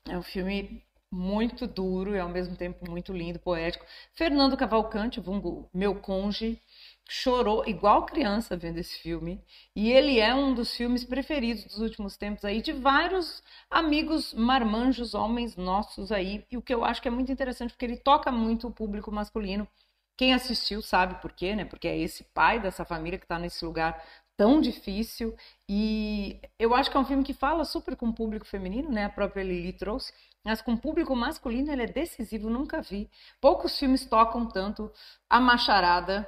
É 0.08 0.16
um 0.16 0.22
filme 0.22 0.84
muito 1.10 1.66
duro 1.66 2.14
e 2.14 2.18
ao 2.18 2.28
mesmo 2.28 2.56
tempo 2.56 2.88
muito 2.90 3.12
lindo, 3.12 3.38
poético. 3.38 3.84
Fernando 4.14 4.56
Cavalcante, 4.56 5.20
vulgo 5.20 5.68
meu 5.72 5.94
conge, 5.94 6.60
chorou 7.08 7.64
igual 7.66 8.04
criança 8.04 8.56
vendo 8.56 8.78
esse 8.78 8.98
filme. 8.98 9.40
E 9.74 9.90
ele 9.92 10.18
é 10.18 10.34
um 10.34 10.54
dos 10.54 10.74
filmes 10.76 11.04
preferidos 11.04 11.64
dos 11.64 11.78
últimos 11.78 12.16
tempos 12.16 12.44
aí 12.44 12.60
de 12.60 12.72
vários 12.72 13.42
amigos 13.70 14.34
marmanjos, 14.34 15.14
homens 15.14 15.56
nossos 15.56 16.10
aí. 16.10 16.44
E 16.50 16.56
o 16.56 16.62
que 16.62 16.74
eu 16.74 16.84
acho 16.84 17.00
que 17.00 17.08
é 17.08 17.10
muito 17.10 17.30
interessante 17.30 17.70
porque 17.70 17.84
ele 17.84 17.96
toca 17.96 18.32
muito 18.32 18.66
o 18.68 18.72
público 18.72 19.12
masculino. 19.12 19.68
Quem 20.16 20.32
assistiu 20.34 20.82
sabe 20.82 21.20
por 21.20 21.32
quê, 21.32 21.54
né? 21.54 21.64
Porque 21.64 21.86
é 21.86 21.96
esse 21.96 22.24
pai 22.24 22.58
dessa 22.58 22.84
família 22.84 23.18
que 23.18 23.24
está 23.24 23.38
nesse 23.38 23.64
lugar 23.64 24.02
tão 24.36 24.60
difícil. 24.60 25.36
E 25.68 26.40
eu 26.58 26.74
acho 26.74 26.90
que 26.90 26.96
é 26.96 27.00
um 27.00 27.04
filme 27.04 27.22
que 27.22 27.34
fala 27.34 27.64
super 27.64 27.96
com 27.96 28.08
o 28.08 28.14
público 28.14 28.46
feminino, 28.46 28.90
né? 28.90 29.04
A 29.04 29.10
própria 29.10 29.42
Lili 29.42 29.72
trouxe. 29.72 30.12
Mas 30.44 30.62
com 30.62 30.74
o 30.74 30.78
público 30.78 31.14
masculino 31.14 31.72
ele 31.72 31.82
é 31.82 31.86
decisivo, 31.86 32.48
nunca 32.48 32.80
vi. 32.80 33.10
Poucos 33.40 33.78
filmes 33.78 34.06
tocam 34.06 34.46
tanto 34.46 34.92
a 35.28 35.40
macharada 35.40 36.26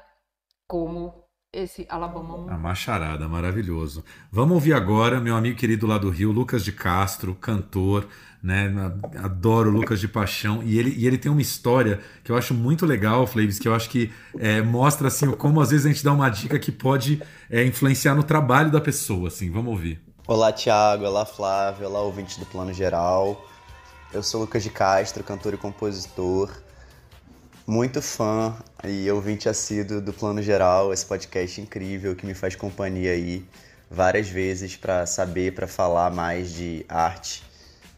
como 0.69 1.25
esse 1.51 1.87
Alabama. 1.89 2.53
A 2.53 2.59
macharada, 2.59 3.27
maravilhoso. 3.27 4.05
Vamos 4.31 4.55
ouvir 4.55 4.75
agora 4.75 5.19
meu 5.19 5.35
amigo 5.35 5.57
querido 5.57 5.87
lá 5.87 5.97
do 5.97 6.11
Rio, 6.11 6.31
Lucas 6.31 6.63
de 6.63 6.73
Castro, 6.73 7.35
cantor, 7.35 8.07
né? 8.43 8.71
Adoro 9.17 9.71
Lucas 9.71 9.99
de 9.99 10.07
Paixão. 10.07 10.63
E 10.63 10.79
ele, 10.79 10.95
e 10.95 11.07
ele 11.07 11.17
tem 11.17 11.33
uma 11.33 11.41
história 11.41 12.01
que 12.23 12.31
eu 12.31 12.37
acho 12.37 12.53
muito 12.53 12.85
legal, 12.85 13.27
Flavis, 13.27 13.59
que 13.59 13.67
eu 13.67 13.75
acho 13.75 13.89
que 13.89 14.13
é, 14.39 14.61
mostra 14.61 15.09
assim 15.09 15.31
como 15.33 15.59
às 15.63 15.71
vezes 15.71 15.87
a 15.87 15.89
gente 15.89 16.05
dá 16.05 16.13
uma 16.13 16.29
dica 16.29 16.59
que 16.59 16.71
pode 16.71 17.23
é, 17.51 17.65
influenciar 17.65 18.15
no 18.15 18.23
trabalho 18.23 18.71
da 18.71 18.81
pessoa. 18.81 19.29
Assim. 19.29 19.51
Vamos 19.51 19.73
ouvir. 19.73 20.03
Olá, 20.27 20.53
Thiago. 20.53 21.07
Olá, 21.07 21.25
Flávio. 21.25 21.89
Olá, 21.89 22.03
ouvinte 22.03 22.39
do 22.39 22.45
Plano 22.45 22.75
Geral. 22.75 23.43
Eu 24.13 24.23
sou 24.23 24.43
Lucas 24.43 24.63
de 24.63 24.69
Castro, 24.69 25.25
cantor 25.25 25.55
e 25.55 25.57
compositor 25.57 26.51
muito 27.69 28.01
fã 28.01 28.57
e 28.83 29.11
ouvinte 29.11 29.47
assíduo 29.47 30.01
do 30.01 30.11
Plano 30.11 30.41
Geral, 30.41 30.91
esse 30.91 31.05
podcast 31.05 31.61
incrível 31.61 32.17
que 32.17 32.25
me 32.25 32.33
faz 32.33 32.57
companhia 32.57 33.13
aí 33.13 33.47
várias 33.91 34.27
vezes 34.27 34.75
para 34.75 35.05
saber, 35.05 35.55
para 35.55 35.67
falar 35.67 36.11
mais 36.11 36.51
de 36.51 36.87
arte, 36.89 37.45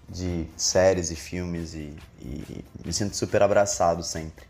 de 0.09 0.44
séries 0.57 1.12
e 1.12 1.14
filmes 1.14 1.74
e, 1.74 1.97
e 2.20 2.64
me 2.84 2.92
sinto 2.92 3.16
super 3.16 3.44
abraçado 3.44 4.03
sempre. 4.03 4.44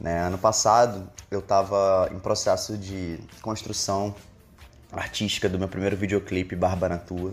Né? 0.00 0.18
Ano 0.18 0.38
passado 0.38 1.08
eu 1.30 1.38
estava 1.38 2.10
em 2.12 2.18
processo 2.18 2.76
de 2.76 3.16
construção 3.40 4.12
artística 4.90 5.48
do 5.48 5.56
meu 5.56 5.68
primeiro 5.68 5.96
videoclipe, 5.96 6.56
Barba 6.56 6.88
na 6.88 6.98
Tua. 6.98 7.32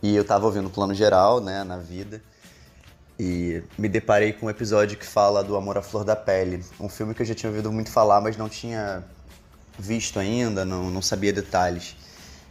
E 0.00 0.14
eu 0.14 0.24
tava 0.24 0.46
ouvindo 0.46 0.68
o 0.68 0.70
plano 0.70 0.94
geral, 0.94 1.40
né, 1.40 1.64
na 1.64 1.76
vida. 1.76 2.22
E 3.22 3.62
me 3.76 3.86
deparei 3.86 4.32
com 4.32 4.46
um 4.46 4.50
episódio 4.50 4.96
que 4.96 5.04
fala 5.04 5.44
do 5.44 5.54
Amor 5.54 5.76
à 5.76 5.82
Flor 5.82 6.04
da 6.04 6.16
Pele. 6.16 6.64
Um 6.80 6.88
filme 6.88 7.12
que 7.12 7.20
eu 7.20 7.26
já 7.26 7.34
tinha 7.34 7.50
ouvido 7.50 7.70
muito 7.70 7.90
falar, 7.90 8.18
mas 8.18 8.34
não 8.34 8.48
tinha 8.48 9.04
visto 9.78 10.18
ainda, 10.18 10.64
não, 10.64 10.88
não 10.90 11.02
sabia 11.02 11.30
detalhes. 11.30 11.94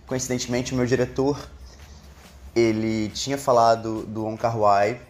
Coincidentemente, 0.05 0.71
o 0.71 0.75
meu 0.75 0.85
diretor, 0.85 1.49
ele 2.55 3.09
tinha 3.09 3.35
falado 3.35 4.03
do 4.03 4.27
On 4.27 4.37
Wai 4.37 5.01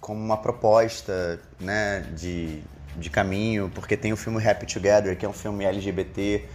como 0.00 0.18
uma 0.18 0.38
proposta, 0.38 1.38
né, 1.60 2.00
de, 2.16 2.60
de 2.96 3.08
caminho, 3.10 3.70
porque 3.72 3.96
tem 3.96 4.12
o 4.12 4.16
filme 4.16 4.44
Happy 4.44 4.66
Together, 4.66 5.16
que 5.16 5.24
é 5.24 5.28
um 5.28 5.32
filme 5.32 5.64
LGBT, 5.64 6.48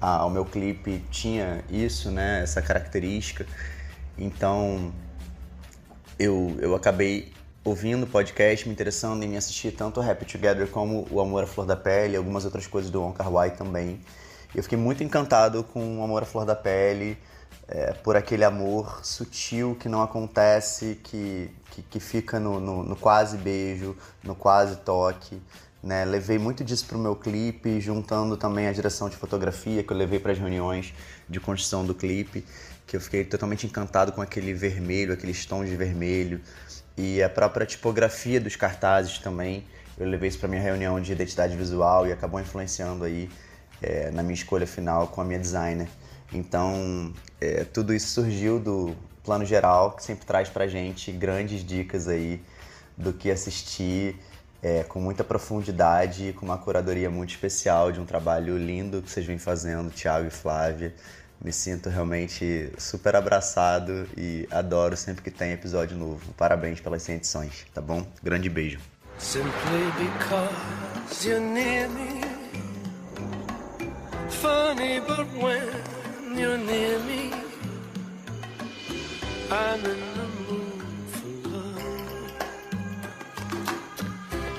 ah, 0.00 0.24
o 0.26 0.30
meu 0.30 0.44
clipe 0.44 1.02
tinha 1.10 1.64
isso, 1.68 2.08
né, 2.12 2.40
essa 2.44 2.62
característica. 2.62 3.44
Então, 4.16 4.92
eu, 6.16 6.56
eu 6.60 6.76
acabei 6.76 7.32
ouvindo 7.62 8.06
podcast, 8.06 8.66
me 8.66 8.72
interessando 8.72 9.22
em 9.22 9.36
assistir 9.36 9.72
tanto 9.72 10.00
o 10.00 10.02
Happy 10.10 10.24
Together 10.24 10.66
como 10.68 11.06
o 11.10 11.20
Amor 11.20 11.44
à 11.44 11.46
Flor 11.46 11.66
da 11.66 11.76
Pele, 11.76 12.16
algumas 12.16 12.44
outras 12.44 12.66
coisas 12.66 12.90
do 12.90 13.00
Wong 13.02 13.16
Kar 13.16 13.30
Wai 13.30 13.50
também. 13.50 14.00
Eu 14.54 14.62
fiquei 14.62 14.78
muito 14.78 15.04
encantado 15.04 15.62
com 15.62 16.00
o 16.00 16.02
Amor 16.02 16.22
à 16.22 16.26
Flor 16.26 16.46
da 16.46 16.56
Pele, 16.56 17.18
é, 17.68 17.92
por 17.92 18.16
aquele 18.16 18.44
amor 18.44 19.04
sutil 19.04 19.76
que 19.78 19.88
não 19.88 20.02
acontece, 20.02 20.98
que, 21.04 21.50
que, 21.70 21.82
que 21.82 22.00
fica 22.00 22.40
no, 22.40 22.58
no, 22.58 22.82
no, 22.82 22.96
quase 22.96 23.36
beijo, 23.36 23.94
no 24.24 24.34
quase 24.34 24.76
toque. 24.76 25.40
Né? 25.82 26.04
Levei 26.04 26.38
muito 26.38 26.64
disso 26.64 26.86
para 26.86 26.96
o 26.96 27.00
meu 27.00 27.14
clipe, 27.14 27.80
juntando 27.80 28.36
também 28.36 28.66
a 28.66 28.72
direção 28.72 29.08
de 29.08 29.16
fotografia 29.16 29.84
que 29.84 29.92
eu 29.92 29.96
levei 29.96 30.18
para 30.18 30.32
as 30.32 30.38
reuniões 30.38 30.92
de 31.28 31.38
construção 31.38 31.84
do 31.84 31.94
clipe, 31.94 32.44
que 32.86 32.96
eu 32.96 33.00
fiquei 33.00 33.24
totalmente 33.24 33.66
encantado 33.66 34.12
com 34.12 34.20
aquele 34.20 34.52
vermelho, 34.52 35.12
aqueles 35.12 35.46
tons 35.46 35.68
de 35.68 35.76
vermelho 35.76 36.40
e 37.00 37.22
a 37.22 37.30
própria 37.30 37.64
tipografia 37.64 38.38
dos 38.38 38.56
cartazes 38.56 39.18
também. 39.18 39.64
Eu 39.98 40.06
levei 40.06 40.28
isso 40.28 40.38
para 40.38 40.48
minha 40.48 40.60
reunião 40.60 41.00
de 41.00 41.12
identidade 41.12 41.56
visual 41.56 42.06
e 42.06 42.12
acabou 42.12 42.38
influenciando 42.38 43.04
aí 43.04 43.30
é, 43.82 44.10
na 44.10 44.22
minha 44.22 44.34
escolha 44.34 44.66
final 44.66 45.08
com 45.08 45.20
a 45.20 45.24
minha 45.24 45.38
designer. 45.38 45.88
Então, 46.32 47.12
é, 47.40 47.64
tudo 47.64 47.94
isso 47.94 48.08
surgiu 48.08 48.60
do 48.60 48.94
plano 49.24 49.44
geral, 49.44 49.92
que 49.92 50.02
sempre 50.02 50.26
traz 50.26 50.48
para 50.48 50.66
gente 50.66 51.10
grandes 51.10 51.64
dicas 51.64 52.06
aí 52.06 52.42
do 52.96 53.12
que 53.12 53.30
assistir 53.30 54.16
é, 54.62 54.82
com 54.82 55.00
muita 55.00 55.24
profundidade, 55.24 56.34
com 56.34 56.44
uma 56.44 56.58
curadoria 56.58 57.10
muito 57.10 57.30
especial 57.30 57.90
de 57.90 57.98
um 57.98 58.04
trabalho 58.04 58.58
lindo 58.58 59.00
que 59.00 59.10
vocês 59.10 59.24
vêm 59.24 59.38
fazendo, 59.38 59.90
Thiago 59.90 60.28
e 60.28 60.30
Flávia. 60.30 60.94
Me 61.42 61.52
sinto 61.52 61.88
realmente 61.88 62.70
super 62.76 63.16
abraçado 63.16 64.06
e 64.14 64.46
adoro 64.50 64.94
sempre 64.94 65.22
que 65.22 65.30
tem 65.30 65.52
episódio 65.52 65.96
novo. 65.96 66.34
Parabéns 66.34 66.80
pelas 66.80 67.02
100 67.02 67.16
edições, 67.16 67.66
tá 67.72 67.80
bom? 67.80 68.06
Grande 68.22 68.50
beijo. 68.50 68.78
Simply 69.18 69.50
because 69.98 71.26
you're 71.26 71.40
near 71.40 71.88
me. 71.88 72.20
Funny, 74.28 75.00
but 75.00 75.26
when 75.42 76.38
you're 76.38 76.58
near 76.58 76.98
me, 77.00 77.30
I'm 79.50 79.80
in 79.84 80.00
the 80.14 80.26
mood 80.46 80.84
for 81.10 81.48
love. 81.48 82.32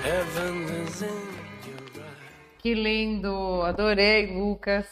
Heaven 0.02 0.64
is 0.84 1.02
in 1.02 1.08
your 1.08 1.80
eyes. 1.96 2.58
Que 2.58 2.74
lindo! 2.74 3.62
Adorei, 3.62 4.26
Lucas. 4.36 4.86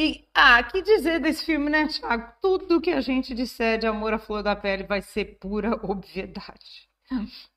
E, 0.00 0.24
ah, 0.32 0.62
que 0.62 0.80
dizer 0.80 1.18
desse 1.18 1.44
filme, 1.44 1.68
né, 1.68 1.88
Thiago? 1.88 2.32
Tudo 2.40 2.80
que 2.80 2.90
a 2.90 3.00
gente 3.00 3.34
disser 3.34 3.80
de 3.80 3.86
Amor 3.88 4.14
à 4.14 4.18
Flor 4.20 4.44
da 4.44 4.54
Pele 4.54 4.84
vai 4.84 5.02
ser 5.02 5.24
pura 5.40 5.74
obviedade. 5.82 6.88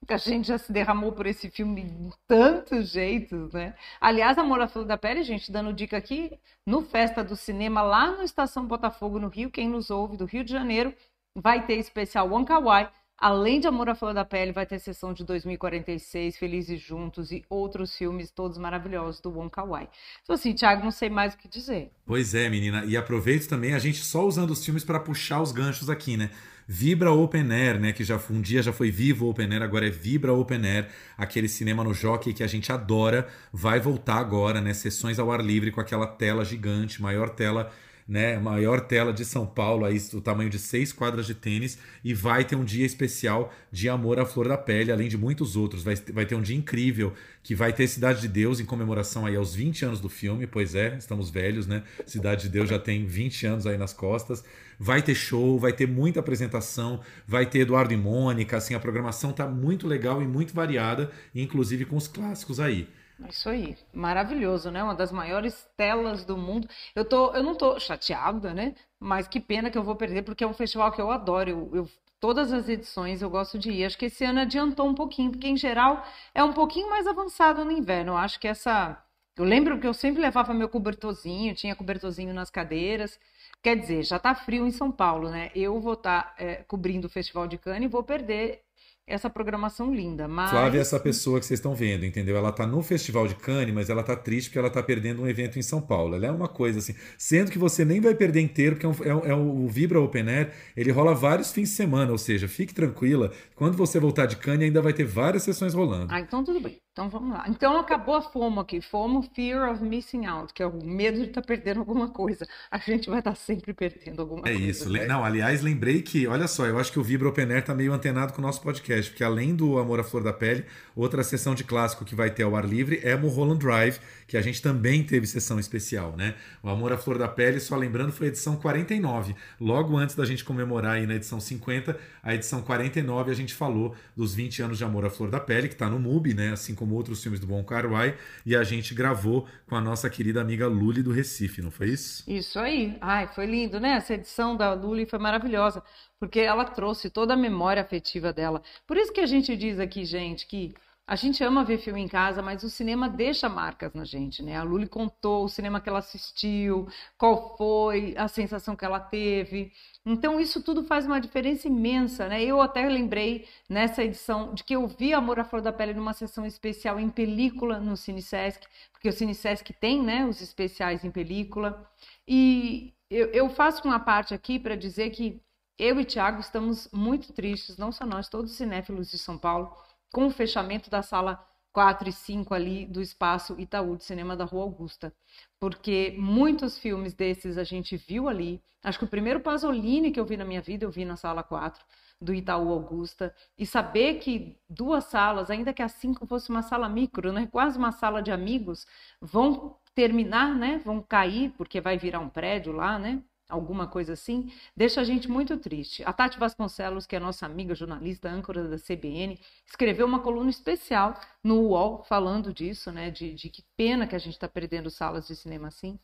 A 0.10 0.18
gente 0.18 0.48
já 0.48 0.58
se 0.58 0.74
derramou 0.74 1.12
por 1.12 1.28
esse 1.28 1.52
filme 1.52 1.84
de 1.84 2.10
tantos 2.28 2.90
jeitos, 2.90 3.54
né? 3.54 3.76
Aliás, 4.00 4.40
Amor 4.40 4.60
à 4.60 4.68
Flor 4.68 4.86
da 4.86 4.98
Pele, 4.98 5.22
gente, 5.22 5.52
dando 5.52 5.72
dica 5.72 5.96
aqui, 5.98 6.32
no 6.66 6.82
Festa 6.82 7.24
do 7.24 7.36
Cinema, 7.36 7.84
lá 7.84 8.10
no 8.10 8.24
Estação 8.24 8.66
Botafogo, 8.66 9.20
no 9.20 9.28
Rio, 9.28 9.52
quem 9.52 9.70
nos 9.70 9.92
ouve 9.92 10.18
do 10.18 10.26
Rio 10.26 10.44
de 10.44 10.52
Janeiro, 10.52 10.96
vai 11.36 11.64
ter 11.68 11.76
especial 11.76 12.28
Wonka 12.28 12.58
Wai, 12.58 12.92
Além 13.22 13.60
de 13.60 13.68
Amor 13.68 13.88
à 13.88 13.94
Flor 13.94 14.16
da 14.16 14.26
Pele, 14.26 14.52
vai 14.52 14.66
ter 14.66 14.80
sessão 14.80 15.14
de 15.14 15.24
2046, 15.24 16.38
Felizes 16.38 16.82
Juntos 16.82 17.32
e 17.32 17.46
outros 17.48 17.96
filmes 17.96 18.32
todos 18.32 18.58
maravilhosos 18.58 19.22
do 19.22 19.30
Wong 19.30 19.48
Kar 19.48 19.68
Wai. 19.68 19.88
Então 20.24 20.34
assim, 20.34 20.56
Thiago, 20.56 20.84
não 20.84 20.90
sei 20.90 21.08
mais 21.08 21.36
o 21.36 21.38
que 21.38 21.48
dizer. 21.48 21.92
Pois 22.04 22.34
é, 22.34 22.50
menina. 22.50 22.84
E 22.84 22.98
aproveito 22.98 23.48
também 23.48 23.76
a 23.76 23.80
gente 23.80 24.00
só 24.00 24.26
usando 24.26 24.50
os 24.50 24.66
filmes 24.66 24.84
para 24.84 25.00
puxar 25.00 25.40
os 25.40 25.52
ganchos 25.52 25.88
aqui, 25.88 26.18
né? 26.18 26.32
Vibra 26.68 27.12
Open 27.12 27.52
Air, 27.52 27.80
né? 27.80 27.94
Que 27.94 28.04
já 28.04 28.20
um 28.28 28.42
dia 28.42 28.64
já 28.64 28.74
foi 28.74 28.90
Vivo 28.90 29.30
Open 29.30 29.54
Air, 29.54 29.62
agora 29.62 29.86
é 29.86 29.92
Vibra 29.92 30.34
Open 30.34 30.66
Air, 30.66 30.90
aquele 31.16 31.48
cinema 31.48 31.84
no 31.84 31.94
Jockey 31.94 32.34
que 32.34 32.42
a 32.42 32.48
gente 32.48 32.72
adora, 32.72 33.28
vai 33.54 33.80
voltar 33.80 34.16
agora, 34.16 34.60
né? 34.60 34.74
Sessões 34.74 35.20
ao 35.20 35.32
ar 35.32 35.46
livre 35.46 35.70
com 35.70 35.80
aquela 35.80 36.08
tela 36.08 36.44
gigante, 36.44 37.00
maior 37.00 37.30
tela 37.30 37.72
né? 38.08 38.38
Maior 38.40 38.82
tela 38.82 39.14
de 39.14 39.24
São 39.24 39.46
Paulo, 39.46 39.86
aí 39.86 39.98
o 40.14 40.22
tamanho 40.22 40.50
de 40.50 40.60
seis 40.60 40.92
quadras 40.92 41.26
de 41.26 41.36
tênis, 41.36 41.78
e 42.04 42.14
vai 42.14 42.44
ter 42.44 42.56
um 42.56 42.64
dia 42.64 42.86
especial 42.86 43.54
de 43.72 43.90
amor 43.90 44.20
à 44.20 44.26
flor 44.26 44.48
da 44.48 44.58
pele, 44.58 44.92
além 44.92 45.08
de 45.08 45.18
muitos 45.18 45.56
outros. 45.56 45.84
Vai, 45.84 45.96
vai 46.14 46.26
ter 46.26 46.36
um 46.36 46.42
dia 46.42 46.56
incrível 46.56 47.14
que 47.44 47.56
vai 47.56 47.74
ter 47.74 47.88
Cidade 47.88 48.22
de 48.22 48.28
Deus 48.28 48.60
em 48.60 48.66
comemoração 48.66 49.26
aí 49.26 49.36
aos 49.36 49.56
20 49.56 49.86
anos 49.86 50.00
do 50.00 50.10
filme, 50.10 50.46
pois 50.46 50.76
é, 50.76 50.96
estamos 50.98 51.30
velhos, 51.30 51.66
né? 51.68 51.84
Cidade 52.06 52.44
de 52.44 52.50
Deus 52.50 52.70
já 52.70 52.78
tem 52.78 53.06
20 53.06 53.46
anos 53.48 53.68
aí 53.68 53.78
nas 53.78 53.94
costas. 53.94 54.44
Vai 54.80 55.02
ter 55.02 55.16
show, 55.16 55.60
vai 55.60 55.74
ter 55.74 55.88
muita 55.88 56.20
apresentação, 56.20 57.02
vai 57.28 57.46
ter 57.46 57.60
Eduardo 57.60 57.94
e 57.94 57.98
Mônica, 57.98 58.58
assim, 58.58 58.74
a 58.74 58.80
programação 58.80 59.32
tá 59.32 59.48
muito 59.48 59.88
legal 59.88 60.22
e 60.22 60.28
muito 60.28 60.54
variada, 60.54 61.12
inclusive 61.36 61.86
com 61.86 61.96
os 61.96 62.08
clássicos 62.08 62.60
aí. 62.60 62.88
Isso 63.30 63.50
aí, 63.50 63.78
maravilhoso, 63.94 64.72
né? 64.72 64.84
Uma 64.84 64.96
das 64.96 65.12
maiores 65.12 65.68
telas 65.78 66.26
do 66.26 66.38
mundo. 66.38 66.68
Eu, 66.96 67.06
tô, 67.06 67.34
eu 67.34 67.44
não 67.44 67.56
tô 67.56 67.80
chateada, 67.80 68.54
né? 68.54 68.76
Mas 69.00 69.28
que 69.28 69.40
pena 69.40 69.70
que 69.70 69.78
eu 69.78 69.84
vou 69.84 69.96
perder, 69.96 70.24
porque 70.24 70.44
é 70.44 70.48
um 70.48 70.54
festival 70.54 70.92
que 70.92 71.02
eu 71.02 71.12
adoro. 71.12 71.50
Eu, 71.50 71.70
eu, 71.74 71.90
todas 72.20 72.52
as 72.54 72.68
edições 72.70 73.22
eu 73.22 73.30
gosto 73.30 73.58
de 73.60 73.72
ir. 73.72 73.86
Acho 73.86 73.98
que 73.98 74.06
esse 74.06 74.24
ano 74.24 74.42
adiantou 74.42 74.88
um 74.88 74.96
pouquinho, 74.96 75.32
porque 75.32 75.48
em 75.48 75.58
geral 75.58 76.06
é 76.34 76.44
um 76.44 76.54
pouquinho 76.54 76.90
mais 76.90 77.08
avançado 77.08 77.64
no 77.66 77.72
inverno. 77.72 78.14
Eu 78.14 78.18
acho 78.18 78.40
que 78.40 78.48
essa. 78.48 79.02
Eu 79.38 79.46
lembro 79.46 79.80
que 79.80 79.88
eu 79.88 79.94
sempre 79.94 80.22
levava 80.22 80.54
meu 80.54 80.68
cobertorzinho, 80.70 81.56
tinha 81.56 81.76
cobertorzinho 81.76 82.34
nas 82.34 82.50
cadeiras. 82.50 83.20
Quer 83.64 83.78
dizer, 83.78 84.04
já 84.04 84.20
tá 84.20 84.34
frio 84.36 84.66
em 84.66 84.72
São 84.72 84.92
Paulo, 84.92 85.30
né? 85.30 85.52
Eu 85.56 85.80
vou 85.80 85.94
estar 85.94 86.36
tá, 86.36 86.36
é, 86.38 86.56
cobrindo 86.64 87.08
o 87.08 87.10
Festival 87.10 87.48
de 87.48 87.58
Cannes 87.58 87.86
e 87.86 87.88
vou 87.88 88.04
perder 88.04 88.64
essa 89.08 89.30
programação 89.30 89.94
linda. 89.94 90.28
Mas... 90.28 90.50
Flávia 90.52 90.80
é 90.80 90.82
essa 90.82 91.00
pessoa 91.00 91.40
que 91.40 91.46
vocês 91.46 91.60
estão 91.60 91.76
vendo, 91.76 92.06
entendeu? 92.06 92.38
Ela 92.38 92.52
tá 92.52 92.66
no 92.66 92.82
Festival 92.82 93.28
de 93.28 93.36
Cannes, 93.36 93.74
mas 93.74 93.90
ela 93.90 94.04
tá 94.04 94.16
triste 94.16 94.50
porque 94.50 94.60
ela 94.60 94.70
tá 94.70 94.82
perdendo 94.82 95.22
um 95.22 95.28
evento 95.28 95.60
em 95.60 95.62
São 95.62 95.82
Paulo. 95.82 96.16
Ela 96.16 96.28
é 96.28 96.32
uma 96.32 96.48
coisa 96.48 96.80
assim, 96.80 96.96
sendo 97.18 97.52
que 97.52 97.58
você 97.58 97.84
nem 97.84 98.00
vai 98.00 98.16
perder 98.16 98.42
inteiro, 98.42 98.76
porque 98.76 98.86
é, 98.86 99.14
um, 99.14 99.20
é, 99.26 99.30
é 99.30 99.36
o 99.36 99.68
Vibra 99.68 100.00
Open 100.00 100.30
Air, 100.30 100.54
ele 100.76 100.92
rola 100.92 101.14
vários 101.14 101.52
fins 101.52 101.70
de 101.70 101.76
semana, 101.76 102.12
ou 102.12 102.18
seja, 102.18 102.48
fique 102.48 102.74
tranquila, 102.74 103.32
quando 103.56 103.76
você 103.76 104.00
voltar 104.00 104.26
de 104.26 104.38
Cannes 104.38 104.66
ainda 104.66 104.82
vai 104.82 104.94
ter 104.94 105.06
várias 105.06 105.44
sessões 105.44 105.74
rolando. 105.74 106.08
Ah, 106.10 106.20
então 106.20 106.44
tudo 106.44 106.60
bem. 106.60 106.80
Então 106.94 107.10
vamos 107.10 107.32
lá. 107.32 107.46
Então 107.48 107.80
acabou 107.80 108.16
a 108.16 108.22
FOMO 108.22 108.60
aqui. 108.60 108.82
FOMO, 108.82 109.24
Fear 109.34 109.72
of 109.72 109.82
Missing 109.82 110.26
Out, 110.26 110.54
que 110.54 110.62
é 110.62 110.68
o 110.68 110.86
medo 110.86 111.20
de 111.20 111.28
estar 111.28 111.42
tá 111.42 111.48
perdendo 111.48 111.80
alguma 111.80 112.10
coisa. 112.10 112.46
A 112.70 112.78
gente 112.80 113.10
vai 113.10 113.20
estar 113.20 113.32
tá 113.32 113.36
sempre 113.36 113.74
perdendo 113.74 114.22
alguma 114.22 114.42
é 114.42 114.52
coisa. 114.52 114.60
É 114.60 114.70
isso. 114.70 114.90
Né? 114.90 115.06
Não, 115.06 115.24
aliás, 115.24 115.62
lembrei 115.62 116.02
que, 116.02 116.28
olha 116.28 116.50
só, 116.50 116.66
eu 116.66 116.78
acho 116.78 116.92
que 116.92 117.00
o 117.00 117.04
Vibra 117.04 117.30
Open 117.30 117.50
Air 117.50 117.64
tá 117.64 117.74
meio 117.74 117.94
antenado 117.94 118.34
com 118.34 118.40
o 118.40 118.42
nosso 118.42 118.62
podcast, 118.62 119.10
porque 119.10 119.24
além 119.24 119.56
do 119.56 119.80
Amor 119.80 120.02
à 120.02 120.04
Flor 120.04 120.22
da 120.22 120.34
Pele, 120.34 120.66
outra 120.94 121.24
sessão 121.24 121.56
de 121.56 121.64
clássico 121.64 122.04
que 122.04 122.14
vai 122.14 122.30
ter 122.30 122.44
ao 122.44 122.58
ar 122.58 122.66
livre 122.66 123.00
é 123.04 123.16
Mulholland 123.16 123.66
Drive, 123.66 123.98
que 124.32 124.38
a 124.38 124.42
gente 124.42 124.62
também 124.62 125.04
teve 125.04 125.28
sessão 125.28 125.60
especial, 125.60 126.16
né? 126.16 126.36
O 126.64 126.70
Amor 126.70 126.94
à 126.94 126.98
Flor 126.98 127.18
da 127.18 127.28
Pele, 127.28 127.60
só 127.60 127.76
lembrando, 127.76 128.14
foi 128.14 128.28
a 128.28 128.30
edição 128.30 128.56
49. 128.56 129.36
Logo 129.60 129.98
antes 129.98 130.16
da 130.16 130.24
gente 130.24 130.46
comemorar 130.46 130.94
aí 130.94 131.06
na 131.06 131.16
edição 131.16 131.38
50, 131.38 132.00
a 132.24 132.34
edição 132.34 132.62
49 132.62 133.30
a 133.30 133.34
gente 133.34 133.54
falou 133.54 133.94
dos 134.16 134.34
20 134.34 134.62
anos 134.62 134.78
de 134.78 134.86
Amor 134.86 135.04
à 135.04 135.10
Flor 135.10 135.30
da 135.30 135.38
Pele, 135.38 135.68
que 135.68 135.76
tá 135.76 135.90
no 135.90 136.00
MUBI, 136.00 136.34
né? 136.34 136.54
Assim 136.54 136.74
como 136.74 136.96
outros 136.96 137.22
filmes 137.22 137.42
do 137.42 137.46
Bom 137.46 137.62
Carwai, 137.62 138.16
e 138.46 138.56
a 138.56 138.64
gente 138.64 138.94
gravou 138.94 139.50
com 139.68 139.76
a 139.76 139.82
nossa 139.82 140.10
querida 140.10 140.40
amiga 140.40 140.66
Luli 140.66 141.04
do 141.04 141.12
Recife, 141.12 141.62
não 141.62 141.70
foi 141.70 141.90
isso? 141.90 142.24
Isso 142.26 142.58
aí. 142.58 142.98
Ai, 143.02 143.28
foi 143.36 143.46
lindo, 143.46 143.82
né? 143.82 143.98
Essa 143.98 144.14
edição 144.14 144.56
da 144.56 144.74
Luli 144.74 145.06
foi 145.06 145.20
maravilhosa, 145.20 145.84
porque 146.18 146.40
ela 146.40 146.64
trouxe 146.64 147.10
toda 147.10 147.34
a 147.34 147.38
memória 147.38 147.82
afetiva 147.82 148.32
dela. 148.32 148.62
Por 148.88 148.96
isso 148.96 149.12
que 149.12 149.20
a 149.20 149.28
gente 149.28 149.58
diz 149.58 149.78
aqui, 149.78 150.06
gente, 150.06 150.48
que 150.48 150.74
a 151.12 151.16
gente 151.18 151.44
ama 151.44 151.62
ver 151.66 151.78
filme 151.78 152.00
em 152.00 152.08
casa, 152.08 152.42
mas 152.42 152.64
o 152.64 152.70
cinema 152.70 153.10
deixa 153.10 153.50
marcas 153.50 153.94
na 153.94 154.06
gente, 154.06 154.42
né? 154.42 154.56
A 154.56 154.64
Luli 154.64 154.88
contou 154.88 155.44
o 155.44 155.50
cinema 155.50 155.82
que 155.82 155.90
ela 155.90 156.00
assistiu, 156.00 156.88
qual 157.18 157.58
foi 157.58 158.16
a 158.18 158.30
sensação 158.30 158.78
que 158.78 158.86
ela 158.86 158.98
teve. 158.98 159.74
Então, 160.06 160.40
isso 160.40 160.64
tudo 160.64 160.86
faz 160.86 161.06
uma 161.06 161.20
diferença 161.20 161.68
imensa, 161.68 162.30
né? 162.30 162.42
Eu 162.42 162.62
até 162.62 162.88
lembrei 162.88 163.46
nessa 163.68 164.02
edição 164.02 164.54
de 164.54 164.64
que 164.64 164.74
eu 164.74 164.88
vi 164.88 165.14
Amor 165.14 165.38
à 165.38 165.44
Flor 165.44 165.62
da 165.62 165.74
Pele 165.74 165.94
numa 165.94 166.14
sessão 166.14 166.46
especial 166.46 166.98
em 166.98 167.10
película 167.10 167.78
no 167.78 167.98
Cine 167.98 168.22
Sesc, 168.22 168.66
porque 168.94 169.10
o 169.10 169.14
Cine 169.14 169.36
Sesc 169.36 169.74
tem, 169.74 170.02
né, 170.02 170.26
os 170.26 170.40
especiais 170.40 171.04
em 171.04 171.12
película. 171.12 171.92
E 172.26 172.94
eu, 173.10 173.28
eu 173.34 173.50
faço 173.50 173.86
uma 173.86 174.00
parte 174.00 174.34
aqui 174.34 174.58
para 174.58 174.78
dizer 174.78 175.10
que 175.10 175.42
eu 175.78 176.00
e 176.00 176.06
Tiago 176.06 176.40
estamos 176.40 176.88
muito 176.94 177.34
tristes, 177.34 177.76
não 177.76 177.92
só 177.92 178.06
nós, 178.06 178.30
todos 178.30 178.52
os 178.52 178.58
cinéfilos 178.58 179.12
de 179.12 179.18
São 179.18 179.38
Paulo, 179.38 179.76
com 180.12 180.28
o 180.28 180.32
fechamento 180.32 180.90
da 180.90 181.02
sala 181.02 181.46
4 181.72 182.10
e 182.10 182.12
5 182.12 182.54
ali 182.54 182.86
do 182.86 183.02
espaço 183.02 183.60
Itaú 183.60 183.96
de 183.96 184.04
Cinema 184.04 184.36
da 184.36 184.44
Rua 184.44 184.64
Augusta. 184.64 185.14
Porque 185.60 186.16
muitos 186.18 186.78
filmes 186.78 187.14
desses 187.14 187.58
a 187.58 187.64
gente 187.64 187.96
viu 187.96 188.28
ali. 188.28 188.62
Acho 188.84 189.00
que 189.00 189.06
o 189.06 189.10
primeiro 189.10 189.40
Pasolini 189.40 190.12
que 190.12 190.20
eu 190.20 190.26
vi 190.26 190.36
na 190.36 190.46
minha 190.46 190.62
vida, 190.62 190.86
eu 190.86 190.92
vi 190.92 191.06
na 191.06 191.16
sala 191.16 191.44
4 191.44 191.84
do 192.20 192.34
Itaú 192.34 192.72
Augusta. 192.72 193.34
E 193.58 193.66
saber 193.66 194.16
que 194.20 194.58
duas 194.70 195.06
salas, 195.06 195.50
ainda 195.50 195.74
que 195.74 195.82
a 195.82 195.88
5 195.88 196.26
fosse 196.28 196.50
uma 196.50 196.62
sala 196.62 196.88
micro, 196.88 197.32
né, 197.32 197.48
quase 197.52 197.78
uma 197.78 197.92
sala 197.92 198.22
de 198.22 198.32
amigos, 198.32 198.86
vão 199.20 199.78
terminar, 199.96 200.56
né, 200.56 200.80
vão 200.86 201.02
cair, 201.02 201.52
porque 201.58 201.82
vai 201.82 201.98
virar 201.98 202.20
um 202.20 202.30
prédio 202.30 202.74
lá, 202.74 203.00
né? 203.00 203.24
Alguma 203.52 203.86
coisa 203.86 204.14
assim, 204.14 204.52
deixa 204.76 205.02
a 205.02 205.04
gente 205.04 205.30
muito 205.30 205.58
triste. 205.58 206.04
A 206.04 206.14
Tati 206.14 206.40
Vasconcelos, 206.40 207.06
que 207.06 207.16
é 207.16 207.20
nossa 207.20 207.46
amiga 207.46 207.76
jornalista, 207.76 208.30
âncora 208.30 208.68
da 208.68 208.78
CBN, 208.78 209.40
escreveu 209.68 210.08
uma 210.08 210.22
coluna 210.22 210.50
especial 210.50 211.20
no 211.44 211.62
UOL 211.62 212.04
falando 212.04 212.54
disso, 212.54 212.92
né? 212.92 213.12
De, 213.12 213.34
de 213.34 213.50
que 213.50 213.64
pena 213.76 214.08
que 214.08 214.16
a 214.16 214.20
gente 214.20 214.34
está 214.34 214.48
perdendo 214.48 214.90
salas 214.90 215.28
de 215.28 215.36
cinema 215.36 215.68
assim. 215.68 216.00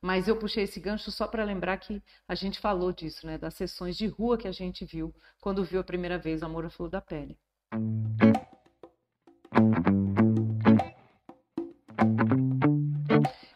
Mas 0.00 0.28
eu 0.28 0.36
puxei 0.36 0.64
esse 0.64 0.80
gancho 0.80 1.10
só 1.10 1.26
para 1.26 1.44
lembrar 1.44 1.76
que 1.78 2.02
a 2.26 2.34
gente 2.34 2.60
falou 2.60 2.92
disso, 2.92 3.26
né? 3.26 3.36
Das 3.36 3.54
sessões 3.54 3.96
de 3.96 4.06
rua 4.06 4.38
que 4.38 4.48
a 4.48 4.52
gente 4.52 4.84
viu 4.84 5.12
quando 5.40 5.64
viu 5.64 5.80
a 5.80 5.84
primeira 5.84 6.18
vez 6.18 6.42
Amor 6.42 6.64
à 6.64 6.70
Flor 6.70 6.88
da 6.88 7.00
Pele. 7.00 7.36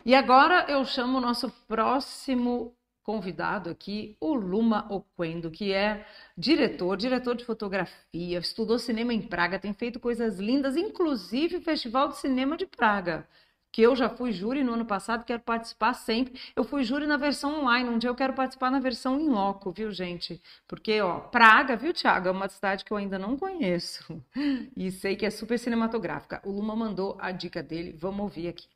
E 0.05 0.15
agora 0.15 0.67
eu 0.69 0.85
chamo 0.85 1.19
o 1.19 1.21
nosso 1.21 1.51
próximo 1.67 2.73
convidado 3.07 3.71
aqui 3.71 4.17
o 4.21 4.35
Luma 4.35 4.85
Oquendo, 4.93 5.49
que 5.49 5.73
é 5.73 6.05
diretor, 6.37 6.97
diretor 6.97 7.37
de 7.37 7.45
fotografia, 7.45 8.39
estudou 8.41 8.81
cinema 8.81 9.15
em 9.15 9.23
Praga, 9.23 9.61
tem 9.61 9.73
feito 9.73 10.01
coisas 10.01 10.41
lindas, 10.41 10.77
inclusive 10.77 11.59
o 11.59 11.63
Festival 11.63 12.09
de 12.09 12.17
Cinema 12.17 12.57
de 12.57 12.67
Praga, 12.67 13.29
que 13.71 13.81
eu 13.81 13.95
já 13.95 14.09
fui 14.09 14.33
júri 14.33 14.65
no 14.65 14.73
ano 14.73 14.85
passado, 14.85 15.25
quero 15.25 15.43
participar 15.43 15.95
sempre. 15.95 16.41
Eu 16.57 16.65
fui 16.65 16.83
júri 16.83 17.07
na 17.07 17.17
versão 17.17 17.61
online, 17.61 17.89
um 17.91 17.99
dia 17.99 18.11
eu 18.11 18.15
quero 18.15 18.33
participar 18.33 18.71
na 18.73 18.81
versão 18.81 19.21
em 19.21 19.29
loco, 19.29 19.71
viu, 19.71 19.93
gente? 19.93 20.43
Porque, 20.67 21.01
ó, 21.01 21.21
Praga, 21.21 21.77
viu, 21.77 21.93
Thiago, 21.93 22.27
é 22.29 22.31
uma 22.33 22.49
cidade 22.49 22.85
que 22.85 22.93
eu 22.93 22.97
ainda 22.97 23.19
não 23.21 23.37
conheço 23.37 24.21
e 24.77 24.91
sei 24.91 25.15
que 25.15 25.27
é 25.27 25.31
super 25.31 25.59
cinematográfica. 25.59 26.41
O 26.45 26.51
Luma 26.51 26.75
mandou 26.75 27.17
a 27.21 27.31
dica 27.31 27.63
dele, 27.63 27.93
vamos 27.93 28.21
ouvir 28.21 28.49
aqui. 28.49 28.76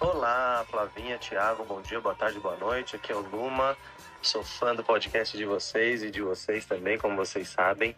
Olá, 0.00 0.64
Flavinha, 0.70 1.18
Thiago, 1.18 1.62
bom 1.62 1.82
dia, 1.82 2.00
boa 2.00 2.14
tarde, 2.14 2.40
boa 2.40 2.56
noite. 2.56 2.96
Aqui 2.96 3.12
é 3.12 3.14
o 3.14 3.20
Luma. 3.20 3.76
Sou 4.22 4.42
fã 4.42 4.74
do 4.74 4.82
podcast 4.82 5.36
de 5.36 5.44
vocês 5.44 6.02
e 6.02 6.10
de 6.10 6.22
vocês 6.22 6.64
também, 6.64 6.96
como 6.96 7.14
vocês 7.14 7.50
sabem. 7.50 7.94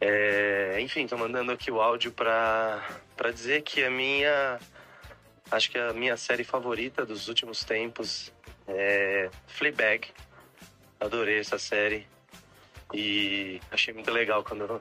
É, 0.00 0.78
enfim, 0.80 1.08
tô 1.08 1.18
mandando 1.18 1.50
aqui 1.50 1.72
o 1.72 1.80
áudio 1.80 2.12
para 2.12 2.80
dizer 3.34 3.62
que 3.62 3.82
a 3.82 3.90
minha. 3.90 4.60
Acho 5.50 5.72
que 5.72 5.78
a 5.78 5.92
minha 5.92 6.16
série 6.16 6.44
favorita 6.44 7.04
dos 7.04 7.26
últimos 7.26 7.64
tempos 7.64 8.32
é 8.68 9.28
Fleabag. 9.48 10.06
Adorei 11.00 11.40
essa 11.40 11.58
série 11.58 12.06
e 12.94 13.60
achei 13.72 13.92
muito 13.92 14.12
legal 14.12 14.44
quando, 14.44 14.80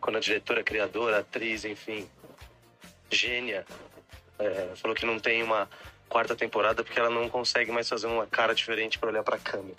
quando 0.00 0.16
a 0.16 0.20
diretora, 0.20 0.64
criadora, 0.64 1.18
atriz, 1.18 1.66
enfim, 1.66 2.08
gênia, 3.10 3.66
é, 4.38 4.70
falou 4.76 4.94
que 4.94 5.06
não 5.06 5.18
tem 5.18 5.42
uma 5.42 5.68
quarta 6.08 6.34
temporada 6.34 6.82
porque 6.82 6.98
ela 6.98 7.10
não 7.10 7.28
consegue 7.28 7.70
mais 7.70 7.88
fazer 7.88 8.06
uma 8.06 8.26
cara 8.26 8.54
diferente 8.54 8.98
para 8.98 9.10
olhar 9.10 9.22
para 9.22 9.36
a 9.36 9.38
câmera. 9.38 9.76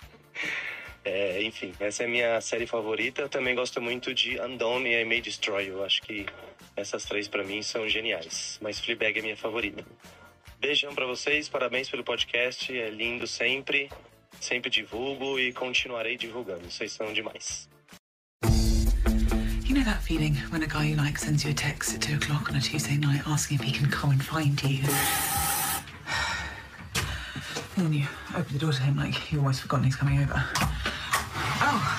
É, 1.03 1.41
enfim, 1.41 1.73
essa 1.79 2.03
é 2.03 2.05
a 2.05 2.09
minha 2.09 2.41
série 2.41 2.67
favorita. 2.67 3.21
Eu 3.21 3.29
também 3.29 3.55
gosto 3.55 3.81
muito 3.81 4.13
de 4.13 4.39
Undone 4.39 4.89
e 4.89 5.01
I 5.01 5.05
May 5.05 5.21
Destroy. 5.21 5.69
Eu 5.69 5.83
acho 5.83 6.01
que 6.01 6.25
essas 6.75 7.05
três 7.05 7.27
para 7.27 7.43
mim 7.43 7.61
são 7.61 7.87
geniais. 7.87 8.59
Mas 8.61 8.79
Fleabag 8.79 9.19
é 9.19 9.21
minha 9.21 9.37
favorita. 9.37 9.83
Beijão 10.59 10.93
para 10.93 11.05
vocês, 11.05 11.47
parabéns 11.47 11.89
pelo 11.89 12.03
podcast, 12.03 12.77
é 12.77 12.89
lindo 12.89 13.25
sempre. 13.25 13.89
Sempre 14.39 14.69
divulgo 14.69 15.39
e 15.39 15.51
continuarei 15.53 16.17
divulgando. 16.17 16.69
Vocês 16.69 16.91
são 16.91 17.11
demais. 17.11 17.67
That 19.89 20.03
feeling 20.03 20.35
when 20.51 20.61
a 20.61 20.67
guy 20.67 20.85
you 20.85 20.95
like 20.95 21.17
sends 21.17 21.43
you 21.43 21.49
a 21.49 21.53
text 21.55 21.95
at 21.95 22.01
2 22.03 22.17
o'clock 22.17 22.47
on 22.47 22.55
a 22.55 22.61
Tuesday 22.61 22.95
night 22.95 23.23
asking 23.25 23.57
if 23.57 23.63
he 23.63 23.71
can 23.71 23.89
come 23.89 24.11
and 24.11 24.23
find 24.23 24.61
you? 24.61 24.83
And 27.75 27.85
then 27.87 27.93
you 27.93 28.05
open 28.35 28.53
the 28.53 28.59
door 28.59 28.71
to 28.71 28.83
him 28.83 28.97
like 28.97 29.31
you've 29.31 29.41
almost 29.41 29.61
forgotten 29.61 29.85
he's 29.85 29.95
coming 29.95 30.19
over. 30.21 30.33
Oh. 30.35 31.98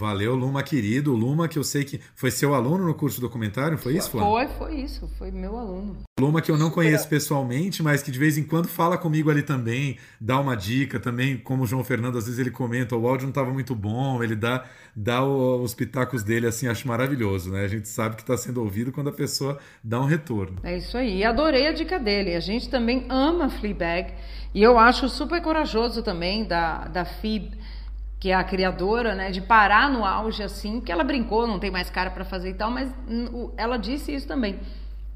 Valeu, 0.00 0.34
Luma 0.34 0.62
querido. 0.62 1.14
Luma, 1.14 1.46
que 1.46 1.58
eu 1.58 1.62
sei 1.62 1.84
que 1.84 2.00
foi 2.14 2.30
seu 2.30 2.54
aluno 2.54 2.86
no 2.86 2.94
curso 2.94 3.20
documentário, 3.20 3.76
foi 3.76 3.98
isso, 3.98 4.10
Flávio? 4.10 4.30
Foi, 4.30 4.48
foi 4.48 4.80
isso. 4.80 5.06
Foi 5.18 5.30
meu 5.30 5.58
aluno. 5.58 5.98
Luma 6.18 6.40
que 6.40 6.50
eu 6.50 6.56
não 6.56 6.70
conheço 6.70 7.06
pessoalmente, 7.06 7.82
mas 7.82 8.02
que 8.02 8.10
de 8.10 8.18
vez 8.18 8.38
em 8.38 8.42
quando 8.42 8.66
fala 8.66 8.96
comigo 8.96 9.30
ali 9.30 9.42
também, 9.42 9.98
dá 10.18 10.40
uma 10.40 10.56
dica 10.56 10.98
também, 10.98 11.36
como 11.36 11.64
o 11.64 11.66
João 11.66 11.84
Fernando, 11.84 12.16
às 12.16 12.24
vezes 12.24 12.40
ele 12.40 12.50
comenta, 12.50 12.96
o 12.96 13.06
áudio 13.06 13.24
não 13.24 13.30
estava 13.30 13.52
muito 13.52 13.74
bom, 13.74 14.24
ele 14.24 14.34
dá, 14.34 14.64
dá 14.96 15.22
os 15.22 15.74
pitacos 15.74 16.22
dele, 16.22 16.46
assim, 16.46 16.66
acho 16.66 16.88
maravilhoso, 16.88 17.50
né? 17.50 17.62
A 17.62 17.68
gente 17.68 17.86
sabe 17.86 18.16
que 18.16 18.22
está 18.22 18.38
sendo 18.38 18.62
ouvido 18.62 18.90
quando 18.90 19.10
a 19.10 19.12
pessoa 19.12 19.58
dá 19.84 20.00
um 20.00 20.06
retorno. 20.06 20.56
É 20.62 20.78
isso 20.78 20.96
aí. 20.96 21.22
Adorei 21.22 21.66
a 21.66 21.72
dica 21.72 21.98
dele. 21.98 22.34
A 22.34 22.40
gente 22.40 22.70
também 22.70 23.04
ama 23.10 23.50
Fleabag 23.50 24.14
e 24.54 24.62
eu 24.62 24.78
acho 24.78 25.10
super 25.10 25.42
corajoso 25.42 26.02
também 26.02 26.44
da, 26.44 26.86
da 26.88 27.04
Phoebe 27.04 27.59
que 28.20 28.30
é 28.30 28.34
a 28.34 28.44
criadora, 28.44 29.14
né, 29.14 29.30
de 29.30 29.40
parar 29.40 29.90
no 29.90 30.04
auge 30.04 30.42
assim, 30.42 30.78
porque 30.78 30.92
ela 30.92 31.02
brincou, 31.02 31.46
não 31.46 31.58
tem 31.58 31.70
mais 31.70 31.88
cara 31.88 32.10
para 32.10 32.24
fazer 32.24 32.50
e 32.50 32.54
tal, 32.54 32.70
mas 32.70 32.94
ela 33.56 33.78
disse 33.78 34.14
isso 34.14 34.28
também, 34.28 34.60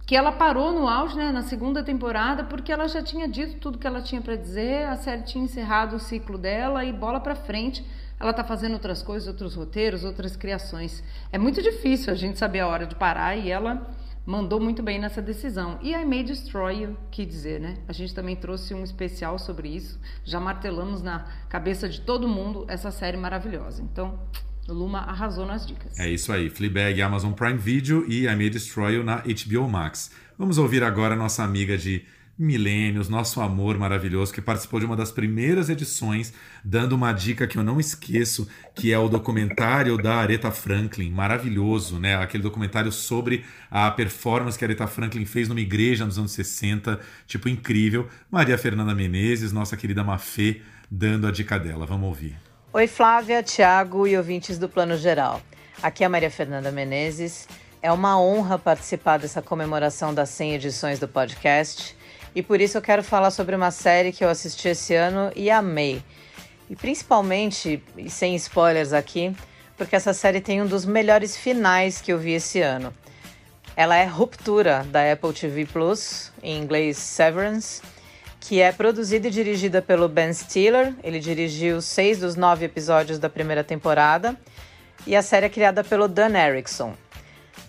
que 0.07 0.17
ela 0.17 0.33
parou 0.33 0.73
no 0.73 0.89
auge, 0.89 1.15
né, 1.15 1.31
na 1.31 1.43
segunda 1.43 1.83
temporada, 1.83 2.45
porque 2.45 2.73
ela 2.73 2.89
já 2.89 3.03
tinha 3.03 3.29
dito 3.29 3.59
tudo 3.59 3.79
que 3.79 3.87
ela 3.87 4.01
tinha 4.01 4.23
para 4.23 4.37
dizer, 4.37 4.87
a 4.87 4.97
série 4.97 5.23
tinha 5.23 5.45
encerrado 5.45 5.97
o 5.97 6.01
ciclo 6.01 6.39
dela 6.39 6.83
e 6.83 6.93
bola 6.93 7.21
para 7.21 7.35
frente. 7.35 7.85
Ela 8.19 8.31
está 8.31 8.45
fazendo 8.45 8.75
outras 8.75 9.03
coisas, 9.03 9.29
outros 9.29 9.55
roteiros, 9.55 10.05
outras 10.05 10.37
criações. 10.37 11.03
É 11.33 11.37
muito 11.37 11.61
difícil 11.61 12.13
a 12.13 12.17
gente 12.17 12.39
saber 12.39 12.61
a 12.61 12.69
hora 12.69 12.87
de 12.87 12.95
parar 12.95 13.37
e 13.37 13.51
ela 13.51 13.87
mandou 14.27 14.61
muito 14.61 14.83
bem 14.83 14.99
nessa 14.99 15.21
decisão. 15.21 15.79
E 15.83 15.93
I 15.93 16.05
May 16.05 16.23
Destroy 16.23 16.83
You, 16.83 16.97
que 17.11 17.25
dizer, 17.25 17.61
né? 17.61 17.79
A 17.87 17.93
gente 17.93 18.15
também 18.15 18.37
trouxe 18.37 18.75
um 18.75 18.83
especial 18.83 19.39
sobre 19.39 19.69
isso. 19.69 20.01
Já 20.25 20.41
martelamos 20.41 21.03
na 21.03 21.27
cabeça 21.49 21.89
de 21.89 22.01
todo 22.01 22.29
mundo 22.29 22.65
essa 22.69 22.91
série 22.91 23.17
maravilhosa. 23.17 23.83
Então, 23.83 24.19
Luma 24.67 25.01
arrasou 25.01 25.45
nas 25.45 25.67
dicas. 25.67 25.99
É 25.99 26.09
isso 26.09 26.33
aí. 26.33 26.49
Fleabag, 26.49 27.01
Amazon 27.03 27.33
Prime 27.33 27.59
Video 27.59 28.05
e 28.09 28.27
I 28.27 28.35
May 28.35 28.49
Destroy 28.49 28.95
You 28.95 29.05
na 29.05 29.17
HBO 29.17 29.69
Max. 29.69 30.11
Vamos 30.39 30.57
ouvir 30.59 30.83
agora 30.83 31.15
a 31.15 31.17
nossa 31.17 31.45
amiga 31.45 31.77
de 31.77 32.05
milênios, 32.39 33.09
nosso 33.09 33.41
amor 33.41 33.79
maravilhoso, 33.79 34.33
que 34.33 34.41
participou 34.41 34.81
de 34.81 34.87
uma 34.87 34.97
das 34.97 35.13
primeiras 35.13 35.69
edições, 35.69 36.33
dando 36.65 36.95
uma 36.95 37.13
dica 37.13 37.47
que 37.47 37.57
eu 37.57 37.63
não 37.63 37.79
esqueço, 37.79 38.49
que 38.75 38.93
é 38.93 38.99
o 38.99 39.09
documentário 39.09 39.97
da 39.97 40.17
Aretha 40.17 40.51
Franklin, 40.51 41.11
maravilhoso, 41.11 41.99
né? 41.99 42.17
Aquele 42.17 42.43
documentário 42.43 42.91
sobre 42.91 43.45
a 43.71 43.91
performance 43.91 44.59
que 44.59 44.65
a 44.65 44.67
Aretha 44.67 44.87
Franklin 44.87 45.25
fez 45.25 45.49
numa 45.49 45.61
igreja 45.61 46.05
nos 46.05 46.19
anos 46.19 46.33
60, 46.33 46.99
tipo 47.27 47.49
incrível. 47.49 48.09
Maria 48.31 48.59
Fernanda 48.59 48.95
Menezes, 48.95 49.53
nossa 49.53 49.77
querida 49.77 50.03
Mafê, 50.03 50.61
dando 50.91 51.29
a 51.29 51.31
dica 51.31 51.59
dela. 51.59 51.87
Vamos 51.87 52.09
ouvir. 52.09 52.37
Oi, 52.73 52.89
Flávia, 52.89 53.43
Thiago 53.43 54.09
e 54.09 54.17
ouvintes 54.17 54.59
do 54.59 54.69
Plano 54.69 54.97
Geral. 54.97 55.41
Aqui 55.81 56.03
é 56.03 56.07
a 56.07 56.11
Maria 56.11 56.31
Fernanda 56.31 56.73
Menezes. 56.73 57.47
É 57.81 57.93
uma 57.93 58.21
honra 58.21 58.59
participar 58.59 59.19
dessa 59.19 59.41
comemoração 59.41 60.13
das 60.13 60.31
100 60.31 60.55
edições 60.55 60.99
do 60.99 61.07
podcast 61.07 61.95
e 62.35 62.43
por 62.43 62.61
isso 62.61 62.77
eu 62.77 62.83
quero 62.83 63.03
falar 63.03 63.31
sobre 63.31 63.55
uma 63.55 63.71
série 63.71 64.13
que 64.13 64.25
eu 64.25 64.29
assisti 64.29 64.69
esse 64.69 64.95
ano 64.95 65.31
e 65.37 65.51
amei. 65.51 66.03
E 66.69 66.75
principalmente, 66.75 67.83
e 67.97 68.11
sem 68.11 68.35
spoilers 68.37 68.93
aqui, 68.93 69.35
porque 69.77 69.95
essa 69.95 70.13
série 70.13 70.41
tem 70.41 70.63
um 70.63 70.67
dos 70.67 70.85
melhores 70.85 71.37
finais 71.37 72.01
que 72.01 72.13
eu 72.13 72.19
vi 72.19 72.33
esse 72.33 72.61
ano. 72.61 72.93
Ela 73.77 73.97
é 73.97 74.05
Ruptura, 74.05 74.85
da 74.91 75.13
Apple 75.13 75.33
TV 75.33 75.67
Plus, 75.67 76.33
em 76.43 76.59
inglês 76.59 76.97
Severance, 76.97 77.83
que 78.41 78.61
é 78.61 78.71
produzida 78.71 79.29
e 79.29 79.31
dirigida 79.31 79.83
pelo 79.83 80.09
Ben 80.09 80.33
Stiller. 80.33 80.95
Ele 81.03 81.19
dirigiu 81.19 81.81
seis 81.81 82.19
dos 82.19 82.37
nove 82.37 82.65
episódios 82.65 83.19
da 83.19 83.29
primeira 83.29 83.65
temporada. 83.65 84.39
E 85.07 85.17
a 85.17 85.23
série 85.23 85.47
é 85.47 85.49
criada 85.49 85.83
pelo 85.83 86.07
Dan 86.07 86.37
Erickson. 86.37 86.95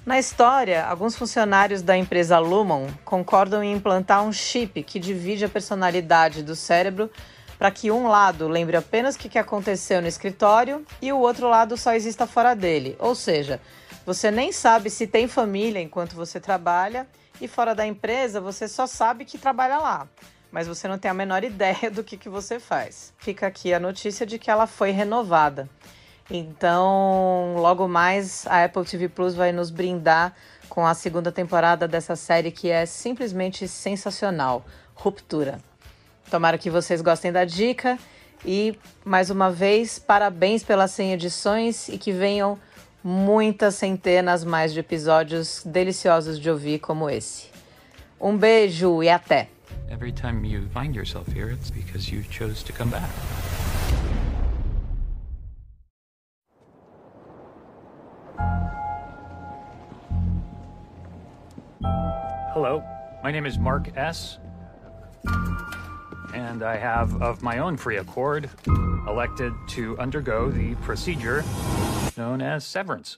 Na 0.05 0.19
história, 0.19 0.85
alguns 0.85 1.15
funcionários 1.15 1.81
da 1.81 1.97
empresa 1.97 2.37
Lumon 2.37 2.87
concordam 3.03 3.63
em 3.63 3.73
implantar 3.73 4.23
um 4.23 4.31
chip 4.31 4.83
que 4.83 4.99
divide 4.99 5.45
a 5.45 5.49
personalidade 5.49 6.43
do 6.43 6.55
cérebro 6.55 7.09
para 7.57 7.71
que 7.71 7.89
um 7.89 8.07
lado 8.07 8.47
lembre 8.47 8.77
apenas 8.77 9.15
o 9.15 9.17
que 9.17 9.39
aconteceu 9.39 10.03
no 10.03 10.07
escritório 10.07 10.85
e 11.01 11.11
o 11.11 11.17
outro 11.17 11.49
lado 11.49 11.75
só 11.75 11.95
exista 11.95 12.27
fora 12.27 12.53
dele. 12.53 12.95
Ou 12.99 13.15
seja, 13.15 13.59
você 14.05 14.29
nem 14.29 14.51
sabe 14.51 14.91
se 14.91 15.07
tem 15.07 15.27
família 15.27 15.81
enquanto 15.81 16.15
você 16.15 16.39
trabalha 16.39 17.07
e 17.41 17.47
fora 17.47 17.73
da 17.73 17.83
empresa 17.83 18.39
você 18.39 18.67
só 18.67 18.85
sabe 18.85 19.25
que 19.25 19.39
trabalha 19.39 19.79
lá. 19.79 20.07
mas 20.51 20.67
você 20.67 20.87
não 20.87 20.99
tem 20.99 21.09
a 21.09 21.15
menor 21.15 21.43
ideia 21.43 21.89
do 21.89 22.03
que, 22.03 22.15
que 22.15 22.29
você 22.29 22.59
faz. 22.59 23.11
Fica 23.17 23.47
aqui 23.47 23.73
a 23.73 23.79
notícia 23.79 24.23
de 24.23 24.37
que 24.37 24.51
ela 24.51 24.67
foi 24.67 24.91
renovada. 24.91 25.67
Então, 26.29 27.55
logo 27.57 27.87
mais, 27.87 28.47
a 28.47 28.63
Apple 28.63 28.83
TV 28.83 29.07
Plus 29.07 29.35
vai 29.35 29.51
nos 29.51 29.69
brindar 29.69 30.33
com 30.67 30.85
a 30.85 30.93
segunda 30.93 31.31
temporada 31.31 31.87
dessa 31.87 32.15
série 32.15 32.51
que 32.51 32.69
é 32.69 32.85
simplesmente 32.85 33.67
sensacional 33.67 34.65
Ruptura. 34.95 35.59
Tomara 36.29 36.57
que 36.57 36.69
vocês 36.69 37.01
gostem 37.01 37.31
da 37.31 37.45
dica 37.45 37.99
e, 38.43 38.77
mais 39.03 39.29
uma 39.29 39.51
vez, 39.51 39.99
parabéns 39.99 40.63
pelas 40.63 40.91
100 40.91 41.13
edições 41.13 41.89
e 41.89 41.97
que 41.97 42.11
venham 42.11 42.57
muitas 43.03 43.75
centenas 43.75 44.43
mais 44.43 44.73
de 44.73 44.79
episódios 44.79 45.61
deliciosos 45.63 46.39
de 46.39 46.49
ouvir 46.49 46.79
como 46.79 47.07
esse. 47.07 47.49
Um 48.19 48.35
beijo 48.35 49.03
e 49.03 49.09
até! 49.09 49.49
Every 49.91 50.11
time 50.11 50.47
you 50.47 50.67
find 50.73 50.95
yourself 50.95 51.31
here, 51.31 51.53
it's 51.53 51.69
because 51.69 52.11
you 52.11 52.23
chose 52.23 52.63
to 52.63 52.73
come 52.73 52.89
back. 52.89 53.05
Hello, 62.53 62.83
my 63.23 63.31
name 63.31 63.45
is 63.45 63.57
Mark 63.57 63.95
S. 63.97 64.39
And 66.33 66.63
I 66.63 66.77
have, 66.77 67.21
of 67.21 67.41
my 67.41 67.59
own 67.59 67.77
free 67.77 67.97
accord, 67.97 68.49
elected 69.07 69.53
to 69.69 69.97
undergo 69.99 70.49
the 70.49 70.75
procedure 70.75 71.43
known 72.17 72.41
as 72.41 72.63
severance. 72.63 73.17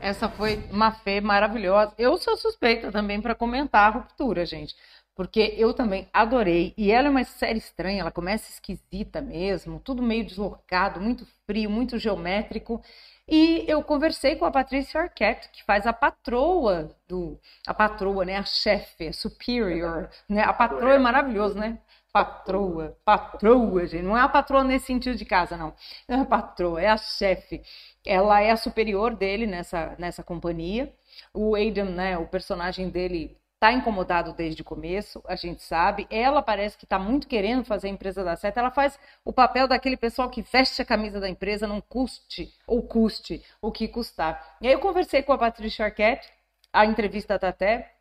Essa 0.00 0.28
foi 0.28 0.64
uma 0.70 0.92
fé 0.92 1.20
maravilhosa. 1.20 1.92
Eu 1.98 2.16
sou 2.16 2.36
suspeita 2.36 2.90
também 2.90 3.20
para 3.20 3.34
comentar 3.34 3.86
a 3.86 3.90
ruptura, 3.90 4.46
gente. 4.46 4.74
Porque 5.20 5.54
eu 5.58 5.74
também 5.74 6.08
adorei. 6.14 6.72
E 6.78 6.90
ela 6.90 7.08
é 7.08 7.10
uma 7.10 7.22
série 7.24 7.58
estranha, 7.58 8.00
ela 8.00 8.10
começa 8.10 8.50
esquisita 8.50 9.20
mesmo, 9.20 9.78
tudo 9.78 10.02
meio 10.02 10.24
deslocado, 10.24 10.98
muito 10.98 11.26
frio, 11.46 11.68
muito 11.68 11.98
geométrico. 11.98 12.82
E 13.28 13.66
eu 13.68 13.84
conversei 13.84 14.36
com 14.36 14.46
a 14.46 14.50
Patrícia 14.50 14.98
Arquette, 14.98 15.50
que 15.50 15.62
faz 15.62 15.86
a 15.86 15.92
patroa 15.92 16.96
do. 17.06 17.38
A 17.66 17.74
patroa, 17.74 18.24
né? 18.24 18.38
A 18.38 18.44
chefe, 18.44 19.08
a 19.08 19.12
superior. 19.12 20.08
Né? 20.26 20.40
A 20.42 20.54
patroa 20.54 20.94
é 20.94 20.98
maravilhoso, 20.98 21.58
né? 21.58 21.78
Patroa, 22.10 22.96
patroa, 23.04 23.86
gente. 23.86 24.02
Não 24.02 24.16
é 24.16 24.22
a 24.22 24.28
patroa 24.28 24.64
nesse 24.64 24.86
sentido 24.86 25.18
de 25.18 25.26
casa, 25.26 25.54
não. 25.54 25.74
Não 26.08 26.16
é 26.16 26.20
a 26.22 26.24
patroa, 26.24 26.80
é 26.80 26.88
a 26.88 26.96
chefe. 26.96 27.60
Ela 28.06 28.40
é 28.40 28.52
a 28.52 28.56
superior 28.56 29.14
dele 29.14 29.46
nessa, 29.46 29.94
nessa 29.98 30.22
companhia. 30.22 30.90
O 31.34 31.54
Aidan, 31.54 31.90
né? 31.90 32.16
O 32.16 32.26
personagem 32.26 32.88
dele 32.88 33.36
tá 33.60 33.70
incomodado 33.70 34.32
desde 34.32 34.62
o 34.62 34.64
começo, 34.64 35.22
a 35.26 35.36
gente 35.36 35.62
sabe. 35.62 36.06
Ela 36.10 36.40
parece 36.40 36.78
que 36.78 36.86
está 36.86 36.98
muito 36.98 37.28
querendo 37.28 37.62
fazer 37.62 37.88
a 37.88 37.90
empresa 37.90 38.24
dar 38.24 38.36
certo. 38.36 38.56
Ela 38.56 38.70
faz 38.70 38.98
o 39.22 39.34
papel 39.34 39.68
daquele 39.68 39.98
pessoal 39.98 40.30
que 40.30 40.40
veste 40.40 40.80
a 40.80 40.84
camisa 40.84 41.20
da 41.20 41.28
empresa, 41.28 41.66
não 41.66 41.80
custe 41.80 42.54
ou 42.66 42.82
custe 42.82 43.44
o 43.60 43.70
que 43.70 43.86
custar. 43.86 44.56
E 44.62 44.66
aí 44.66 44.72
eu 44.72 44.80
conversei 44.80 45.22
com 45.22 45.34
a 45.34 45.38
Patrícia 45.38 45.84
Arquette, 45.84 46.32
a 46.72 46.86
entrevista 46.86 47.38
tá 47.38 47.48
até 47.48 47.94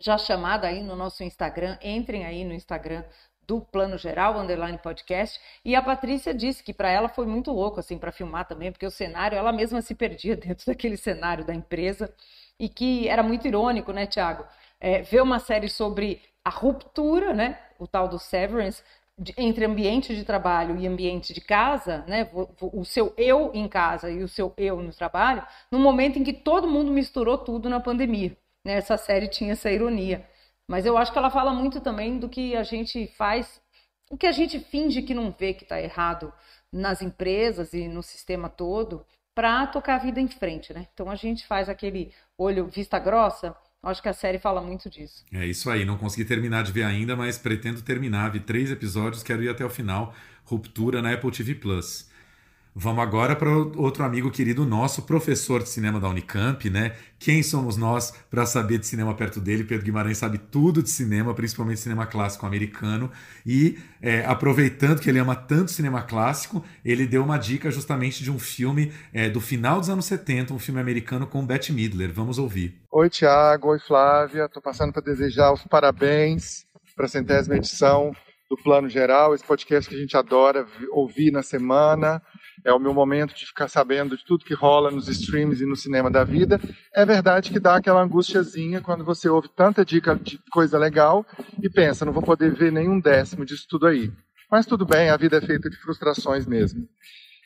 já 0.00 0.16
chamada 0.16 0.68
aí 0.68 0.82
no 0.84 0.94
nosso 0.94 1.24
Instagram. 1.24 1.76
Entrem 1.82 2.24
aí 2.24 2.44
no 2.44 2.54
Instagram 2.54 3.02
do 3.44 3.60
Plano 3.60 3.98
Geral, 3.98 4.38
underline 4.38 4.78
podcast, 4.78 5.40
e 5.64 5.74
a 5.74 5.82
Patrícia 5.82 6.32
disse 6.32 6.62
que 6.62 6.72
para 6.72 6.88
ela 6.88 7.08
foi 7.08 7.26
muito 7.26 7.50
louco, 7.50 7.80
assim, 7.80 7.98
para 7.98 8.12
filmar 8.12 8.46
também, 8.46 8.70
porque 8.70 8.86
o 8.86 8.90
cenário, 8.90 9.36
ela 9.36 9.52
mesma 9.52 9.82
se 9.82 9.96
perdia 9.96 10.36
dentro 10.38 10.64
daquele 10.64 10.96
cenário 10.96 11.44
da 11.44 11.52
empresa, 11.52 12.14
e 12.58 12.68
que 12.68 13.08
era 13.08 13.22
muito 13.22 13.46
irônico, 13.48 13.92
né, 13.92 14.06
Tiago? 14.06 14.46
É, 14.84 15.02
ver 15.02 15.22
uma 15.22 15.38
série 15.38 15.68
sobre 15.68 16.20
a 16.44 16.50
ruptura, 16.50 17.32
né, 17.32 17.56
o 17.78 17.86
tal 17.86 18.08
do 18.08 18.18
severance, 18.18 18.82
de, 19.16 19.32
entre 19.36 19.64
ambiente 19.64 20.14
de 20.16 20.24
trabalho 20.24 20.76
e 20.76 20.86
ambiente 20.88 21.32
de 21.32 21.40
casa, 21.40 22.04
né, 22.08 22.28
o 22.60 22.84
seu 22.84 23.14
eu 23.16 23.52
em 23.54 23.68
casa 23.68 24.10
e 24.10 24.24
o 24.24 24.28
seu 24.28 24.52
eu 24.56 24.82
no 24.82 24.92
trabalho, 24.92 25.46
no 25.70 25.78
momento 25.78 26.18
em 26.18 26.24
que 26.24 26.32
todo 26.32 26.66
mundo 26.66 26.90
misturou 26.90 27.38
tudo 27.38 27.68
na 27.68 27.78
pandemia. 27.78 28.36
Né? 28.64 28.74
Essa 28.74 28.96
série 28.96 29.28
tinha 29.28 29.52
essa 29.52 29.70
ironia. 29.70 30.26
Mas 30.68 30.86
eu 30.86 30.96
acho 30.96 31.12
que 31.12 31.18
ela 31.18 31.30
fala 31.30 31.52
muito 31.52 31.80
também 31.80 32.18
do 32.18 32.28
que 32.28 32.56
a 32.56 32.62
gente 32.62 33.06
faz, 33.18 33.60
o 34.10 34.16
que 34.16 34.26
a 34.26 34.32
gente 34.32 34.58
finge 34.58 35.02
que 35.02 35.14
não 35.14 35.30
vê 35.30 35.54
que 35.54 35.64
está 35.64 35.80
errado 35.80 36.32
nas 36.72 37.02
empresas 37.02 37.72
e 37.74 37.86
no 37.88 38.02
sistema 38.02 38.48
todo, 38.48 39.04
para 39.34 39.66
tocar 39.66 39.96
a 39.96 39.98
vida 39.98 40.20
em 40.20 40.28
frente, 40.28 40.72
né? 40.72 40.86
Então 40.92 41.10
a 41.10 41.14
gente 41.14 41.46
faz 41.46 41.68
aquele 41.68 42.12
olho 42.36 42.66
vista 42.66 42.98
grossa. 42.98 43.56
Acho 43.84 44.00
que 44.00 44.08
a 44.08 44.12
série 44.12 44.38
fala 44.38 44.60
muito 44.60 44.88
disso. 44.88 45.24
É 45.32 45.44
isso 45.44 45.68
aí. 45.68 45.84
Não 45.84 45.98
consegui 45.98 46.24
terminar 46.24 46.62
de 46.62 46.70
ver 46.70 46.84
ainda, 46.84 47.16
mas 47.16 47.36
pretendo 47.36 47.82
terminar. 47.82 48.30
Vi 48.30 48.38
três 48.38 48.70
episódios, 48.70 49.24
quero 49.24 49.42
ir 49.42 49.48
até 49.48 49.64
o 49.64 49.70
final. 49.70 50.14
Ruptura 50.44 51.02
na 51.02 51.12
Apple 51.12 51.32
TV 51.32 51.56
Plus. 51.56 52.08
Vamos 52.74 53.02
agora 53.02 53.36
para 53.36 53.50
outro 53.50 54.02
amigo 54.02 54.30
querido 54.30 54.64
nosso, 54.64 55.02
professor 55.02 55.62
de 55.62 55.68
cinema 55.68 56.00
da 56.00 56.08
Unicamp, 56.08 56.70
né? 56.70 56.96
Quem 57.18 57.42
somos 57.42 57.76
nós 57.76 58.14
para 58.30 58.46
saber 58.46 58.78
de 58.78 58.86
cinema 58.86 59.14
perto 59.14 59.40
dele? 59.40 59.62
Pedro 59.62 59.84
Guimarães 59.84 60.16
sabe 60.16 60.38
tudo 60.38 60.82
de 60.82 60.88
cinema, 60.88 61.34
principalmente 61.34 61.80
cinema 61.80 62.06
clássico 62.06 62.46
americano. 62.46 63.12
E 63.44 63.78
é, 64.00 64.24
aproveitando 64.24 65.00
que 65.00 65.10
ele 65.10 65.18
ama 65.18 65.36
tanto 65.36 65.70
cinema 65.70 66.00
clássico, 66.00 66.64
ele 66.82 67.06
deu 67.06 67.22
uma 67.22 67.36
dica 67.36 67.70
justamente 67.70 68.24
de 68.24 68.30
um 68.30 68.38
filme 68.38 68.90
é, 69.12 69.28
do 69.28 69.40
final 69.40 69.78
dos 69.78 69.90
anos 69.90 70.06
70, 70.06 70.54
um 70.54 70.58
filme 70.58 70.80
americano 70.80 71.26
com 71.26 71.44
Bette 71.44 71.74
Midler. 71.74 72.10
Vamos 72.10 72.38
ouvir. 72.38 72.80
Oi, 72.90 73.10
Tiago. 73.10 73.68
Oi, 73.68 73.80
Flávia. 73.80 74.46
Estou 74.46 74.62
passando 74.62 74.94
para 74.94 75.02
desejar 75.02 75.52
os 75.52 75.62
parabéns 75.64 76.64
para 76.96 77.04
a 77.04 77.08
centésima 77.08 77.56
edição 77.56 78.12
do 78.48 78.56
Plano 78.56 78.88
Geral, 78.88 79.34
esse 79.34 79.44
podcast 79.44 79.88
que 79.88 79.96
a 79.96 79.98
gente 79.98 80.16
adora 80.16 80.66
ouvir 80.90 81.30
na 81.30 81.42
semana 81.42 82.20
é 82.64 82.72
o 82.72 82.78
meu 82.78 82.94
momento 82.94 83.34
de 83.34 83.46
ficar 83.46 83.68
sabendo 83.68 84.16
de 84.16 84.24
tudo 84.24 84.44
que 84.44 84.54
rola 84.54 84.90
nos 84.90 85.08
streams 85.08 85.62
e 85.62 85.66
no 85.66 85.76
cinema 85.76 86.10
da 86.10 86.24
vida. 86.24 86.60
É 86.94 87.04
verdade 87.04 87.50
que 87.50 87.58
dá 87.58 87.76
aquela 87.76 88.02
angustiazinha 88.02 88.80
quando 88.80 89.04
você 89.04 89.28
ouve 89.28 89.48
tanta 89.48 89.84
dica 89.84 90.14
de 90.14 90.38
coisa 90.50 90.78
legal 90.78 91.26
e 91.62 91.68
pensa, 91.68 92.04
não 92.04 92.12
vou 92.12 92.22
poder 92.22 92.54
ver 92.54 92.70
nenhum 92.70 93.00
décimo 93.00 93.44
disso 93.44 93.66
tudo 93.68 93.86
aí. 93.86 94.12
Mas 94.50 94.66
tudo 94.66 94.84
bem, 94.84 95.10
a 95.10 95.16
vida 95.16 95.38
é 95.38 95.40
feita 95.40 95.68
de 95.68 95.76
frustrações 95.76 96.46
mesmo. 96.46 96.86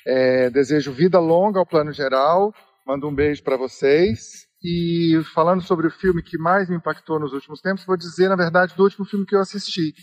É, 0.07 0.51
desejo 0.51 0.93
vida 0.93 1.19
longa 1.19 1.59
ao 1.59 1.67
plano 1.67 1.93
geral, 1.93 2.53
mando 2.87 3.09
um 3.09 3.15
beijo 3.15 3.43
para 3.43 3.57
vocês. 3.57 4.47
E 4.63 5.21
falando 5.35 5.63
sobre 5.63 5.87
o 5.87 5.91
filme 5.91 6.23
que 6.23 6.37
mais 6.37 6.69
me 6.69 6.77
impactou 6.77 7.21
nos 7.21 7.33
últimos 7.33 7.61
tempos, 7.61 7.85
vou 7.85 7.97
dizer, 7.97 8.29
na 8.29 8.37
verdade, 8.37 8.75
do 8.75 8.83
último 8.83 9.05
filme 9.05 9.25
que 9.25 9.37
eu 9.37 9.41
assisti 9.41 9.95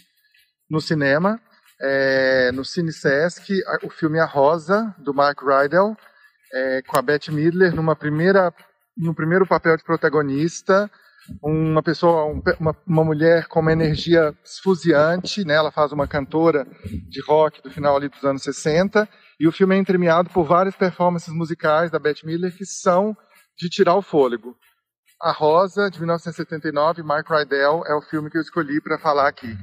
no 0.69 0.79
cinema, 0.79 1.41
é, 1.81 2.51
no 2.51 2.63
Cine 2.63 2.91
Sesc 2.91 3.53
o 3.83 3.89
filme 3.89 4.19
A 4.19 4.25
Rosa, 4.25 4.93
do 4.97 5.13
Mark 5.13 5.41
Rydell, 5.41 5.95
é, 6.53 6.81
com 6.83 6.97
a 6.97 7.01
Bette 7.01 7.31
Midler 7.31 7.75
numa 7.75 7.95
primeira, 7.95 8.53
no 8.97 9.13
primeiro 9.13 9.45
papel 9.45 9.75
de 9.75 9.83
protagonista, 9.83 10.89
uma 11.41 11.81
pessoa, 11.81 12.25
uma, 12.59 12.75
uma 12.85 13.03
mulher 13.03 13.47
com 13.47 13.59
uma 13.59 13.71
energia 13.71 14.35
esfuziante, 14.43 15.45
né? 15.45 15.53
ela 15.55 15.71
faz 15.71 15.91
uma 15.91 16.07
cantora 16.07 16.67
de 17.09 17.21
rock 17.21 17.61
do 17.61 17.71
final 17.71 17.95
ali 17.95 18.09
dos 18.09 18.23
anos 18.23 18.43
60, 18.43 19.07
e 19.39 19.47
o 19.47 19.51
filme 19.51 19.75
é 19.75 19.79
entremeado 19.79 20.29
por 20.29 20.43
várias 20.43 20.75
performances 20.75 21.33
musicais 21.33 21.89
da 21.89 21.99
Bette 21.99 22.25
Midler 22.25 22.55
que 22.55 22.65
são 22.65 23.15
de 23.57 23.69
tirar 23.69 23.95
o 23.95 24.01
fôlego. 24.01 24.55
A 25.21 25.31
Rosa, 25.31 25.89
de 25.89 25.99
1979, 25.99 27.01
Mark 27.01 27.29
Rydell, 27.29 27.83
é 27.87 27.95
o 27.95 28.01
filme 28.01 28.29
que 28.29 28.37
eu 28.37 28.41
escolhi 28.41 28.81
para 28.81 28.99
falar 28.99 29.29
aqui. 29.29 29.55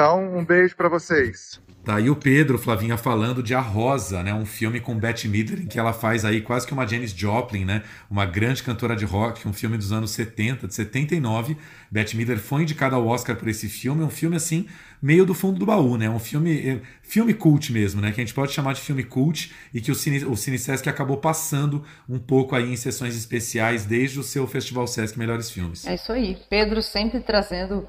Então, 0.00 0.34
um 0.34 0.42
beijo 0.42 0.74
para 0.74 0.88
vocês. 0.88 1.60
Tá 1.84 1.96
aí 1.96 2.08
o 2.08 2.16
Pedro, 2.16 2.58
Flavinha, 2.58 2.96
falando 2.96 3.42
de 3.42 3.54
A 3.54 3.60
Rosa, 3.60 4.22
né? 4.22 4.32
Um 4.32 4.46
filme 4.46 4.80
com 4.80 4.98
Bette 4.98 5.28
Midler, 5.28 5.60
em 5.60 5.66
que 5.66 5.78
ela 5.78 5.92
faz 5.92 6.24
aí 6.24 6.40
quase 6.40 6.66
que 6.66 6.72
uma 6.72 6.86
Janis 6.86 7.10
Joplin, 7.10 7.66
né? 7.66 7.82
Uma 8.10 8.24
grande 8.24 8.62
cantora 8.62 8.96
de 8.96 9.04
rock, 9.04 9.46
um 9.46 9.52
filme 9.52 9.76
dos 9.76 9.92
anos 9.92 10.12
70, 10.12 10.66
de 10.66 10.74
79. 10.74 11.54
Bette 11.90 12.16
Midler 12.16 12.38
foi 12.38 12.62
indicada 12.62 12.96
ao 12.96 13.06
Oscar 13.06 13.36
por 13.36 13.46
esse 13.46 13.68
filme. 13.68 14.02
Um 14.02 14.08
filme, 14.08 14.36
assim, 14.36 14.66
meio 15.02 15.26
do 15.26 15.34
fundo 15.34 15.58
do 15.58 15.66
baú, 15.66 15.98
né? 15.98 16.08
Um 16.08 16.18
filme, 16.18 16.66
eh, 16.66 16.80
filme 17.02 17.34
cult 17.34 17.70
mesmo, 17.70 18.00
né? 18.00 18.10
Que 18.10 18.22
a 18.22 18.24
gente 18.24 18.34
pode 18.34 18.52
chamar 18.52 18.72
de 18.72 18.80
filme 18.80 19.04
cult 19.04 19.52
e 19.74 19.82
que 19.82 19.92
o 19.92 19.94
Cine, 19.94 20.24
o 20.24 20.34
Cine 20.34 20.58
Sesc 20.58 20.88
acabou 20.88 21.18
passando 21.18 21.84
um 22.08 22.18
pouco 22.18 22.56
aí 22.56 22.72
em 22.72 22.76
sessões 22.76 23.14
especiais 23.14 23.84
desde 23.84 24.18
o 24.18 24.22
seu 24.22 24.46
Festival 24.46 24.86
Sesc 24.86 25.18
Melhores 25.18 25.50
Filmes. 25.50 25.86
É 25.86 25.94
isso 25.94 26.10
aí. 26.10 26.38
Pedro 26.48 26.82
sempre 26.82 27.20
trazendo 27.20 27.86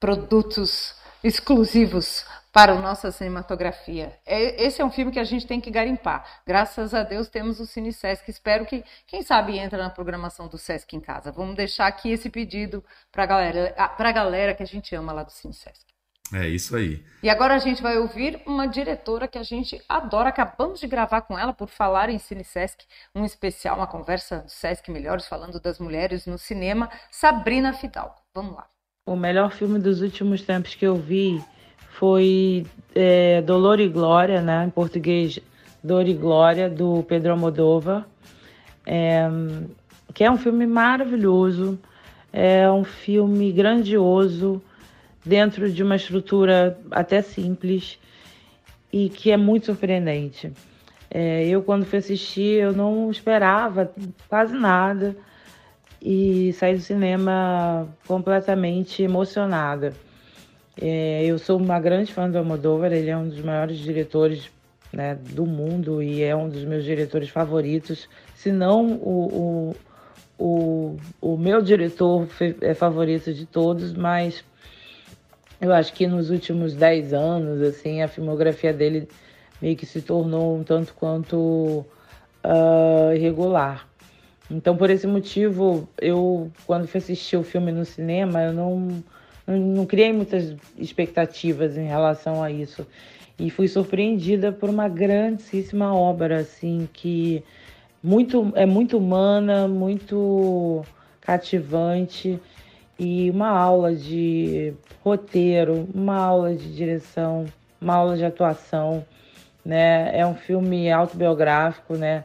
produtos 0.00 1.00
exclusivos 1.22 2.24
para 2.52 2.72
a 2.72 2.80
nossa 2.80 3.10
cinematografia. 3.10 4.18
É, 4.26 4.62
esse 4.62 4.82
é 4.82 4.84
um 4.84 4.90
filme 4.90 5.10
que 5.10 5.18
a 5.18 5.24
gente 5.24 5.46
tem 5.46 5.60
que 5.60 5.70
garimpar. 5.70 6.42
Graças 6.46 6.92
a 6.92 7.02
Deus 7.02 7.28
temos 7.28 7.58
o 7.58 7.66
Cine 7.66 7.92
Sesc. 7.92 8.30
Espero 8.30 8.66
que, 8.66 8.84
quem 9.06 9.22
sabe, 9.22 9.58
entre 9.58 9.78
na 9.78 9.88
programação 9.88 10.46
do 10.48 10.58
Sesc 10.58 10.94
em 10.94 11.00
casa. 11.00 11.32
Vamos 11.32 11.56
deixar 11.56 11.86
aqui 11.86 12.10
esse 12.10 12.28
pedido 12.28 12.84
para 13.10 13.24
galera, 13.24 13.74
a 13.76 14.12
galera 14.12 14.54
que 14.54 14.62
a 14.62 14.66
gente 14.66 14.94
ama 14.94 15.12
lá 15.12 15.22
do 15.22 15.32
Cine 15.32 15.54
Sesc. 15.54 15.92
É 16.34 16.48
isso 16.48 16.74
aí. 16.76 17.04
E 17.22 17.28
agora 17.28 17.54
a 17.54 17.58
gente 17.58 17.82
vai 17.82 17.98
ouvir 17.98 18.40
uma 18.46 18.66
diretora 18.66 19.28
que 19.28 19.36
a 19.36 19.42
gente 19.42 19.82
adora. 19.86 20.30
Acabamos 20.30 20.80
de 20.80 20.86
gravar 20.86 21.22
com 21.22 21.38
ela 21.38 21.52
por 21.52 21.68
falar 21.68 22.08
em 22.08 22.18
Cine 22.18 22.44
Sesc, 22.44 22.86
um 23.14 23.24
especial, 23.24 23.76
uma 23.76 23.86
conversa 23.86 24.38
do 24.38 24.50
Sesc 24.50 24.90
Melhores 24.90 25.26
falando 25.26 25.60
das 25.60 25.78
mulheres 25.78 26.26
no 26.26 26.38
cinema, 26.38 26.90
Sabrina 27.10 27.74
Fidalgo. 27.74 28.14
Vamos 28.34 28.54
lá. 28.56 28.66
O 29.04 29.16
melhor 29.16 29.50
filme 29.50 29.80
dos 29.80 30.00
últimos 30.00 30.42
tempos 30.42 30.76
que 30.76 30.86
eu 30.86 30.94
vi 30.94 31.42
foi 31.90 32.64
é, 32.94 33.42
Dolor 33.42 33.80
e 33.80 33.88
Glória, 33.88 34.40
né? 34.40 34.64
Em 34.64 34.70
português, 34.70 35.40
Dor 35.82 36.06
e 36.06 36.14
Glória, 36.14 36.70
do 36.70 37.02
Pedro 37.02 37.32
Almodóvar, 37.32 38.06
é, 38.86 39.28
que 40.14 40.22
é 40.22 40.30
um 40.30 40.38
filme 40.38 40.68
maravilhoso, 40.68 41.80
é 42.32 42.70
um 42.70 42.84
filme 42.84 43.50
grandioso, 43.50 44.62
dentro 45.26 45.68
de 45.68 45.82
uma 45.82 45.96
estrutura 45.96 46.78
até 46.88 47.22
simples 47.22 47.98
e 48.92 49.08
que 49.08 49.32
é 49.32 49.36
muito 49.36 49.66
surpreendente. 49.66 50.52
É, 51.10 51.44
eu, 51.48 51.60
quando 51.64 51.84
fui 51.84 51.98
assistir, 51.98 52.60
eu 52.60 52.72
não 52.72 53.10
esperava 53.10 53.90
quase 54.28 54.54
nada 54.54 55.16
e 56.04 56.52
saí 56.54 56.74
do 56.74 56.80
cinema 56.80 57.88
completamente 58.06 59.02
emocionada. 59.02 59.92
É, 60.80 61.24
eu 61.24 61.38
sou 61.38 61.58
uma 61.58 61.78
grande 61.78 62.12
fã 62.12 62.28
do 62.28 62.38
Almodóvar, 62.38 62.92
ele 62.92 63.10
é 63.10 63.16
um 63.16 63.28
dos 63.28 63.40
maiores 63.40 63.78
diretores 63.78 64.50
né, 64.92 65.16
do 65.30 65.46
mundo 65.46 66.02
e 66.02 66.22
é 66.22 66.34
um 66.34 66.48
dos 66.48 66.64
meus 66.64 66.84
diretores 66.84 67.28
favoritos, 67.28 68.08
se 68.34 68.50
não 68.50 68.94
o, 68.94 69.74
o, 70.38 70.44
o, 70.44 70.96
o 71.20 71.36
meu 71.36 71.62
diretor 71.62 72.26
é 72.60 72.74
favorito 72.74 73.32
de 73.32 73.46
todos, 73.46 73.92
mas 73.92 74.44
eu 75.60 75.72
acho 75.72 75.92
que 75.92 76.08
nos 76.08 76.30
últimos 76.30 76.74
10 76.74 77.14
anos, 77.14 77.62
assim, 77.62 78.02
a 78.02 78.08
filmografia 78.08 78.72
dele 78.72 79.08
meio 79.60 79.76
que 79.76 79.86
se 79.86 80.02
tornou 80.02 80.58
um 80.58 80.64
tanto 80.64 80.92
quanto 80.94 81.86
uh, 82.44 83.14
irregular. 83.14 83.86
Então, 84.52 84.76
por 84.76 84.90
esse 84.90 85.06
motivo, 85.06 85.88
eu, 85.98 86.52
quando 86.66 86.86
fui 86.86 86.98
assistir 86.98 87.38
o 87.38 87.42
filme 87.42 87.72
no 87.72 87.86
cinema, 87.86 88.42
eu 88.42 88.52
não, 88.52 89.02
não, 89.46 89.56
não 89.56 89.86
criei 89.86 90.12
muitas 90.12 90.54
expectativas 90.76 91.78
em 91.78 91.86
relação 91.86 92.42
a 92.42 92.50
isso. 92.50 92.86
E 93.38 93.48
fui 93.48 93.66
surpreendida 93.66 94.52
por 94.52 94.68
uma 94.68 94.90
grandíssima 94.90 95.94
obra, 95.94 96.40
assim, 96.40 96.86
que 96.92 97.42
muito, 98.02 98.52
é 98.54 98.66
muito 98.66 98.98
humana, 98.98 99.66
muito 99.66 100.84
cativante 101.22 102.38
e 102.98 103.30
uma 103.30 103.48
aula 103.48 103.94
de 103.96 104.74
roteiro, 105.02 105.88
uma 105.94 106.16
aula 106.16 106.54
de 106.54 106.74
direção, 106.74 107.46
uma 107.80 107.94
aula 107.94 108.18
de 108.18 108.24
atuação, 108.24 109.02
né? 109.64 110.10
É 110.12 110.26
um 110.26 110.34
filme 110.34 110.92
autobiográfico, 110.92 111.96
né? 111.96 112.24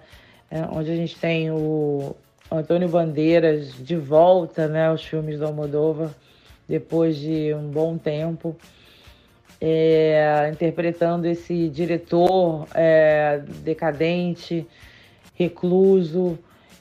É, 0.50 0.62
onde 0.72 0.92
a 0.92 0.96
gente 0.96 1.18
tem 1.20 1.52
o 1.52 2.16
Antônio 2.52 2.88
Bandeiras 2.88 3.74
de 3.74 3.96
volta, 3.96 4.68
né? 4.68 4.88
Aos 4.88 5.04
filmes 5.04 5.38
do 5.38 5.46
Almodóvar 5.46 6.12
depois 6.68 7.18
de 7.18 7.54
um 7.54 7.70
bom 7.70 7.98
tempo. 7.98 8.56
É, 9.60 10.50
interpretando 10.54 11.26
esse 11.26 11.68
diretor 11.70 12.68
é, 12.76 13.42
decadente, 13.64 14.68
recluso 15.34 16.38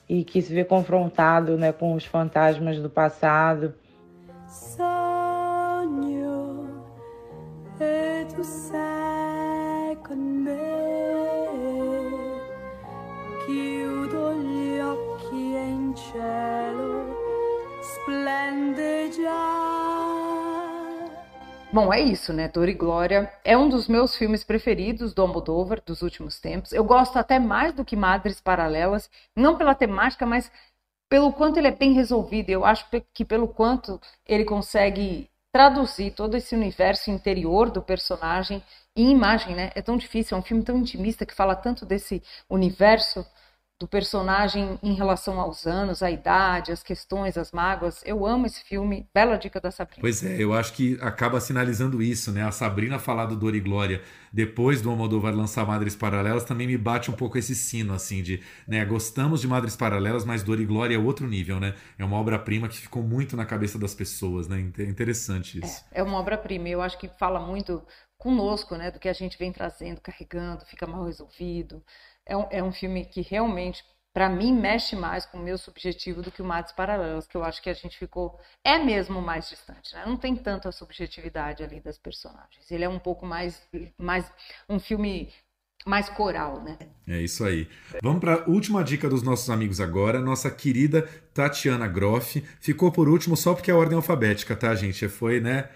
e 0.08 0.22
que 0.22 0.42
se 0.42 0.52
vê 0.52 0.62
confrontado 0.62 1.56
né, 1.56 1.72
com 1.72 1.94
os 1.94 2.04
fantasmas 2.04 2.78
do 2.78 2.90
passado. 2.90 3.74
Tu 8.36 8.44
sei 8.44 8.85
Bom, 21.76 21.92
é 21.92 22.00
isso, 22.00 22.32
né? 22.32 22.48
Dor 22.48 22.70
e 22.70 22.72
Glória 22.72 23.30
é 23.44 23.54
um 23.54 23.68
dos 23.68 23.86
meus 23.86 24.16
filmes 24.16 24.42
preferidos 24.42 25.12
do 25.12 25.20
Almodóvar 25.20 25.82
dos 25.84 26.00
últimos 26.00 26.40
tempos. 26.40 26.72
Eu 26.72 26.82
gosto 26.82 27.18
até 27.18 27.38
mais 27.38 27.74
do 27.74 27.84
que 27.84 27.94
Madres 27.94 28.40
Paralelas, 28.40 29.10
não 29.36 29.58
pela 29.58 29.74
temática, 29.74 30.24
mas 30.24 30.50
pelo 31.06 31.34
quanto 31.34 31.58
ele 31.58 31.68
é 31.68 31.70
bem 31.70 31.92
resolvido. 31.92 32.48
Eu 32.48 32.64
acho 32.64 32.86
que 33.12 33.26
pelo 33.26 33.46
quanto 33.46 34.00
ele 34.24 34.46
consegue 34.46 35.28
traduzir 35.52 36.12
todo 36.12 36.34
esse 36.34 36.54
universo 36.54 37.10
interior 37.10 37.68
do 37.68 37.82
personagem 37.82 38.62
em 38.96 39.10
imagem, 39.10 39.54
né? 39.54 39.70
É 39.74 39.82
tão 39.82 39.98
difícil, 39.98 40.34
é 40.34 40.40
um 40.40 40.42
filme 40.42 40.62
tão 40.62 40.78
intimista 40.78 41.26
que 41.26 41.34
fala 41.34 41.54
tanto 41.54 41.84
desse 41.84 42.22
universo 42.48 43.22
do 43.78 43.86
personagem 43.86 44.78
em 44.82 44.94
relação 44.94 45.38
aos 45.38 45.66
anos, 45.66 46.02
à 46.02 46.10
idade, 46.10 46.72
as 46.72 46.82
questões, 46.82 47.36
as 47.36 47.52
mágoas. 47.52 48.02
Eu 48.06 48.24
amo 48.24 48.46
esse 48.46 48.64
filme. 48.64 49.06
Bela 49.12 49.36
dica 49.36 49.60
da 49.60 49.70
Sabrina. 49.70 50.00
Pois 50.00 50.24
é, 50.24 50.42
eu 50.42 50.54
acho 50.54 50.72
que 50.72 50.98
acaba 51.02 51.38
sinalizando 51.40 52.02
isso, 52.02 52.32
né? 52.32 52.42
A 52.42 52.50
Sabrina 52.50 52.98
falar 52.98 53.26
do 53.26 53.36
Dor 53.36 53.54
e 53.54 53.60
Glória 53.60 54.00
depois 54.32 54.80
do 54.80 54.90
Almodóvar 54.90 55.34
lançar 55.34 55.66
Madres 55.66 55.94
Paralelas 55.94 56.44
também 56.44 56.66
me 56.66 56.78
bate 56.78 57.10
um 57.10 57.14
pouco 57.14 57.36
esse 57.36 57.54
sino, 57.54 57.92
assim, 57.92 58.22
de, 58.22 58.42
né? 58.66 58.82
Gostamos 58.84 59.42
de 59.42 59.48
Madres 59.48 59.76
Paralelas, 59.76 60.24
mas 60.24 60.42
Dor 60.42 60.58
e 60.58 60.64
Glória 60.64 60.94
é 60.94 60.98
outro 60.98 61.26
nível, 61.26 61.60
né? 61.60 61.74
É 61.98 62.04
uma 62.04 62.16
obra-prima 62.16 62.68
que 62.68 62.78
ficou 62.78 63.02
muito 63.02 63.36
na 63.36 63.44
cabeça 63.44 63.78
das 63.78 63.94
pessoas, 63.94 64.48
né? 64.48 64.58
Interessante 64.60 65.58
isso. 65.62 65.84
É, 65.92 66.00
é 66.00 66.02
uma 66.02 66.18
obra-prima. 66.18 66.68
Eu 66.68 66.80
acho 66.80 66.98
que 66.98 67.08
fala 67.18 67.40
muito 67.40 67.82
conosco, 68.16 68.74
né? 68.76 68.90
Do 68.90 68.98
que 68.98 69.08
a 69.08 69.12
gente 69.12 69.36
vem 69.36 69.52
trazendo, 69.52 70.00
carregando, 70.00 70.64
fica 70.64 70.86
mal 70.86 71.04
resolvido 71.04 71.82
é 72.26 72.36
um, 72.36 72.46
é 72.50 72.62
um 72.62 72.72
filme 72.72 73.04
que 73.04 73.22
realmente, 73.22 73.84
para 74.12 74.28
mim, 74.28 74.52
mexe 74.52 74.96
mais 74.96 75.24
com 75.24 75.38
o 75.38 75.42
meu 75.42 75.56
subjetivo 75.56 76.22
do 76.22 76.30
que 76.30 76.42
o 76.42 76.44
Matos 76.44 76.72
Paralelos, 76.72 77.26
que 77.26 77.36
eu 77.36 77.44
acho 77.44 77.62
que 77.62 77.70
a 77.70 77.74
gente 77.74 77.96
ficou. 77.96 78.38
É 78.64 78.78
mesmo 78.78 79.22
mais 79.22 79.48
distante, 79.48 79.94
né? 79.94 80.04
Não 80.06 80.16
tem 80.16 80.34
tanta 80.34 80.72
subjetividade 80.72 81.62
ali 81.62 81.80
das 81.80 81.98
personagens. 81.98 82.70
Ele 82.70 82.84
é 82.84 82.88
um 82.88 82.98
pouco 82.98 83.24
mais. 83.24 83.62
mais 83.96 84.30
um 84.68 84.80
filme 84.80 85.32
mais 85.86 86.08
coral, 86.08 86.60
né? 86.64 86.76
É 87.06 87.20
isso 87.22 87.44
aí. 87.44 87.68
Vamos 88.02 88.18
para 88.18 88.34
a 88.34 88.50
última 88.50 88.82
dica 88.82 89.08
dos 89.08 89.22
nossos 89.22 89.48
amigos 89.48 89.80
agora. 89.80 90.18
Nossa 90.18 90.50
querida 90.50 91.02
Tatiana 91.32 91.86
Groff 91.86 92.42
ficou 92.58 92.90
por 92.90 93.08
último 93.08 93.36
só 93.36 93.54
porque 93.54 93.70
é 93.70 93.74
a 93.74 93.76
ordem 93.76 93.94
alfabética, 93.94 94.56
tá, 94.56 94.74
gente? 94.74 95.08
Foi, 95.08 95.40
né? 95.40 95.68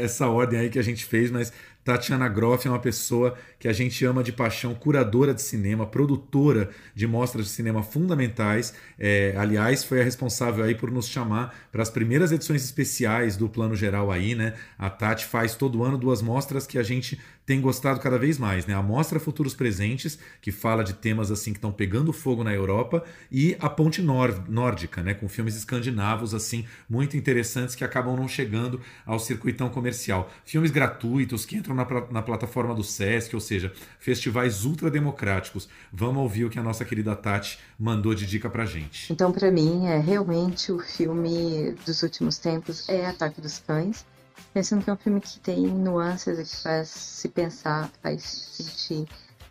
Essa 0.00 0.28
ordem 0.28 0.60
aí 0.60 0.70
que 0.70 0.78
a 0.78 0.82
gente 0.82 1.04
fez, 1.04 1.28
mas 1.32 1.52
Tatiana 1.88 2.28
Groff 2.28 2.68
é 2.68 2.70
uma 2.70 2.78
pessoa 2.78 3.34
que 3.58 3.66
a 3.66 3.72
gente 3.72 4.04
ama 4.04 4.22
de 4.22 4.30
paixão, 4.30 4.74
curadora 4.74 5.32
de 5.32 5.40
cinema, 5.40 5.86
produtora 5.86 6.68
de 6.94 7.06
mostras 7.06 7.46
de 7.46 7.50
cinema 7.50 7.82
fundamentais. 7.82 8.74
É, 8.98 9.34
aliás, 9.38 9.82
foi 9.84 10.02
a 10.02 10.04
responsável 10.04 10.62
aí 10.62 10.74
por 10.74 10.90
nos 10.90 11.08
chamar 11.08 11.58
para 11.72 11.82
as 11.82 11.88
primeiras 11.88 12.30
edições 12.30 12.62
especiais 12.62 13.38
do 13.38 13.48
Plano 13.48 13.74
Geral 13.74 14.12
aí, 14.12 14.34
né? 14.34 14.52
A 14.78 14.90
Tati 14.90 15.24
faz 15.24 15.54
todo 15.54 15.82
ano 15.82 15.96
duas 15.96 16.20
mostras 16.20 16.66
que 16.66 16.76
a 16.76 16.82
gente 16.82 17.18
tem 17.46 17.62
gostado 17.62 17.98
cada 17.98 18.18
vez 18.18 18.38
mais, 18.38 18.66
né? 18.66 18.74
A 18.74 18.82
Mostra 18.82 19.18
Futuros 19.18 19.54
Presentes, 19.54 20.18
que 20.42 20.52
fala 20.52 20.84
de 20.84 20.92
temas 20.92 21.30
assim 21.30 21.50
que 21.50 21.56
estão 21.56 21.72
pegando 21.72 22.12
fogo 22.12 22.44
na 22.44 22.52
Europa, 22.52 23.02
e 23.32 23.56
a 23.58 23.70
Ponte 23.70 24.02
Nórdica, 24.02 25.02
né? 25.02 25.14
Com 25.14 25.30
filmes 25.30 25.56
escandinavos 25.56 26.34
assim 26.34 26.66
muito 26.86 27.16
interessantes 27.16 27.74
que 27.74 27.82
acabam 27.82 28.14
não 28.14 28.28
chegando 28.28 28.82
ao 29.06 29.18
circuitão 29.18 29.70
comercial. 29.70 30.30
Filmes 30.44 30.70
gratuitos 30.70 31.46
que 31.46 31.56
entram 31.56 31.77
na, 31.78 31.86
na 32.10 32.22
plataforma 32.22 32.74
do 32.74 32.82
Sesc, 32.82 33.34
ou 33.34 33.40
seja, 33.40 33.72
festivais 33.98 34.64
ultrademocráticos. 34.64 35.68
Vamos 35.92 36.22
ouvir 36.22 36.44
o 36.44 36.50
que 36.50 36.58
a 36.58 36.62
nossa 36.62 36.84
querida 36.84 37.16
Tati 37.16 37.58
mandou 37.78 38.14
de 38.14 38.26
dica 38.26 38.50
pra 38.50 38.66
gente. 38.66 39.12
Então, 39.12 39.32
para 39.32 39.50
mim, 39.50 39.86
é 39.86 39.98
realmente 39.98 40.72
o 40.72 40.78
filme 40.78 41.72
dos 41.86 42.02
últimos 42.02 42.38
tempos 42.38 42.88
é 42.88 43.06
Ataque 43.06 43.40
dos 43.40 43.58
Cães. 43.58 44.04
Pensando 44.52 44.82
que 44.82 44.90
é 44.90 44.92
um 44.92 44.96
filme 44.96 45.20
que 45.20 45.38
tem 45.40 45.66
nuances 45.66 46.50
que 46.50 46.62
faz 46.62 46.88
se 46.88 47.28
pensar, 47.28 47.90
faz 48.02 48.22
sentir, 48.22 49.06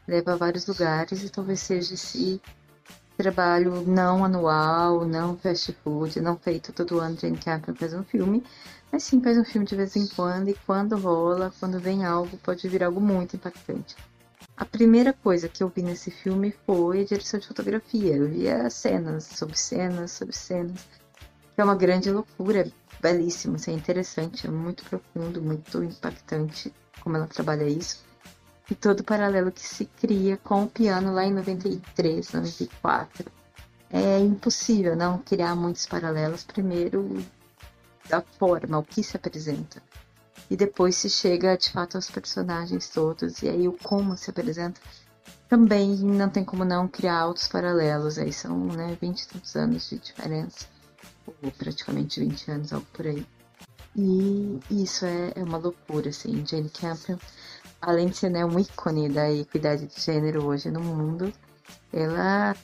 leva 0.08 0.34
a 0.34 0.36
vários 0.36 0.66
lugares 0.66 1.24
e 1.24 1.30
talvez 1.30 1.60
seja 1.60 1.94
esse 1.94 2.42
trabalho 3.18 3.84
não 3.86 4.24
anual, 4.24 5.06
não 5.06 5.36
fast 5.36 5.76
food, 5.84 6.22
não 6.22 6.38
feito 6.38 6.72
todo 6.72 7.00
ano 7.00 7.18
Jane 7.20 7.38
Campion 7.38 7.74
faz 7.74 7.94
um 7.94 8.04
filme, 8.04 8.44
mas 8.92 9.04
sim 9.04 9.22
faz 9.22 9.38
um 9.38 9.44
filme 9.44 9.66
de 9.66 9.76
vez 9.76 9.96
em 9.96 10.08
quando 10.08 10.50
e 10.50 10.54
quando 10.66 10.98
rola, 10.98 11.54
quando 11.60 11.80
vem 11.80 12.06
algo, 12.06 12.38
pode 12.38 12.68
vir 12.68 12.84
algo 12.84 13.02
muito 13.02 13.36
impactante. 13.36 13.96
A 14.56 14.66
primeira 14.66 15.14
coisa 15.14 15.48
que 15.48 15.62
eu 15.62 15.70
vi 15.70 15.84
nesse 15.84 16.10
filme 16.10 16.52
foi 16.66 17.02
a 17.02 17.06
direção 17.06 17.40
de 17.40 17.48
fotografia. 17.48 18.16
Eu 18.16 18.28
via 18.28 18.70
cenas 18.70 19.26
sobre 19.26 19.56
cenas 19.56 20.12
sobre 20.12 20.36
cenas. 20.36 20.88
É 21.56 21.64
uma 21.64 21.76
grande 21.76 22.12
loucura, 22.12 22.62
é 22.62 22.72
belíssimo, 23.00 23.58
é 23.68 23.72
interessante, 23.72 24.48
é 24.48 24.50
muito 24.50 24.84
profundo, 24.86 25.42
muito 25.42 25.84
impactante 25.84 26.74
como 27.02 27.18
ela 27.18 27.28
trabalha 27.28 27.68
isso. 27.68 28.04
E 28.70 28.76
todo 28.76 29.00
o 29.02 29.04
paralelo 29.04 29.52
que 29.52 29.62
se 29.62 29.86
cria 29.86 30.38
com 30.38 30.64
o 30.64 30.68
piano 30.68 31.14
lá 31.14 31.24
em 31.24 31.34
93, 31.34 32.32
94. 32.34 33.32
É 33.90 34.20
impossível 34.20 34.96
não 34.96 35.20
criar 35.20 35.56
muitos 35.56 35.86
paralelos. 35.86 36.44
Primeiro, 36.44 37.24
da 38.10 38.22
forma, 38.22 38.80
o 38.80 38.84
que 38.84 39.04
se 39.04 39.16
apresenta. 39.16 39.82
E 40.50 40.56
depois 40.56 40.96
se 40.96 41.10
chega 41.10 41.58
de 41.58 41.72
fato 41.72 41.96
aos 41.96 42.10
personagens 42.10 42.90
todos, 42.90 43.42
e 43.42 43.50
aí 43.50 43.68
o 43.68 43.74
como 43.74 44.16
se 44.18 44.30
apresenta. 44.30 44.80
Também 45.50 45.96
não 45.98 46.30
tem 46.30 46.44
como 46.44 46.64
não 46.64 46.88
criar 46.88 47.20
altos 47.20 47.48
paralelos, 47.48 48.18
aí 48.18 48.32
são 48.32 48.68
né, 48.68 48.98
20 49.00 49.20
e 49.20 49.28
tantos 49.28 49.56
anos 49.56 49.90
de 49.90 49.98
diferença, 49.98 50.68
ou 51.44 51.52
praticamente 51.52 52.20
20 52.20 52.52
anos, 52.52 52.74
algo 52.74 52.88
por 52.94 53.08
aí. 53.08 53.26
E 53.96 54.60
isso 54.70 55.06
é, 55.06 55.34
é 55.36 55.44
uma 55.44 55.58
loucura, 55.58 56.10
assim. 56.10 56.46
Jane 56.46 56.70
Campion, 56.70 57.18
além 57.82 58.08
de 58.08 58.18
ser 58.18 58.30
né, 58.30 58.46
um 58.46 58.60
ícone 58.60 59.10
da 59.10 59.32
equidade 59.32 59.88
de 59.88 60.00
gênero 60.00 60.46
hoje 60.46 60.70
no 60.70 60.80
mundo, 60.80 61.34
ela 61.92 62.56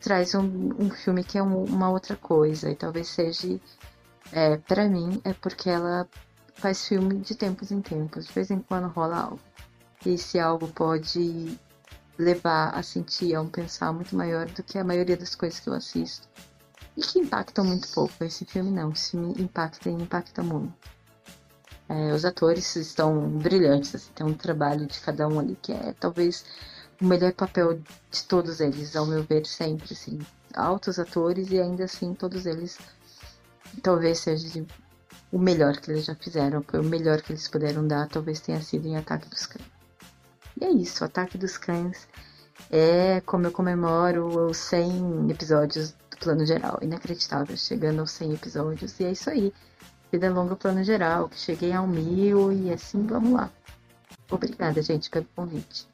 traz 0.00 0.34
um, 0.36 0.70
um 0.78 0.90
filme 0.90 1.24
que 1.24 1.36
é 1.36 1.42
um, 1.42 1.64
uma 1.64 1.90
outra 1.90 2.14
coisa. 2.16 2.70
E 2.70 2.76
talvez 2.76 3.08
seja, 3.08 3.58
é, 4.32 4.56
para 4.56 4.88
mim, 4.88 5.20
é 5.24 5.32
porque 5.32 5.70
ela 5.70 6.08
faz 6.54 6.86
filme 6.86 7.20
de 7.20 7.34
tempos 7.34 7.70
em 7.70 7.80
tempos. 7.80 8.26
De 8.26 8.32
vez 8.32 8.50
em 8.50 8.60
quando 8.60 8.88
rola 8.88 9.16
algo. 9.16 9.40
E 10.04 10.10
esse 10.10 10.38
algo 10.38 10.68
pode 10.68 11.58
levar 12.18 12.70
a 12.70 12.82
sentir, 12.82 13.34
a 13.34 13.40
um 13.40 13.48
pensar 13.48 13.92
muito 13.92 14.14
maior 14.16 14.46
do 14.46 14.62
que 14.62 14.78
a 14.78 14.84
maioria 14.84 15.16
das 15.16 15.34
coisas 15.34 15.60
que 15.60 15.68
eu 15.68 15.74
assisto. 15.74 16.28
E 16.96 17.00
que 17.00 17.20
impactam 17.20 17.64
muito 17.64 17.88
pouco. 17.88 18.12
Esse 18.22 18.44
filme 18.44 18.70
não, 18.70 18.90
esse 18.90 19.12
filme 19.12 19.34
impacta 19.38 19.88
e 19.88 19.92
impacta 19.92 20.42
muito. 20.42 20.74
É, 21.88 22.12
os 22.12 22.24
atores 22.24 22.76
estão 22.76 23.30
brilhantes, 23.30 23.94
assim, 23.94 24.12
tem 24.14 24.26
um 24.26 24.34
trabalho 24.34 24.86
de 24.86 25.00
cada 25.00 25.26
um 25.26 25.40
ali 25.40 25.56
que 25.62 25.72
é 25.72 25.94
talvez 25.98 26.44
o 27.00 27.06
melhor 27.06 27.32
papel 27.32 27.80
de 28.10 28.24
todos 28.24 28.60
eles, 28.60 28.94
ao 28.94 29.06
meu 29.06 29.22
ver, 29.22 29.46
sempre, 29.46 29.94
assim. 29.94 30.18
Altos 30.54 30.98
atores 30.98 31.50
e 31.50 31.58
ainda 31.58 31.84
assim 31.84 32.12
todos 32.12 32.44
eles 32.44 32.78
talvez 33.82 34.18
seja 34.18 34.64
o 35.30 35.38
melhor 35.38 35.76
que 35.76 35.90
eles 35.90 36.04
já 36.04 36.14
fizeram, 36.14 36.62
foi 36.62 36.80
o 36.80 36.84
melhor 36.84 37.20
que 37.20 37.32
eles 37.32 37.48
puderam 37.48 37.86
dar, 37.86 38.08
talvez 38.08 38.40
tenha 38.40 38.60
sido 38.60 38.86
em 38.86 38.96
Ataque 38.96 39.28
dos 39.28 39.46
Cães. 39.46 39.66
E 40.60 40.64
é 40.64 40.70
isso, 40.70 41.04
Ataque 41.04 41.38
dos 41.38 41.56
Cães 41.56 42.08
é 42.70 43.20
como 43.22 43.46
eu 43.46 43.52
comemoro 43.52 44.46
os 44.48 44.56
100 44.56 45.30
episódios 45.30 45.92
do 46.10 46.16
plano 46.18 46.44
geral, 46.44 46.78
inacreditável, 46.82 47.56
chegando 47.56 48.00
aos 48.00 48.10
100 48.10 48.34
episódios, 48.34 48.98
e 49.00 49.04
é 49.04 49.12
isso 49.12 49.30
aí. 49.30 49.52
Vida 50.10 50.30
longa 50.30 50.56
plano 50.56 50.82
geral, 50.82 51.28
que 51.28 51.38
cheguei 51.38 51.72
ao 51.72 51.86
mil 51.86 52.52
e 52.52 52.72
assim 52.72 53.06
vamos 53.06 53.32
lá. 53.32 53.50
Obrigada, 54.30 54.82
gente, 54.82 55.10
pelo 55.10 55.26
convite. 55.36 55.86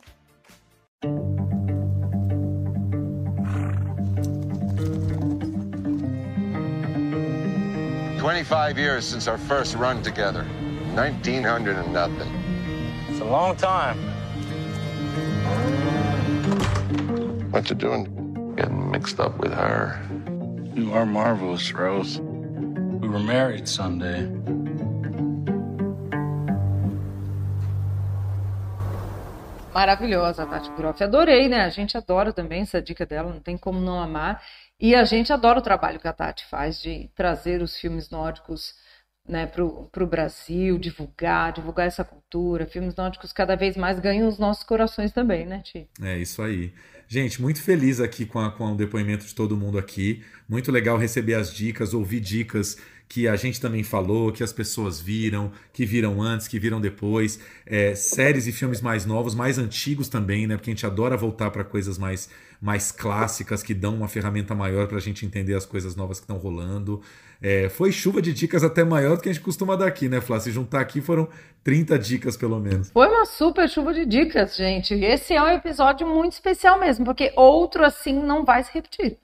25 8.24 8.78
years 8.78 9.04
since 9.04 9.28
our 9.28 9.36
first 9.36 9.74
run 9.74 10.02
together. 10.02 10.44
1900 10.94 11.76
and 11.76 11.92
nothing. 11.92 12.32
It's 13.10 13.20
a 13.20 13.24
long 13.24 13.54
time. 13.54 13.98
What 17.50 17.68
you 17.68 17.76
doing? 17.76 18.54
Getting 18.56 18.90
mixed 18.90 19.20
up 19.20 19.36
with 19.36 19.52
her. 19.52 20.00
You 20.72 20.94
are 20.94 21.04
marvelous, 21.04 21.70
Rose. 21.74 22.18
We 22.18 23.08
were 23.08 23.18
married 23.18 23.68
Sunday. 23.68 24.22
Maravilhosa, 29.74 30.46
Tati 30.46 30.70
Groff. 30.78 31.02
Adorei, 31.02 31.46
né? 31.46 31.66
A 31.66 31.68
gente 31.68 31.94
adora 31.98 32.32
também 32.32 32.62
essa 32.62 32.80
dica 32.80 33.04
dela, 33.04 33.34
não 33.34 33.40
tem 33.40 33.58
como 33.58 33.80
não 33.80 34.00
amar. 34.00 34.40
E 34.84 34.94
a 34.94 35.02
gente 35.02 35.32
adora 35.32 35.60
o 35.60 35.62
trabalho 35.62 35.98
que 35.98 36.06
a 36.06 36.12
Tati 36.12 36.44
faz 36.44 36.78
de 36.78 37.08
trazer 37.14 37.62
os 37.62 37.74
filmes 37.74 38.10
nórdicos 38.10 38.74
né, 39.26 39.46
para 39.46 39.64
o 39.64 40.06
Brasil, 40.06 40.78
divulgar, 40.78 41.54
divulgar 41.54 41.86
essa 41.86 42.04
cultura. 42.04 42.66
Filmes 42.66 42.94
nórdicos 42.94 43.32
cada 43.32 43.56
vez 43.56 43.78
mais 43.78 43.98
ganham 43.98 44.28
os 44.28 44.38
nossos 44.38 44.62
corações 44.62 45.10
também, 45.10 45.46
né, 45.46 45.62
Ti? 45.64 45.88
É 46.02 46.18
isso 46.18 46.42
aí. 46.42 46.74
Gente, 47.08 47.40
muito 47.40 47.62
feliz 47.62 47.98
aqui 47.98 48.26
com, 48.26 48.38
a, 48.38 48.50
com 48.52 48.72
o 48.72 48.76
depoimento 48.76 49.24
de 49.24 49.34
todo 49.34 49.56
mundo 49.56 49.78
aqui. 49.78 50.22
Muito 50.46 50.70
legal 50.70 50.98
receber 50.98 51.32
as 51.32 51.50
dicas, 51.50 51.94
ouvir 51.94 52.20
dicas 52.20 52.76
que 53.14 53.28
a 53.28 53.36
gente 53.36 53.60
também 53.60 53.84
falou, 53.84 54.32
que 54.32 54.42
as 54.42 54.52
pessoas 54.52 55.00
viram, 55.00 55.52
que 55.72 55.86
viram 55.86 56.20
antes, 56.20 56.48
que 56.48 56.58
viram 56.58 56.80
depois. 56.80 57.38
É, 57.64 57.94
séries 57.94 58.48
e 58.48 58.52
filmes 58.52 58.80
mais 58.80 59.06
novos, 59.06 59.36
mais 59.36 59.56
antigos 59.56 60.08
também, 60.08 60.48
né? 60.48 60.56
Porque 60.56 60.68
a 60.68 60.74
gente 60.74 60.84
adora 60.84 61.16
voltar 61.16 61.52
para 61.52 61.62
coisas 61.62 61.96
mais, 61.96 62.28
mais 62.60 62.90
clássicas 62.90 63.62
que 63.62 63.72
dão 63.72 63.94
uma 63.94 64.08
ferramenta 64.08 64.52
maior 64.52 64.88
para 64.88 64.96
a 64.96 65.00
gente 65.00 65.24
entender 65.24 65.54
as 65.54 65.64
coisas 65.64 65.94
novas 65.94 66.18
que 66.18 66.24
estão 66.24 66.38
rolando. 66.38 67.00
É, 67.40 67.68
foi 67.68 67.92
chuva 67.92 68.20
de 68.20 68.32
dicas 68.32 68.64
até 68.64 68.82
maior 68.82 69.14
do 69.14 69.22
que 69.22 69.28
a 69.28 69.32
gente 69.32 69.44
costuma 69.44 69.76
dar 69.76 69.86
aqui, 69.86 70.08
né, 70.08 70.20
Flá? 70.20 70.40
Se 70.40 70.50
juntar 70.50 70.80
aqui 70.80 71.00
foram 71.00 71.28
30 71.62 71.96
dicas, 72.00 72.36
pelo 72.36 72.58
menos. 72.58 72.90
Foi 72.90 73.06
uma 73.06 73.26
super 73.26 73.68
chuva 73.68 73.94
de 73.94 74.04
dicas, 74.04 74.56
gente. 74.56 74.92
Esse 74.92 75.34
é 75.34 75.40
um 75.40 75.50
episódio 75.50 76.04
muito 76.04 76.32
especial 76.32 76.80
mesmo, 76.80 77.04
porque 77.04 77.32
outro 77.36 77.84
assim 77.84 78.20
não 78.20 78.44
vai 78.44 78.64
se 78.64 78.72
repetir. 78.74 79.18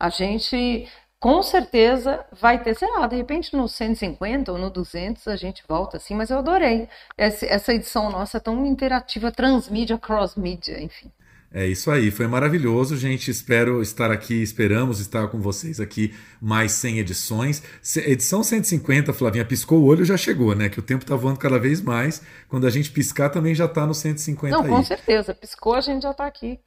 A 0.00 0.10
gente 0.10 0.88
com 1.18 1.42
certeza 1.42 2.24
vai 2.32 2.62
ter, 2.62 2.74
sei 2.76 2.88
lá, 2.90 3.06
de 3.06 3.16
repente 3.16 3.56
no 3.56 3.68
150 3.68 4.52
ou 4.52 4.58
no 4.58 4.70
200 4.70 5.26
a 5.28 5.36
gente 5.36 5.62
volta 5.68 5.96
assim, 5.96 6.14
mas 6.14 6.30
eu 6.30 6.38
adorei. 6.38 6.88
Essa 7.16 7.72
edição 7.72 8.10
nossa 8.10 8.36
é 8.36 8.40
tão 8.40 8.66
interativa, 8.66 9.32
transmídia, 9.32 9.98
cross-mídia, 9.98 10.80
enfim. 10.80 11.10
É 11.52 11.64
isso 11.64 11.90
aí, 11.90 12.10
foi 12.10 12.26
maravilhoso, 12.26 12.96
gente. 12.98 13.30
Espero 13.30 13.80
estar 13.80 14.10
aqui, 14.10 14.42
esperamos 14.42 15.00
estar 15.00 15.28
com 15.28 15.40
vocês 15.40 15.80
aqui 15.80 16.14
mais 16.40 16.72
100 16.72 16.98
edições. 16.98 17.62
Edição 17.96 18.42
150, 18.42 19.12
Flavinha, 19.14 19.44
piscou 19.44 19.78
o 19.80 19.86
olho 19.86 20.04
já 20.04 20.18
chegou, 20.18 20.54
né? 20.54 20.68
Que 20.68 20.80
o 20.80 20.82
tempo 20.82 21.06
tá 21.06 21.16
voando 21.16 21.38
cada 21.38 21.58
vez 21.58 21.80
mais. 21.80 22.20
Quando 22.48 22.66
a 22.66 22.70
gente 22.70 22.90
piscar 22.90 23.30
também 23.30 23.54
já 23.54 23.66
tá 23.66 23.86
no 23.86 23.94
150 23.94 24.54
Não, 24.54 24.64
aí. 24.64 24.68
com 24.68 24.82
certeza. 24.82 25.34
Piscou, 25.34 25.74
a 25.74 25.80
gente 25.80 26.02
já 26.02 26.12
tá 26.12 26.26
aqui 26.26 26.60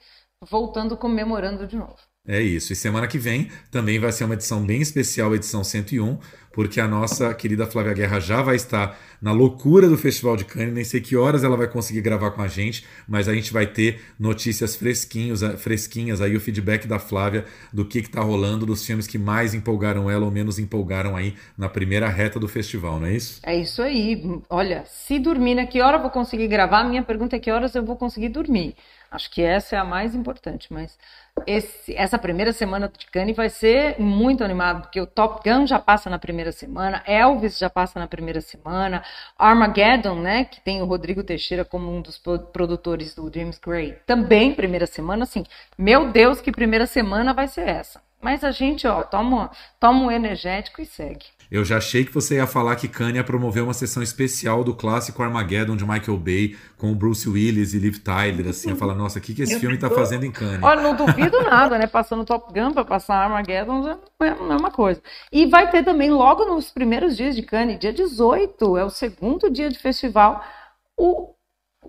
voltando, 0.50 0.97
comemorando 0.97 1.68
de 1.68 1.76
novo. 1.76 2.09
É 2.28 2.42
isso. 2.42 2.74
E 2.74 2.76
semana 2.76 3.08
que 3.08 3.18
vem 3.18 3.50
também 3.72 3.98
vai 4.00 4.12
ser 4.12 4.24
uma 4.24 4.36
edição 4.36 4.64
bem 4.64 4.82
especial, 4.82 5.34
edição 5.34 5.64
101, 5.64 6.20
porque 6.54 6.80
a 6.80 6.88
nossa 6.88 7.34
querida 7.34 7.66
Flávia 7.66 7.94
Guerra 7.94 8.20
já 8.20 8.42
vai 8.42 8.56
estar 8.56 9.00
na 9.22 9.32
loucura 9.32 9.88
do 9.88 9.98
Festival 9.98 10.38
de 10.38 10.46
Cannes. 10.46 10.74
Nem 10.74 10.84
sei 10.84 11.02
que 11.02 11.16
horas 11.16 11.44
ela 11.44 11.58
vai 11.58 11.68
conseguir 11.68 12.02
gravar 12.02 12.32
com 12.32 12.42
a 12.42 12.48
gente, 12.48 12.86
mas 13.08 13.28
a 13.28 13.34
gente 13.34 13.52
vai 13.52 13.66
ter 13.66 14.02
notícias 14.20 14.76
fresquinhos, 14.76 15.42
fresquinhas 15.58 16.22
aí, 16.22 16.36
o 16.36 16.40
feedback 16.40 16.88
da 16.88 17.00
Flávia 17.00 17.46
do 17.74 17.86
que 17.86 18.00
está 18.00 18.22
rolando, 18.22 18.66
dos 18.66 18.86
filmes 18.86 19.08
que 19.08 19.18
mais 19.18 19.54
empolgaram 19.54 20.10
ela 20.10 20.26
ou 20.26 20.32
menos 20.32 20.60
empolgaram 20.60 21.16
aí 21.16 21.36
na 21.58 21.70
primeira 21.70 22.08
reta 22.10 22.40
do 22.40 22.48
festival, 22.48 23.00
não 23.00 23.08
é 23.08 23.14
isso? 23.14 23.40
É 23.44 23.56
isso 23.56 23.82
aí. 23.82 24.22
Olha, 24.50 24.84
se 24.86 25.18
dormir, 25.18 25.56
né? 25.56 25.66
Que 25.66 25.82
hora 25.82 25.98
eu 25.98 26.02
vou 26.02 26.12
conseguir 26.12 26.48
gravar? 26.48 26.84
Minha 26.84 27.04
pergunta 27.04 27.36
é 27.36 27.40
que 27.40 27.52
horas 27.52 27.74
eu 27.76 27.84
vou 27.84 27.96
conseguir 27.96 28.30
dormir. 28.30 28.76
Acho 29.12 29.32
que 29.32 29.42
essa 29.42 29.76
é 29.76 29.80
a 29.80 29.84
mais 29.84 30.14
importante, 30.14 30.72
mas 30.72 30.96
esse, 31.46 31.96
essa 31.96 32.18
primeira 32.18 32.52
semana 32.54 32.92
de 32.96 33.06
Cannes 33.08 33.36
vai 33.36 33.50
ser 33.50 34.00
muito 34.00 34.44
animado, 34.44 34.82
porque 34.82 35.00
o 35.00 35.08
Top 35.08 35.48
Gun 35.48 35.66
já 35.66 35.80
passa 35.80 36.10
na 36.10 36.20
primeira 36.20 36.52
semana, 36.52 37.04
Elvis 37.06 37.58
já 37.58 37.70
passa 37.70 38.00
na 38.00 38.08
primeira 38.08 38.42
semana, 38.42 39.04
Armageddon, 39.38 40.16
né, 40.16 40.46
que 40.46 40.62
tem 40.62 40.82
o 40.82 40.86
Rodrigo 40.86 41.24
Teixeira 41.24 41.66
como 41.66 41.92
um 41.92 42.02
dos 42.02 42.18
produtores 42.18 43.16
do 43.16 43.32
James 43.34 43.58
Gray, 43.58 43.98
também 44.06 44.54
primeira 44.54 44.86
semana, 44.86 45.24
assim, 45.24 45.44
meu 45.78 46.12
Deus, 46.12 46.42
que 46.42 46.52
primeira 46.52 46.86
semana 46.86 47.34
vai 47.34 47.48
ser 47.48 47.68
essa. 47.68 48.02
Mas 48.22 48.44
a 48.44 48.52
gente, 48.52 48.86
ó, 48.86 49.02
toma, 49.02 49.50
toma 49.80 50.06
um 50.06 50.12
energético 50.12 50.82
e 50.82 50.86
segue. 50.86 51.26
Eu 51.52 51.66
já 51.66 51.78
achei 51.78 52.06
que 52.06 52.14
você 52.14 52.36
ia 52.36 52.45
falar 52.45 52.76
que 52.76 52.88
Kanye 52.88 53.16
ia 53.16 53.24
promover 53.24 53.64
uma 53.64 53.74
sessão 53.74 54.04
especial 54.04 54.64
do 54.64 54.76
clássico 54.76 55.24
Armageddon 55.24 55.76
de 55.76 55.84
Michael 55.84 56.18
Bay 56.18 56.56
com 56.78 56.91
o 56.91 56.95
Bruce 56.95 57.28
Willis 57.28 57.74
e 57.74 57.80
Liv 57.80 57.97
Tyler, 57.97 58.50
assim, 58.50 58.70
ia 58.70 58.76
falar, 58.76 58.93
nossa, 58.93 59.18
o 59.18 59.22
que, 59.22 59.34
que 59.34 59.41
esse 59.41 59.60
filme 59.60 59.78
tá 59.78 59.89
fazendo 59.89 60.26
em 60.26 60.32
Kanye? 60.32 60.60
Olha, 60.62 60.82
não 60.82 60.95
duvido 60.95 61.41
nada, 61.41 61.80
né? 61.80 61.88
Passando 61.88 62.24
Top 62.24 62.54
Gun 62.54 62.72
pra 62.72 62.86
passar 62.86 63.16
Armageddon 63.16 63.84
já 63.84 63.97
não 64.36 64.54
é 64.54 64.58
uma 64.58 64.72
coisa. 64.72 65.02
E 65.32 65.47
vai 65.47 65.70
ter 65.72 65.84
também, 65.84 66.12
logo 66.12 66.45
nos 66.45 66.70
primeiros 66.70 67.18
dias 67.18 67.36
de 67.36 67.41
Cannes, 67.41 67.80
dia 67.80 67.91
18, 67.91 68.78
é 68.78 68.86
o 68.86 68.89
segundo 68.89 69.50
dia 69.50 69.70
de 69.70 69.80
festival, 69.80 70.43
o 70.95 71.34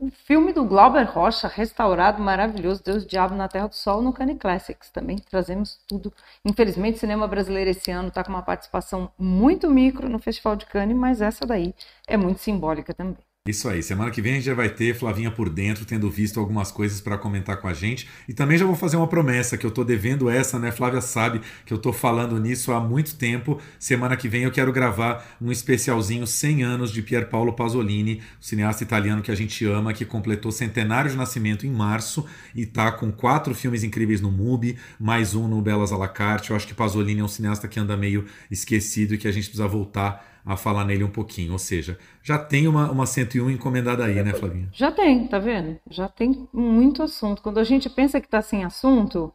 o 0.01 0.11
filme 0.11 0.53
do 0.53 0.65
Glauber 0.65 1.05
Rocha, 1.05 1.47
restaurado, 1.47 2.23
maravilhoso, 2.23 2.83
Deus 2.83 3.07
Diabo 3.07 3.35
na 3.35 3.49
Terra 3.49 3.69
do 3.69 3.75
Sol, 3.75 4.01
no 4.01 4.13
Cane 4.13 4.35
Classics. 4.37 4.91
Também 4.91 5.19
trazemos 5.19 5.79
tudo. 5.87 6.13
Infelizmente, 6.45 6.97
o 6.97 7.01
cinema 7.01 7.29
brasileiro 7.29 7.71
esse 7.71 7.91
ano 7.91 8.09
está 8.09 8.25
com 8.25 8.31
uma 8.31 8.43
participação 8.43 9.13
muito 9.19 9.71
micro 9.71 10.09
no 10.09 10.19
Festival 10.19 10.57
de 10.57 10.67
Cannes, 10.67 10.97
mas 10.97 11.21
essa 11.21 11.47
daí 11.47 11.75
é 12.09 12.17
muito 12.17 12.39
simbólica 12.41 12.95
também. 12.95 13.30
Isso 13.49 13.71
aí, 13.71 13.83
semana 13.83 14.11
que 14.11 14.21
vem 14.21 14.33
a 14.33 14.35
gente 14.35 14.45
já 14.45 14.53
vai 14.53 14.69
ter 14.69 14.95
Flavinha 14.95 15.31
por 15.31 15.49
dentro, 15.49 15.87
tendo 15.87 16.11
visto 16.11 16.39
algumas 16.39 16.71
coisas 16.71 17.01
para 17.01 17.17
comentar 17.17 17.59
com 17.59 17.67
a 17.67 17.73
gente. 17.73 18.07
E 18.29 18.35
também 18.35 18.59
já 18.59 18.67
vou 18.67 18.77
fazer 18.77 18.99
uma 18.99 19.07
promessa, 19.07 19.57
que 19.57 19.65
eu 19.65 19.71
tô 19.71 19.83
devendo 19.83 20.29
essa, 20.29 20.59
né? 20.59 20.71
Flávia 20.71 21.01
sabe 21.01 21.41
que 21.65 21.73
eu 21.73 21.79
tô 21.79 21.91
falando 21.91 22.39
nisso 22.39 22.71
há 22.71 22.79
muito 22.79 23.15
tempo. 23.15 23.59
Semana 23.79 24.15
que 24.15 24.29
vem 24.29 24.43
eu 24.43 24.51
quero 24.51 24.71
gravar 24.71 25.39
um 25.41 25.51
especialzinho 25.51 26.27
100 26.27 26.63
anos 26.63 26.93
de 26.93 27.01
Pier 27.01 27.31
Paolo 27.31 27.55
Pasolini, 27.55 28.21
o 28.39 28.45
cineasta 28.45 28.85
italiano 28.85 29.23
que 29.23 29.31
a 29.31 29.35
gente 29.35 29.65
ama, 29.65 29.95
que 29.95 30.05
completou 30.05 30.53
centenário 30.53 31.11
de 31.11 31.17
nascimento 31.17 31.67
em 31.67 31.71
março 31.71 32.27
e 32.55 32.67
tá 32.67 32.93
com 32.93 33.11
quatro 33.11 33.55
filmes 33.55 33.83
incríveis 33.83 34.21
no 34.21 34.31
MUBI, 34.31 34.77
mais 34.99 35.35
um 35.35 35.49
no 35.49 35.63
Belas 35.63 35.93
à 35.93 35.97
la 35.97 36.09
carte. 36.09 36.51
Eu 36.51 36.57
acho 36.57 36.67
que 36.67 36.75
Pasolini 36.75 37.23
é 37.23 37.25
um 37.25 37.29
cineasta 37.29 37.67
que 37.67 37.81
anda 37.81 37.97
meio 37.97 38.27
esquecido 38.51 39.15
e 39.15 39.19
que 39.19 39.27
a 39.27 39.33
gente 39.33 39.45
precisa 39.45 39.67
voltar 39.67 40.29
a 40.45 40.57
falar 40.57 40.85
nele 40.85 41.05
um 41.05 41.11
pouquinho. 41.11 41.53
Ou 41.53 41.59
seja, 41.59 41.99
já 42.23 42.39
tem 42.39 42.67
uma, 42.67 42.91
uma 42.91 43.07
101 43.07 43.51
encomendada 43.51 44.05
aí, 44.05 44.23
né, 44.23 44.33
Flavinha? 44.33 44.69
Já 44.73 44.91
tem, 44.91 45.27
tá 45.27 45.39
vendo? 45.39 45.79
Já 45.91 46.09
tem 46.09 46.49
muito 46.53 47.03
assunto. 47.03 47.43
Quando 47.43 47.59
a 47.59 47.65
gente 47.65 47.89
pensa 47.89 48.21
que 48.21 48.29
tá 48.29 48.43
sem 48.43 48.65
assunto, 48.65 49.33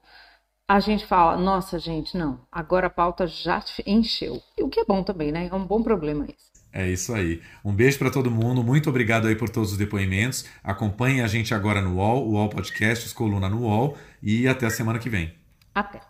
a 0.67 0.79
gente 0.79 1.05
fala, 1.05 1.37
nossa, 1.37 1.77
gente, 1.77 2.17
não, 2.17 2.41
agora 2.51 2.87
a 2.87 2.89
pauta 2.89 3.27
já 3.27 3.63
encheu. 3.85 4.41
E 4.57 4.63
o 4.63 4.69
que 4.69 4.79
é 4.79 4.85
bom 4.85 5.03
também, 5.03 5.31
né? 5.31 5.47
É 5.51 5.55
um 5.55 5.65
bom 5.65 5.81
problema 5.83 6.25
isso. 6.25 6.55
É 6.73 6.89
isso 6.89 7.13
aí. 7.13 7.41
Um 7.63 7.71
beijo 7.71 7.97
para 7.97 8.11
todo 8.11 8.29
mundo. 8.29 8.61
Muito 8.61 8.89
obrigado 8.89 9.27
aí 9.27 9.35
por 9.35 9.47
todos 9.47 9.71
os 9.71 9.77
depoimentos. 9.77 10.45
Acompanhe 10.61 11.21
a 11.21 11.27
gente 11.27 11.53
agora 11.53 11.81
no 11.81 11.95
UOL, 11.95 12.27
o 12.27 12.31
UOL 12.33 12.49
Podcasts, 12.49 13.13
coluna 13.13 13.47
no 13.47 13.61
UOL. 13.61 13.97
E 14.21 14.45
até 14.45 14.65
a 14.65 14.69
semana 14.69 14.99
que 14.99 15.09
vem. 15.09 15.33
Até. 15.73 16.01